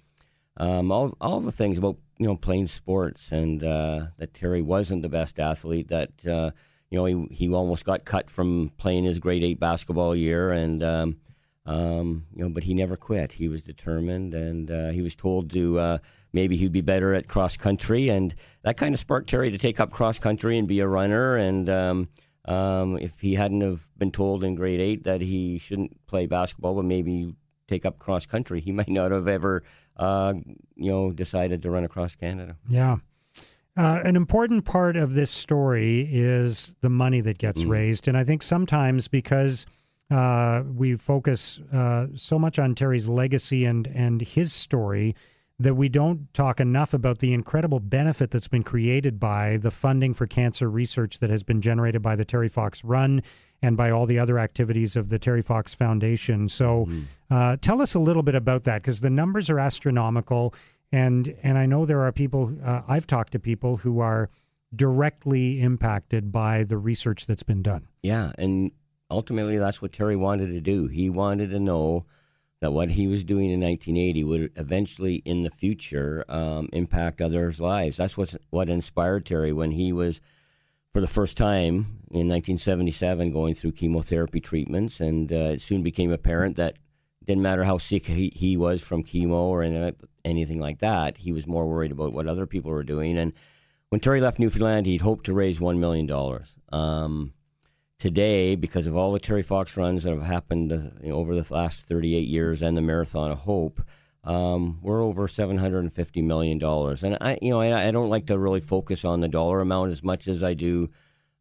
um, 0.59 0.93
all, 0.93 1.17
all 1.23 1.41
the 1.41 1.53
things 1.53 1.79
about, 1.79 1.97
you 2.19 2.27
know, 2.27 2.37
playing 2.37 2.67
sports, 2.67 3.33
and 3.33 3.65
uh, 3.65 4.09
that 4.19 4.35
Terry 4.35 4.61
wasn't 4.61 5.01
the 5.01 5.09
best 5.09 5.41
athlete, 5.41 5.89
that. 5.89 6.27
Uh, 6.27 6.51
you 6.91 6.99
know, 6.99 7.05
he, 7.05 7.35
he 7.35 7.53
almost 7.53 7.85
got 7.85 8.05
cut 8.05 8.31
from 8.31 8.71
playing 8.77 9.05
his 9.05 9.19
grade 9.19 9.43
eight 9.43 9.59
basketball 9.59 10.15
year, 10.15 10.51
and 10.53 10.83
um, 10.83 11.17
um, 11.67 12.27
you 12.35 12.45
know, 12.45 12.51
but 12.51 12.65
he 12.65 12.75
never 12.75 12.97
quit. 12.97 13.33
He 13.33 13.49
was 13.49 13.63
determined, 13.63 14.35
and 14.35 14.71
uh, 14.71 14.89
he 14.91 15.03
was 15.03 15.17
told 15.17 15.51
to 15.51 15.79
uh, 15.79 15.99
maybe 16.33 16.57
he'd 16.57 16.73
be 16.73 16.83
better 16.83 17.15
at 17.15 17.27
cross 17.27 17.57
country, 17.57 18.09
and 18.11 18.35
that 18.63 18.77
kind 18.77 18.95
of 18.95 19.01
sparked 19.01 19.31
Terry 19.31 19.51
to 19.51 19.59
take 19.59 19.81
up 19.81 19.91
cross 19.91 20.19
country 20.19 20.59
and 20.59 20.69
be 20.69 20.81
a 20.81 20.89
runner. 20.89 21.37
And 21.37 21.69
um, 21.71 22.09
um, 22.45 22.99
if 22.99 23.21
he 23.21 23.35
hadn't 23.35 23.63
have 23.63 23.91
been 23.97 24.11
told 24.11 24.45
in 24.45 24.55
grade 24.55 24.81
eight 24.81 25.05
that 25.05 25.23
he 25.23 25.59
shouldn't 25.59 26.07
play 26.07 26.27
basketball, 26.27 26.75
but 26.75 26.85
maybe 26.85 27.35
take 27.67 27.87
up 27.87 27.99
cross 27.99 28.27
country, 28.27 28.61
he 28.61 28.73
might 28.81 28.89
not 28.89 29.11
have 29.11 29.29
ever, 29.29 29.63
uh, 29.97 30.35
you 30.77 30.91
know, 30.91 31.13
decided 31.13 31.63
to 31.63 31.71
run 31.71 31.85
across 31.85 32.15
Canada. 32.15 32.57
Yeah. 32.69 32.99
Uh, 33.77 34.01
an 34.05 34.15
important 34.15 34.65
part 34.65 34.97
of 34.97 35.15
this 35.15 35.31
story 35.31 36.09
is 36.11 36.77
the 36.81 36.91
money 36.91 37.21
that 37.21 37.39
gets 37.39 37.65
mm. 37.65 37.71
raised. 37.71 38.07
And 38.07 38.17
I 38.17 38.23
think 38.23 38.43
sometimes 38.43 39.09
because 39.09 39.67
uh, 40.11 40.63
we 40.65 40.97
focus 40.97 41.61
uh, 41.73 42.07
so 42.15 42.39
much 42.39 42.59
on 42.59 42.75
Terry's 42.75 43.09
legacy 43.09 43.65
and, 43.65 43.87
and 43.89 44.23
his 44.23 44.53
story, 44.53 45.17
that 45.59 45.75
we 45.75 45.89
don't 45.89 46.33
talk 46.35 46.59
enough 46.59 46.95
about 46.95 47.21
the 47.21 47.33
incredible 47.33 47.79
benefit 47.79 48.31
that's 48.31 48.49
been 48.49 48.65
created 48.65 49.21
by 49.21 49.57
the 49.59 49.71
funding 49.71 50.13
for 50.13 50.27
cancer 50.27 50.69
research 50.69 51.21
that 51.21 51.31
has 51.31 51.45
been 51.45 51.61
generated 51.61 52.03
by 52.03 52.17
the 52.17 52.25
Terry 52.25 52.49
Fox 52.49 52.83
Run 52.83 53.23
and 53.63 53.77
by 53.77 53.91
all 53.91 54.05
the 54.05 54.19
other 54.19 54.39
activities 54.39 54.97
of 54.97 55.11
the 55.11 55.19
Terry 55.19 55.43
Fox 55.43 55.73
Foundation. 55.73 56.49
So, 56.49 56.87
mm-hmm. 56.87 57.03
uh, 57.31 57.57
tell 57.61 57.81
us 57.81 57.95
a 57.95 58.01
little 58.01 58.25
bit 58.25 58.35
about 58.35 58.65
that 58.65 58.83
because 58.83 59.01
the 59.01 59.11
numbers 59.11 59.49
are 59.49 59.61
astronomical, 59.61 60.55
and 60.95 61.35
and 61.43 61.59
I 61.59 61.67
know 61.67 61.85
there 61.85 62.03
are 62.03 62.13
people 62.13 62.57
uh, 62.65 62.83
I've 62.87 63.07
talked 63.07 63.33
to 63.33 63.41
people 63.41 63.79
who 63.79 63.99
are 63.99 64.31
directly 64.75 65.61
impacted 65.61 66.31
by 66.31 66.63
the 66.63 66.79
research 66.79 67.27
that's 67.27 67.43
been 67.43 67.63
done. 67.63 67.89
Yeah, 68.03 68.33
and 68.39 68.71
ultimately 69.11 69.59
that's 69.59 69.83
what 69.83 69.93
Terry 69.93 70.15
wanted 70.15 70.49
to 70.49 70.61
do. 70.61 70.87
He 70.87 71.11
wanted 71.11 71.51
to 71.51 71.59
know 71.59 72.07
that 72.61 72.73
what 72.73 72.93
he 72.93 73.09
was 73.09 73.25
doing 73.25 73.51
in 73.51 73.61
1980 73.61 74.25
would 74.25 74.53
eventually, 74.57 75.17
in 75.25 75.43
the 75.43 75.51
future, 75.51 76.25
um, 76.29 76.69
impact 76.73 77.21
others' 77.21 77.61
lives. 77.61 77.97
That's 77.97 78.17
what's, 78.17 78.37
what 78.51 78.71
inspired 78.71 79.27
Terry 79.27 79.53
when 79.53 79.73
he 79.73 79.93
was, 79.93 80.21
for 80.93 81.01
the 81.01 81.07
first 81.07 81.37
time 81.37 82.03
in 82.11 82.29
1977, 82.29 83.33
going 83.33 83.55
through 83.55 83.73
chemotherapy 83.73 84.41
treatments, 84.41 85.01
and 85.01 85.33
uh, 85.33 85.55
it 85.55 85.61
soon 85.61 85.83
became 85.83 86.13
apparent 86.13 86.57
that 86.57 86.77
didn't 87.27 87.43
matter 87.43 87.65
how 87.65 87.79
sick 87.79 88.07
he, 88.07 88.31
he 88.35 88.57
was 88.57 88.83
from 88.83 89.05
chemo 89.05 89.33
or 89.33 89.63
anything 90.25 90.61
like 90.61 90.79
that. 90.81 91.19
He 91.19 91.33
was 91.33 91.47
more 91.47 91.67
worried 91.67 91.93
about 91.93 92.13
what 92.13 92.27
other 92.27 92.47
people 92.47 92.71
were 92.71 92.85
doing. 92.85 93.19
And 93.19 93.33
when 93.89 94.01
Terry 94.01 94.21
left 94.21 94.39
Newfoundland, 94.39 94.87
he'd 94.87 95.03
hoped 95.03 95.27
to 95.27 95.33
raise 95.33 95.61
one 95.61 95.81
million 95.81 96.07
dollars. 96.07 96.55
Um, 96.73 97.33
today 97.99 98.55
because 98.55 98.87
of 98.87 98.97
all 98.97 99.13
the 99.13 99.19
Terry 99.19 99.43
Fox 99.43 99.77
runs 99.77 100.05
that 100.05 100.13
have 100.13 100.25
happened 100.25 100.73
uh, 100.73 100.77
you 101.03 101.09
know, 101.09 101.15
over 101.15 101.41
the 101.41 101.55
last 101.55 101.81
38 101.81 102.29
years 102.29 102.61
and 102.61 102.77
the 102.77 102.83
Marathon 102.83 103.31
of 103.31 103.39
Hope. 103.39 103.81
Um, 104.25 104.79
we're 104.83 105.03
over 105.03 105.29
750 105.29 106.23
million 106.23 106.59
dollars, 106.59 107.03
and 107.03 107.19
I, 107.21 107.39
you 107.43 107.51
know, 107.51 107.61
I, 107.61 107.89
I, 107.89 107.91
don't 107.91 108.09
like 108.09 108.27
to 108.27 108.39
really 108.39 108.61
focus 108.61 109.05
on 109.05 109.21
the 109.21 109.29
dollar 109.29 109.61
amount 109.61 109.93
as 109.93 110.03
much 110.03 110.29
as 110.29 110.43
I 110.43 110.55
do 110.55 110.89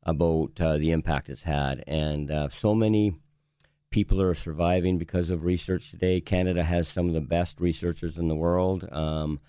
about 0.04 0.60
uh, 0.60 0.78
the 0.78 0.92
impact 0.92 1.30
it's 1.30 1.44
had. 1.44 1.82
And 1.88 2.30
uh, 2.30 2.50
so 2.50 2.76
many 2.76 3.14
people 3.94 4.20
are 4.20 4.34
surviving 4.34 4.98
because 4.98 5.30
of 5.30 5.44
research 5.44 5.92
today. 5.92 6.20
Canada 6.20 6.64
has 6.64 6.88
some 6.88 7.08
of 7.08 7.14
the 7.14 7.22
best 7.22 7.62
researchers 7.62 8.18
in 8.18 8.28
the 8.28 8.36
world. 8.36 8.90
Um, 8.92 9.40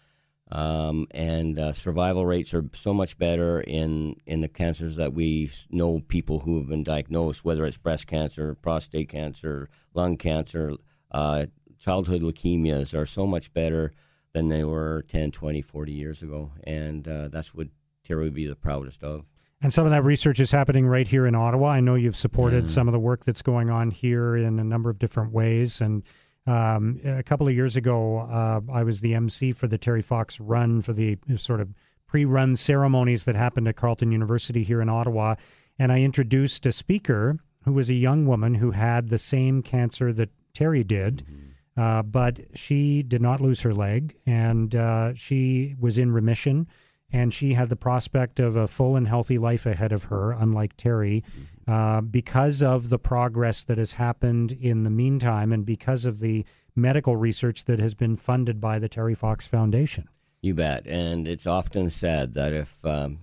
um, 0.52 1.06
and 1.12 1.58
uh, 1.58 1.72
survival 1.72 2.26
rates 2.26 2.52
are 2.52 2.68
so 2.74 2.92
much 2.92 3.16
better 3.16 3.62
in 3.62 4.16
in 4.26 4.42
the 4.42 4.48
cancers 4.48 4.96
that 4.96 5.14
we 5.14 5.50
know 5.70 6.00
people 6.00 6.40
who 6.40 6.58
have 6.58 6.68
been 6.68 6.84
diagnosed, 6.84 7.42
whether 7.42 7.64
it's 7.64 7.78
breast 7.78 8.06
cancer, 8.06 8.54
prostate 8.54 9.08
cancer, 9.08 9.70
lung 9.94 10.18
cancer, 10.18 10.74
uh, 11.10 11.46
childhood 11.80 12.20
leukemias, 12.20 12.92
are 12.96 13.06
so 13.06 13.26
much 13.26 13.50
better 13.54 13.92
than 14.34 14.48
they 14.48 14.62
were 14.62 15.06
10, 15.08 15.30
20, 15.30 15.62
40 15.62 15.92
years 15.92 16.22
ago, 16.22 16.52
and 16.64 17.08
uh, 17.08 17.28
that's 17.28 17.54
what 17.54 17.68
Terry 18.04 18.24
would 18.24 18.34
be 18.34 18.46
the 18.46 18.54
proudest 18.54 19.02
of. 19.02 19.24
And 19.62 19.72
some 19.72 19.86
of 19.86 19.92
that 19.92 20.04
research 20.04 20.40
is 20.40 20.50
happening 20.50 20.86
right 20.86 21.08
here 21.08 21.26
in 21.26 21.34
Ottawa. 21.34 21.68
I 21.68 21.80
know 21.80 21.94
you've 21.94 22.16
supported 22.16 22.64
yeah. 22.64 22.70
some 22.70 22.88
of 22.88 22.92
the 22.92 22.98
work 22.98 23.24
that's 23.24 23.42
going 23.42 23.70
on 23.70 23.90
here 23.90 24.36
in 24.36 24.58
a 24.58 24.64
number 24.64 24.90
of 24.90 24.98
different 24.98 25.32
ways, 25.32 25.80
and 25.80 26.02
um, 26.46 27.00
a 27.04 27.22
couple 27.22 27.48
of 27.48 27.54
years 27.54 27.76
ago, 27.76 28.18
uh, 28.18 28.60
I 28.70 28.82
was 28.82 29.00
the 29.00 29.14
MC 29.14 29.52
for 29.52 29.66
the 29.66 29.78
Terry 29.78 30.02
Fox 30.02 30.38
Run 30.40 30.82
for 30.82 30.92
the 30.92 31.16
sort 31.36 31.60
of 31.60 31.72
pre-run 32.06 32.56
ceremonies 32.56 33.24
that 33.24 33.34
happened 33.34 33.66
at 33.66 33.76
Carleton 33.76 34.12
University 34.12 34.62
here 34.62 34.82
in 34.82 34.88
Ottawa, 34.90 35.36
and 35.78 35.90
I 35.90 36.00
introduced 36.00 36.66
a 36.66 36.72
speaker 36.72 37.38
who 37.64 37.72
was 37.72 37.88
a 37.88 37.94
young 37.94 38.26
woman 38.26 38.54
who 38.54 38.72
had 38.72 39.08
the 39.08 39.18
same 39.18 39.62
cancer 39.62 40.12
that 40.12 40.28
Terry 40.52 40.84
did. 40.84 41.24
Mm-hmm. 41.24 41.40
Uh, 41.76 42.02
but 42.04 42.38
she 42.54 43.02
did 43.02 43.20
not 43.20 43.40
lose 43.40 43.62
her 43.62 43.74
leg, 43.74 44.14
and 44.26 44.76
uh, 44.76 45.12
she 45.14 45.74
was 45.80 45.98
in 45.98 46.12
remission, 46.12 46.68
and 47.14 47.32
she 47.32 47.54
had 47.54 47.68
the 47.68 47.76
prospect 47.76 48.40
of 48.40 48.56
a 48.56 48.66
full 48.66 48.96
and 48.96 49.06
healthy 49.06 49.38
life 49.38 49.66
ahead 49.66 49.92
of 49.92 50.02
her, 50.04 50.32
unlike 50.32 50.76
Terry. 50.76 51.22
Mm-hmm. 51.30 51.72
Uh, 51.72 52.00
because 52.00 52.60
of 52.60 52.90
the 52.90 52.98
progress 52.98 53.62
that 53.64 53.78
has 53.78 53.92
happened 53.92 54.50
in 54.50 54.82
the 54.82 54.90
meantime 54.90 55.52
and 55.52 55.64
because 55.64 56.06
of 56.06 56.18
the 56.18 56.44
medical 56.74 57.16
research 57.16 57.66
that 57.66 57.78
has 57.78 57.94
been 57.94 58.16
funded 58.16 58.60
by 58.60 58.80
the 58.80 58.88
Terry 58.88 59.14
Fox 59.14 59.46
Foundation. 59.46 60.08
You 60.42 60.54
bet. 60.54 60.88
And 60.88 61.28
it's 61.28 61.46
often 61.46 61.88
said 61.88 62.34
that 62.34 62.52
if 62.52 62.84
um, 62.84 63.20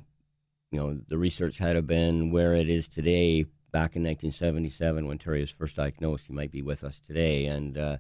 you 0.72 0.80
know 0.80 0.98
the 1.10 1.18
research 1.18 1.58
had 1.58 1.86
been 1.86 2.32
where 2.32 2.56
it 2.56 2.70
is 2.70 2.88
today, 2.88 3.44
back 3.72 3.98
in 3.98 4.04
1977 4.04 5.06
when 5.06 5.18
Terry 5.18 5.42
was 5.42 5.52
first 5.52 5.76
diagnosed, 5.76 6.28
he 6.28 6.34
might 6.34 6.52
be 6.52 6.62
with 6.62 6.86
us 6.86 7.02
today. 7.02 7.46
And 7.46 7.78
uh, 7.78 7.98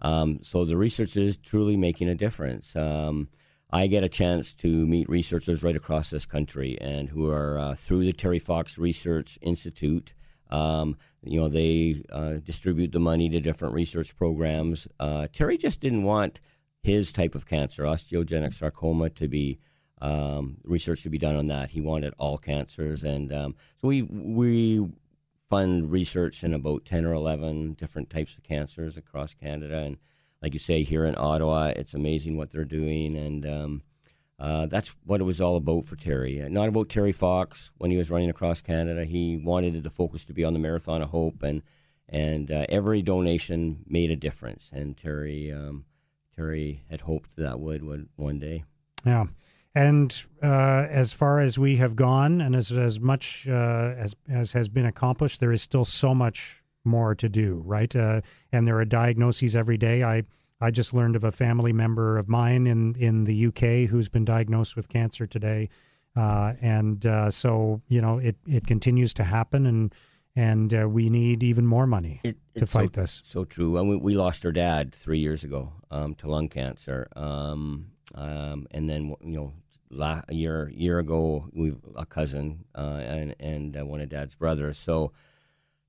um, 0.00 0.40
so 0.42 0.64
the 0.64 0.78
research 0.78 1.14
is 1.14 1.36
truly 1.36 1.76
making 1.76 2.08
a 2.08 2.14
difference. 2.14 2.74
Um, 2.74 3.28
I 3.76 3.88
get 3.88 4.04
a 4.04 4.08
chance 4.08 4.54
to 4.56 4.86
meet 4.86 5.06
researchers 5.06 5.62
right 5.62 5.76
across 5.76 6.08
this 6.08 6.24
country 6.24 6.78
and 6.80 7.10
who 7.10 7.30
are 7.30 7.58
uh, 7.58 7.74
through 7.74 8.06
the 8.06 8.14
Terry 8.14 8.38
Fox 8.38 8.78
Research 8.78 9.38
Institute. 9.42 10.14
Um, 10.48 10.96
you 11.22 11.38
know, 11.38 11.50
they 11.50 12.02
uh, 12.10 12.34
distribute 12.42 12.92
the 12.92 13.00
money 13.00 13.28
to 13.28 13.38
different 13.38 13.74
research 13.74 14.16
programs. 14.16 14.88
Uh, 14.98 15.26
Terry 15.30 15.58
just 15.58 15.80
didn't 15.80 16.04
want 16.04 16.40
his 16.82 17.12
type 17.12 17.34
of 17.34 17.44
cancer, 17.44 17.82
osteogenic 17.82 18.54
sarcoma, 18.54 19.10
to 19.10 19.28
be 19.28 19.58
um, 20.00 20.56
research 20.64 21.02
to 21.02 21.10
be 21.10 21.18
done 21.18 21.36
on 21.36 21.48
that. 21.48 21.72
He 21.72 21.82
wanted 21.82 22.14
all 22.16 22.38
cancers, 22.38 23.04
and 23.04 23.30
um, 23.30 23.56
so 23.78 23.88
we 23.88 24.00
we 24.02 24.88
fund 25.50 25.92
research 25.92 26.42
in 26.42 26.54
about 26.54 26.86
ten 26.86 27.04
or 27.04 27.12
eleven 27.12 27.74
different 27.74 28.08
types 28.08 28.36
of 28.36 28.42
cancers 28.42 28.96
across 28.96 29.34
Canada, 29.34 29.78
and 29.78 29.98
like 30.42 30.52
you 30.52 30.58
say, 30.58 30.82
here 30.82 31.04
in 31.04 31.14
Ottawa, 31.16 31.72
it's 31.76 31.94
amazing 31.94 32.36
what 32.36 32.50
they're 32.50 32.64
doing, 32.64 33.16
and 33.16 33.46
um, 33.46 33.82
uh, 34.38 34.66
that's 34.66 34.94
what 35.04 35.20
it 35.20 35.24
was 35.24 35.40
all 35.40 35.56
about 35.56 35.86
for 35.86 35.96
Terry. 35.96 36.42
Uh, 36.42 36.48
not 36.48 36.68
about 36.68 36.88
Terry 36.88 37.12
Fox 37.12 37.70
when 37.78 37.90
he 37.90 37.96
was 37.96 38.10
running 38.10 38.30
across 38.30 38.60
Canada. 38.60 39.04
He 39.04 39.36
wanted 39.36 39.82
the 39.82 39.90
focus 39.90 40.24
to 40.26 40.34
be 40.34 40.44
on 40.44 40.52
the 40.52 40.58
Marathon 40.58 41.02
of 41.02 41.10
Hope, 41.10 41.42
and 41.42 41.62
and 42.08 42.50
uh, 42.50 42.66
every 42.68 43.02
donation 43.02 43.84
made 43.86 44.10
a 44.10 44.16
difference. 44.16 44.70
And 44.72 44.96
Terry 44.96 45.52
um, 45.52 45.86
Terry 46.36 46.82
had 46.90 47.02
hoped 47.02 47.36
that 47.36 47.58
would, 47.58 47.82
would 47.82 48.08
one 48.16 48.38
day. 48.38 48.64
Yeah. 49.04 49.26
And 49.74 50.26
uh, 50.42 50.86
as 50.88 51.12
far 51.12 51.40
as 51.40 51.58
we 51.58 51.76
have 51.76 51.96
gone, 51.96 52.40
and 52.40 52.54
as 52.56 52.72
as 52.72 53.00
much 53.00 53.46
uh, 53.48 53.94
as 53.96 54.16
as 54.28 54.52
has 54.52 54.68
been 54.68 54.86
accomplished, 54.86 55.40
there 55.40 55.52
is 55.52 55.60
still 55.60 55.84
so 55.84 56.14
much 56.14 56.62
more 56.86 57.14
to 57.16 57.28
do, 57.28 57.62
right? 57.64 57.94
Uh, 57.94 58.20
and 58.52 58.66
there 58.66 58.78
are 58.78 58.84
diagnoses 58.84 59.56
every 59.56 59.76
day. 59.76 60.02
I 60.02 60.22
I 60.60 60.70
just 60.70 60.94
learned 60.94 61.16
of 61.16 61.24
a 61.24 61.32
family 61.32 61.72
member 61.72 62.18
of 62.18 62.28
mine 62.28 62.66
in 62.66 62.94
in 62.94 63.24
the 63.24 63.46
UK 63.46 63.90
who's 63.90 64.08
been 64.08 64.24
diagnosed 64.24 64.76
with 64.76 64.88
cancer 64.88 65.26
today, 65.26 65.68
uh, 66.14 66.54
and 66.60 67.04
uh, 67.04 67.30
so 67.30 67.82
you 67.88 68.00
know 68.00 68.18
it 68.18 68.36
it 68.46 68.66
continues 68.66 69.12
to 69.14 69.24
happen, 69.24 69.66
and 69.66 69.94
and 70.34 70.72
uh, 70.72 70.88
we 70.88 71.10
need 71.10 71.42
even 71.42 71.66
more 71.66 71.86
money 71.86 72.20
it, 72.24 72.36
to 72.54 72.66
fight 72.66 72.94
so, 72.94 73.00
this. 73.02 73.22
So 73.24 73.44
true. 73.44 73.76
And 73.76 73.88
we, 73.88 73.96
we 73.96 74.14
lost 74.14 74.46
our 74.46 74.52
dad 74.52 74.94
three 74.94 75.18
years 75.18 75.44
ago 75.44 75.72
um, 75.90 76.14
to 76.16 76.30
lung 76.30 76.48
cancer, 76.48 77.08
um, 77.16 77.88
um, 78.14 78.66
and 78.70 78.88
then 78.88 79.14
you 79.20 79.36
know. 79.36 79.52
a 79.90 80.34
year 80.34 80.70
year 80.74 80.98
ago, 80.98 81.48
we 81.52 81.74
a 81.96 82.06
cousin 82.06 82.64
uh, 82.74 83.00
and 83.04 83.34
and 83.38 83.76
uh, 83.76 83.84
one 83.84 84.00
of 84.00 84.08
Dad's 84.08 84.34
brothers. 84.34 84.78
So 84.78 85.12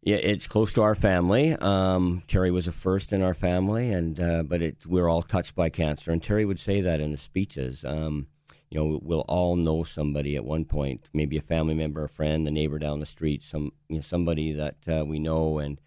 yeah, 0.07 0.15
it's 0.15 0.47
close 0.47 0.71
to 0.75 0.83
our 0.83 0.95
family. 0.95 1.51
Um, 1.51 2.23
Terry 2.29 2.49
was 2.49 2.65
a 2.65 2.71
first 2.71 3.11
in 3.11 3.21
our 3.21 3.33
family, 3.33 3.91
and 3.91 4.17
uh, 4.17 4.43
but 4.43 4.61
it, 4.61 4.85
we're 4.85 5.09
all 5.09 5.21
touched 5.21 5.53
by 5.53 5.67
cancer. 5.67 6.13
And 6.13 6.23
Terry 6.23 6.45
would 6.45 6.61
say 6.61 6.79
that 6.79 7.01
in 7.01 7.11
his 7.11 7.21
speeches. 7.21 7.83
Um, 7.83 8.27
you 8.69 8.79
know, 8.79 9.01
we'll 9.03 9.25
all 9.27 9.57
know 9.57 9.83
somebody 9.83 10.37
at 10.37 10.45
one 10.45 10.63
point, 10.63 11.09
maybe 11.13 11.37
a 11.37 11.41
family 11.41 11.73
member, 11.73 12.05
a 12.05 12.09
friend, 12.09 12.47
a 12.47 12.51
neighbor 12.51 12.79
down 12.79 13.01
the 13.01 13.05
street, 13.05 13.43
some 13.43 13.73
you 13.89 13.97
know, 13.97 14.01
somebody 14.01 14.53
that 14.53 14.77
uh, 14.87 15.03
we 15.03 15.19
know, 15.19 15.59
and 15.59 15.81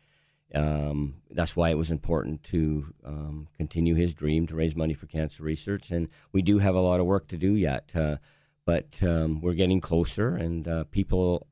um, 0.55 1.15
that's 1.31 1.57
why 1.57 1.71
it 1.71 1.79
was 1.79 1.91
important 1.91 2.43
to 2.43 2.93
um, 3.03 3.49
continue 3.57 3.95
his 3.95 4.15
dream 4.15 4.47
to 4.49 4.55
raise 4.55 4.77
money 4.77 4.93
for 4.93 5.07
cancer 5.07 5.43
research. 5.43 5.91
And 5.91 6.09
we 6.31 6.43
do 6.43 6.59
have 6.59 6.75
a 6.75 6.81
lot 6.81 7.01
of 7.01 7.07
work 7.07 7.29
to 7.29 7.39
do 7.39 7.55
yet, 7.55 7.97
uh, 7.97 8.19
but 8.67 9.03
um, 9.03 9.41
we're 9.41 9.55
getting 9.55 9.81
closer, 9.81 10.37
and 10.37 10.69
uh, 10.69 10.85
people 10.91 11.47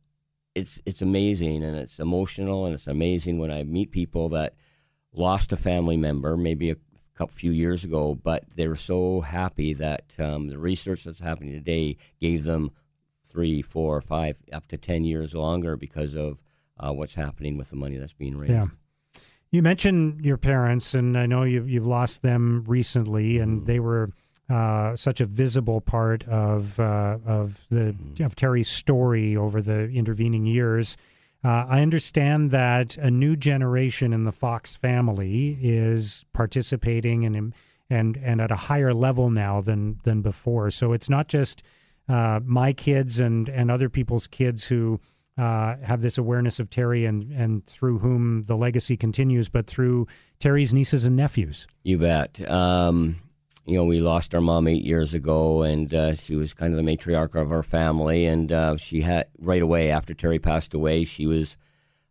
it's 0.59 0.81
it's 0.85 1.03
amazing 1.03 1.63
and 1.63 1.77
it's 1.77 1.99
emotional 1.99 2.67
and 2.67 2.75
it's 2.75 2.87
amazing 2.87 3.39
when 3.39 3.51
I 3.51 3.63
meet 3.63 3.91
people 3.91 4.29
that 4.31 4.55
lost 5.13 5.53
a 5.53 5.57
family 5.57 5.97
member 5.97 6.37
maybe 6.37 6.71
a 6.71 6.77
couple 7.15 7.35
few 7.35 7.53
years 7.53 7.85
ago, 7.85 8.15
but 8.15 8.45
they 8.55 8.69
were 8.69 8.77
so 8.77 9.21
happy 9.21 9.73
that 9.75 10.15
um, 10.19 10.49
the 10.49 10.59
research 10.59 11.05
that's 11.05 11.21
happening 11.21 11.53
today 11.53 11.97
gave 12.21 12.45
them 12.45 12.71
three, 13.25 13.63
four, 13.63 14.01
five, 14.01 14.39
up 14.53 14.67
to 14.69 14.77
ten 14.77 15.05
years 15.05 15.35
longer 15.35 15.77
because 15.77 16.15
of 16.15 16.39
uh, 16.79 16.93
what's 16.93 17.15
happening 17.15 17.57
with 17.57 17.71
the 17.71 17.77
money 17.77 17.97
that's 17.97 18.13
being 18.13 18.37
raised. 18.37 18.53
Yeah. 18.53 18.67
You 19.51 19.63
mentioned 19.63 20.25
your 20.25 20.37
parents, 20.37 20.93
and 20.93 21.17
I 21.17 21.27
know 21.27 21.43
you've 21.43 21.71
you've 21.71 21.87
lost 21.87 22.23
them 22.23 22.65
recently, 22.67 23.39
and 23.39 23.63
mm. 23.63 23.67
they 23.67 23.81
were 23.81 24.11
uh, 24.51 24.97
such 24.97 25.21
a 25.21 25.27
visible 25.27 25.81
part 25.81 26.27
of 26.29 26.81
uh, 26.81 27.19
of 27.27 27.65
the 27.71 27.95
mm-hmm. 27.95 28.25
of 28.25 28.35
Terry's 28.35 28.69
story 28.69 29.37
over 29.37 29.61
the 29.61 29.89
intervening 29.91 30.47
years. 30.47 30.97
Uh, 31.45 31.67
I 31.69 31.83
understand 31.83 32.51
that 32.51 32.97
a 32.97 33.11
new 33.11 33.37
generation 33.37 34.13
in 34.13 34.25
the 34.25 34.33
Fox 34.33 34.75
family 34.75 35.59
is 35.61 36.25
participating 36.33 37.25
and 37.25 37.55
and 37.91 38.17
and 38.17 38.41
at 38.41 38.51
a 38.51 38.57
higher 38.57 38.95
level 38.95 39.31
now 39.31 39.61
than 39.61 40.01
than 40.05 40.23
before. 40.23 40.71
So 40.71 40.93
it's 40.93 41.09
not 41.09 41.29
just 41.29 41.63
uh, 42.09 42.41
my 42.45 42.73
kids 42.73 43.21
and 43.21 43.49
and 43.49 43.71
other 43.71 43.89
people's 43.89 44.27
kids 44.27 44.67
who 44.67 44.99
uh, 45.37 45.77
have 45.83 46.01
this 46.01 46.19
awareness 46.19 46.59
of 46.59 46.71
Terry 46.71 47.05
and 47.05 47.31
and 47.33 47.65
through 47.67 47.99
whom 47.99 48.45
the 48.45 48.57
legacy 48.57 48.97
continues, 48.97 49.49
but 49.49 49.67
through 49.67 50.07
Terry's 50.41 50.75
nieces 50.75 51.05
and 51.05 51.17
nephews. 51.17 51.67
You 51.85 51.99
bet. 51.99 52.41
Um, 52.51 53.17
you 53.69 53.77
know, 53.77 53.85
we 53.85 54.01
lost 54.01 54.35
our 54.35 54.41
mom 54.41 54.67
eight 54.67 54.83
years 54.83 55.13
ago, 55.13 55.63
and 55.63 55.93
uh, 55.93 56.15
she 56.15 56.35
was 56.37 56.55
kind 56.55 56.73
of 56.73 56.83
the 56.83 56.91
matriarch 56.91 57.35
of 57.35 57.53
our 57.53 57.63
family. 57.63 58.25
And 58.25 58.51
uh, 58.51 58.79
she 58.79 59.03
had 59.03 59.27
right 59.39 59.61
away 59.61 59.91
after 59.91 60.15
Terry 60.15 60.39
passed 60.39 60.73
away, 60.73 61.05
she 61.05 61.27
was 61.27 61.59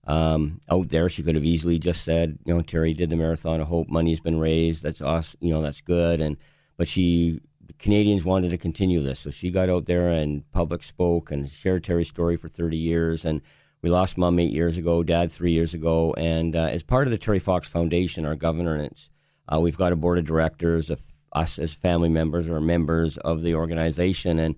um, 0.06 0.60
out 0.70 0.90
there. 0.90 1.10
She 1.10 1.24
could 1.24 1.34
have 1.34 1.44
easily 1.44 1.80
just 1.80 2.04
said, 2.04 2.38
you 2.46 2.54
know, 2.54 2.62
Terry 2.62 2.94
did 2.94 3.10
the 3.10 3.16
marathon. 3.16 3.60
I 3.60 3.64
hope 3.64 3.90
money's 3.90 4.20
been 4.20 4.38
raised. 4.38 4.84
That's 4.84 5.02
awesome. 5.02 5.40
You 5.42 5.52
know, 5.52 5.64
that's 5.64 5.82
good. 5.82 6.22
And 6.22 6.38
but 6.78 6.88
she 6.88 7.42
Canadians 7.80 8.24
wanted 8.24 8.52
to 8.52 8.58
continue 8.60 9.02
this, 9.02 9.20
so 9.20 9.32
she 9.32 9.50
got 9.50 9.68
out 9.68 9.88
there 9.88 10.10
and 10.10 10.50
public 10.52 10.84
spoke 10.84 11.32
and 11.32 11.50
shared 11.50 11.84
Terry's 11.84 12.08
story 12.08 12.38
for 12.38 12.50
30 12.50 12.78
years. 12.78 13.26
And 13.26 13.42
we 13.82 13.90
lost 13.90 14.16
mom 14.16 14.38
eight 14.38 14.54
years 14.54 14.78
ago, 14.78 15.02
dad 15.02 15.32
three 15.32 15.54
years 15.54 15.74
ago, 15.74 16.14
and 16.18 16.56
uh, 16.56 16.70
as 16.72 16.84
part 16.84 17.08
of 17.08 17.12
the 17.12 17.18
Terry 17.18 17.40
Fox 17.40 17.68
Foundation, 17.68 18.26
our 18.26 18.36
governance, 18.36 19.10
uh, 19.52 19.60
we've 19.60 19.78
got 19.78 19.92
a 19.92 19.96
board 19.96 20.20
of 20.20 20.26
directors 20.26 20.92
of 20.92 21.02
us 21.34 21.60
as 21.60 21.74
family 21.74 22.10
members 22.10 22.50
or 22.50 22.60
members 22.60 23.18
of 23.18 23.42
the 23.42 23.56
organization, 23.56 24.40
and 24.40 24.56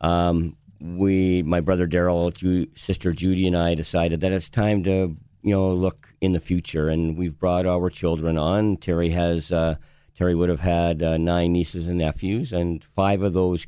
um, 0.00 0.56
we, 0.80 1.42
my 1.42 1.60
brother 1.60 1.86
Darrell, 1.86 2.30
Ju- 2.30 2.68
sister 2.74 3.12
Judy, 3.12 3.46
and 3.46 3.56
I 3.56 3.74
decided 3.74 4.20
that 4.20 4.32
it's 4.32 4.48
time 4.48 4.84
to 4.84 5.16
you 5.42 5.52
know 5.52 5.72
look 5.72 6.14
in 6.20 6.32
the 6.32 6.40
future, 6.40 6.88
and 6.88 7.16
we've 7.16 7.38
brought 7.38 7.66
our 7.66 7.90
children 7.90 8.38
on. 8.38 8.76
Terry 8.76 9.10
has 9.10 9.52
uh, 9.52 9.76
Terry 10.16 10.34
would 10.34 10.48
have 10.48 10.60
had 10.60 11.02
uh, 11.02 11.16
nine 11.16 11.52
nieces 11.52 11.88
and 11.88 11.98
nephews, 11.98 12.52
and 12.52 12.84
five 12.84 13.22
of 13.22 13.32
those 13.34 13.66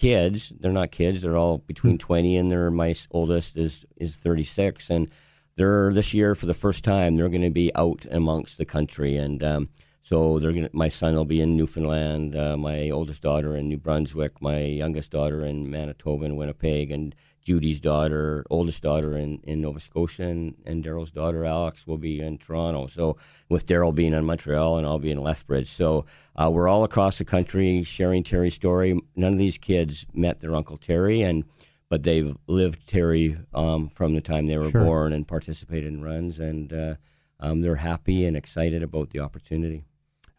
kids, 0.00 0.50
they're 0.58 0.72
not 0.72 0.90
kids, 0.90 1.22
they're 1.22 1.36
all 1.36 1.58
between 1.58 1.94
hmm. 1.94 1.98
20 1.98 2.36
and 2.38 2.50
they're, 2.50 2.70
my 2.70 2.94
oldest 3.10 3.56
is, 3.56 3.84
is 3.96 4.16
36. 4.16 4.88
And 4.88 5.08
they're 5.56 5.92
this 5.92 6.14
year, 6.14 6.34
for 6.34 6.46
the 6.46 6.54
first 6.54 6.84
time, 6.84 7.16
they're 7.16 7.28
going 7.28 7.42
to 7.42 7.50
be 7.50 7.70
out 7.74 8.06
amongst 8.10 8.56
the 8.56 8.64
country. 8.64 9.16
And 9.16 9.42
um, 9.42 9.68
so 10.02 10.38
they're 10.38 10.52
gonna, 10.52 10.70
my 10.72 10.88
son 10.88 11.14
will 11.14 11.24
be 11.24 11.40
in 11.40 11.56
Newfoundland, 11.56 12.34
uh, 12.34 12.56
my 12.56 12.90
oldest 12.90 13.22
daughter 13.22 13.54
in 13.54 13.68
New 13.68 13.76
Brunswick, 13.76 14.40
my 14.40 14.60
youngest 14.60 15.10
daughter 15.10 15.44
in 15.44 15.70
Manitoba 15.70 16.24
and 16.24 16.36
Winnipeg, 16.36 16.90
and 16.90 17.14
Judy's 17.42 17.80
daughter, 17.80 18.44
oldest 18.50 18.82
daughter 18.82 19.16
in, 19.16 19.40
in 19.44 19.60
Nova 19.60 19.80
Scotia, 19.80 20.24
and, 20.24 20.54
and 20.64 20.82
Darrell's 20.82 21.12
daughter 21.12 21.44
Alex 21.44 21.86
will 21.86 21.98
be 21.98 22.20
in 22.20 22.38
Toronto. 22.38 22.86
So 22.86 23.16
with 23.48 23.66
Darrell 23.66 23.92
being 23.92 24.12
in 24.12 24.24
Montreal 24.24 24.78
and 24.78 24.86
I'll 24.86 24.98
be 24.98 25.10
in 25.10 25.22
Lethbridge, 25.22 25.68
so 25.68 26.06
uh, 26.36 26.50
we're 26.50 26.68
all 26.68 26.84
across 26.84 27.18
the 27.18 27.24
country 27.24 27.82
sharing 27.82 28.24
Terry's 28.24 28.54
story. 28.54 28.98
None 29.16 29.32
of 29.32 29.38
these 29.38 29.58
kids 29.58 30.06
met 30.14 30.40
their 30.40 30.54
uncle 30.54 30.76
Terry, 30.76 31.22
and 31.22 31.44
but 31.88 32.04
they've 32.04 32.36
lived 32.46 32.86
Terry 32.88 33.36
um, 33.52 33.88
from 33.88 34.14
the 34.14 34.20
time 34.20 34.46
they 34.46 34.56
were 34.56 34.70
sure. 34.70 34.84
born 34.84 35.12
and 35.12 35.26
participated 35.26 35.92
in 35.92 36.02
runs, 36.02 36.38
and 36.38 36.72
uh, 36.72 36.94
um, 37.40 37.62
they're 37.62 37.76
happy 37.76 38.24
and 38.24 38.36
excited 38.36 38.82
about 38.82 39.10
the 39.10 39.18
opportunity. 39.18 39.84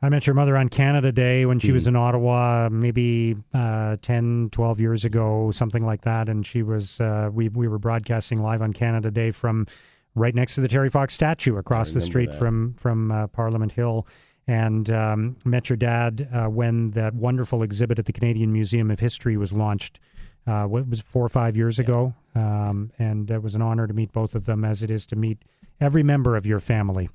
I 0.03 0.09
met 0.09 0.25
your 0.25 0.33
mother 0.33 0.57
on 0.57 0.69
Canada 0.69 1.11
Day 1.11 1.45
when 1.45 1.59
she 1.59 1.69
mm 1.69 1.73
was 1.73 1.87
in 1.87 1.95
Ottawa, 1.95 2.69
maybe 2.71 3.35
uh, 3.53 3.97
10, 4.01 4.49
12 4.51 4.79
years 4.79 5.05
ago, 5.05 5.51
something 5.51 5.85
like 5.85 6.01
that. 6.01 6.27
And 6.27 6.45
she 6.45 6.63
was, 6.63 6.99
uh, 6.99 7.29
we, 7.31 7.49
we 7.49 7.67
were 7.67 7.77
broadcasting 7.77 8.41
live 8.41 8.63
on 8.63 8.73
Canada 8.73 9.11
Day 9.11 9.29
from 9.29 9.67
right 10.15 10.33
next 10.33 10.55
to 10.55 10.61
the 10.61 10.67
Terry 10.67 10.89
Fox 10.89 11.13
statue 11.13 11.57
across 11.57 11.93
the 11.93 12.01
street 12.01 12.31
that. 12.31 12.39
from, 12.39 12.73
from 12.73 13.11
uh, 13.11 13.27
Parliament 13.27 13.71
Hill. 13.71 14.07
And 14.47 14.89
um, 14.89 15.35
met 15.45 15.69
your 15.69 15.77
dad 15.77 16.27
uh, 16.33 16.47
when 16.47 16.91
that 16.91 17.13
wonderful 17.13 17.61
exhibit 17.61 17.99
at 17.99 18.05
the 18.05 18.13
Canadian 18.13 18.51
Museum 18.51 18.89
of 18.89 18.99
History 18.99 19.37
was 19.37 19.53
launched. 19.53 19.99
Uh, 20.47 20.63
what 20.63 20.87
was 20.89 20.99
four 20.99 21.23
or 21.23 21.29
five 21.29 21.55
years 21.55 21.77
yeah. 21.77 21.83
ago, 21.83 22.13
um, 22.33 22.91
and 22.97 23.29
it 23.29 23.43
was 23.43 23.53
an 23.53 23.61
honor 23.61 23.85
to 23.85 23.93
meet 23.93 24.11
both 24.11 24.33
of 24.33 24.45
them, 24.45 24.65
as 24.65 24.81
it 24.81 24.89
is 24.89 25.05
to 25.05 25.15
meet 25.15 25.37
every 25.79 26.01
member 26.01 26.35
of 26.35 26.47
your 26.47 26.59
family. 26.59 27.07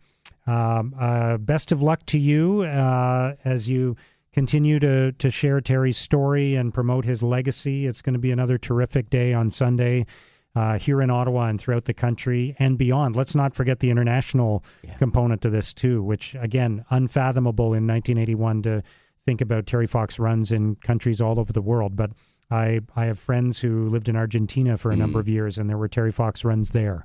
Um, 0.47 0.95
uh, 0.99 1.39
best 1.39 1.73
of 1.73 1.83
luck 1.83 2.05
to 2.07 2.19
you 2.19 2.63
uh, 2.63 3.35
as 3.45 3.69
you 3.69 3.97
continue 4.33 4.79
to 4.79 5.13
to 5.13 5.31
share 5.31 5.61
Terry's 5.61 5.97
story 5.97 6.55
and 6.55 6.73
promote 6.73 7.05
his 7.05 7.23
legacy. 7.23 7.87
It's 7.87 8.03
going 8.03 8.15
to 8.15 8.21
be 8.21 8.31
another 8.31 8.59
terrific 8.59 9.11
day 9.11 9.33
on 9.33 9.51
Sunday. 9.51 10.07
Uh, 10.55 10.79
here 10.79 11.03
in 11.03 11.11
Ottawa 11.11 11.49
and 11.49 11.61
throughout 11.61 11.85
the 11.85 11.93
country 11.93 12.57
and 12.59 12.79
beyond. 12.79 13.15
Let's 13.15 13.35
not 13.35 13.55
forget 13.55 13.81
the 13.81 13.91
international 13.91 14.65
yeah. 14.83 14.95
component 14.95 15.43
to 15.43 15.51
this 15.51 15.75
too, 15.75 16.03
which 16.03 16.35
again 16.41 16.83
unfathomable 16.89 17.75
in 17.75 17.87
1981 17.87 18.63
to 18.63 18.83
think 19.27 19.43
about 19.43 19.67
Terry 19.67 19.87
Fox 19.87 20.19
runs 20.19 20.53
in 20.53 20.77
countries 20.77 21.21
all 21.21 21.39
over 21.39 21.53
the 21.53 21.61
world. 21.61 21.95
But 21.95 22.13
I 22.51 22.81
I 22.95 23.05
have 23.05 23.19
friends 23.19 23.59
who 23.59 23.91
lived 23.91 24.09
in 24.09 24.17
Argentina 24.17 24.79
for 24.79 24.91
a 24.91 24.95
mm. 24.95 25.01
number 25.01 25.21
of 25.21 25.29
years, 25.29 25.59
and 25.59 25.69
there 25.69 25.77
were 25.77 25.89
Terry 25.89 26.13
Fox 26.13 26.45
runs 26.45 26.71
there. 26.71 27.05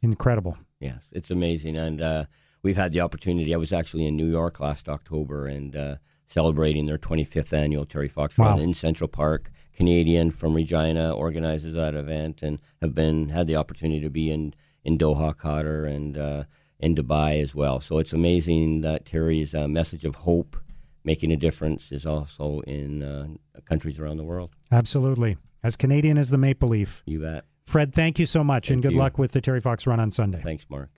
Incredible. 0.00 0.56
Yes, 0.78 1.12
it's 1.12 1.30
amazing, 1.30 1.76
and 1.76 2.00
uh, 2.00 2.24
we've 2.62 2.76
had 2.76 2.92
the 2.92 3.00
opportunity. 3.00 3.54
I 3.54 3.58
was 3.58 3.72
actually 3.72 4.06
in 4.06 4.16
New 4.16 4.30
York 4.30 4.60
last 4.60 4.88
October 4.88 5.46
and 5.46 5.76
uh, 5.76 5.96
celebrating 6.28 6.86
their 6.86 6.98
25th 6.98 7.52
annual 7.52 7.84
Terry 7.84 8.08
Fox 8.08 8.38
wow. 8.38 8.50
Run 8.50 8.60
in 8.60 8.74
Central 8.74 9.08
Park. 9.08 9.50
Canadian 9.74 10.30
from 10.30 10.54
Regina 10.54 11.14
organizes 11.14 11.74
that 11.74 11.94
event 11.94 12.42
and 12.42 12.60
have 12.80 12.94
been 12.94 13.30
had 13.30 13.46
the 13.46 13.56
opportunity 13.56 14.00
to 14.00 14.10
be 14.10 14.30
in 14.30 14.54
in 14.84 14.98
Doha, 14.98 15.34
Qatar, 15.34 15.86
and 15.86 16.18
uh, 16.18 16.44
in 16.78 16.94
Dubai 16.94 17.40
as 17.40 17.54
well. 17.54 17.80
So 17.80 17.98
it's 17.98 18.12
amazing 18.12 18.80
that 18.80 19.06
Terry's 19.06 19.54
uh, 19.54 19.68
message 19.68 20.04
of 20.04 20.16
hope, 20.16 20.56
making 21.04 21.30
a 21.32 21.36
difference, 21.36 21.92
is 21.92 22.04
also 22.04 22.60
in 22.60 23.02
uh, 23.02 23.28
countries 23.64 24.00
around 24.00 24.16
the 24.16 24.24
world. 24.24 24.50
Absolutely, 24.70 25.36
as 25.62 25.76
Canadian 25.76 26.18
as 26.18 26.30
the 26.30 26.38
Maple 26.38 26.68
Leaf. 26.68 27.02
You 27.06 27.20
bet. 27.20 27.44
Fred, 27.64 27.94
thank 27.94 28.18
you 28.18 28.26
so 28.26 28.42
much, 28.44 28.68
thank 28.68 28.76
and 28.76 28.82
good 28.82 28.92
you. 28.92 28.98
luck 28.98 29.18
with 29.18 29.32
the 29.32 29.40
Terry 29.40 29.60
Fox 29.60 29.86
Run 29.86 30.00
on 30.00 30.10
Sunday. 30.10 30.40
Thanks, 30.42 30.66
Mark. 30.68 30.90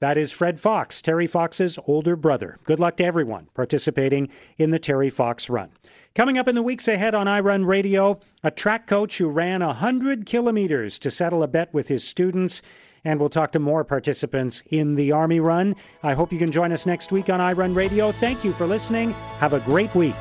That 0.00 0.16
is 0.16 0.30
Fred 0.30 0.60
Fox, 0.60 1.02
Terry 1.02 1.26
Fox's 1.26 1.76
older 1.88 2.14
brother. 2.14 2.58
Good 2.62 2.78
luck 2.78 2.96
to 2.98 3.04
everyone 3.04 3.48
participating 3.52 4.28
in 4.56 4.70
the 4.70 4.78
Terry 4.78 5.10
Fox 5.10 5.50
Run. 5.50 5.70
Coming 6.14 6.38
up 6.38 6.46
in 6.46 6.54
the 6.54 6.62
weeks 6.62 6.86
ahead 6.86 7.16
on 7.16 7.26
iRun 7.26 7.66
Radio, 7.66 8.20
a 8.44 8.52
track 8.52 8.86
coach 8.86 9.18
who 9.18 9.28
ran 9.28 9.60
100 9.60 10.24
kilometers 10.24 11.00
to 11.00 11.10
settle 11.10 11.42
a 11.42 11.48
bet 11.48 11.74
with 11.74 11.88
his 11.88 12.04
students. 12.04 12.62
And 13.04 13.18
we'll 13.18 13.28
talk 13.28 13.50
to 13.52 13.58
more 13.58 13.82
participants 13.82 14.62
in 14.70 14.94
the 14.94 15.10
Army 15.10 15.40
Run. 15.40 15.74
I 16.04 16.14
hope 16.14 16.32
you 16.32 16.38
can 16.38 16.52
join 16.52 16.70
us 16.70 16.86
next 16.86 17.10
week 17.10 17.28
on 17.28 17.40
iRun 17.40 17.74
Radio. 17.74 18.12
Thank 18.12 18.44
you 18.44 18.52
for 18.52 18.66
listening. 18.66 19.10
Have 19.40 19.52
a 19.52 19.60
great 19.60 19.92
week. 19.96 20.16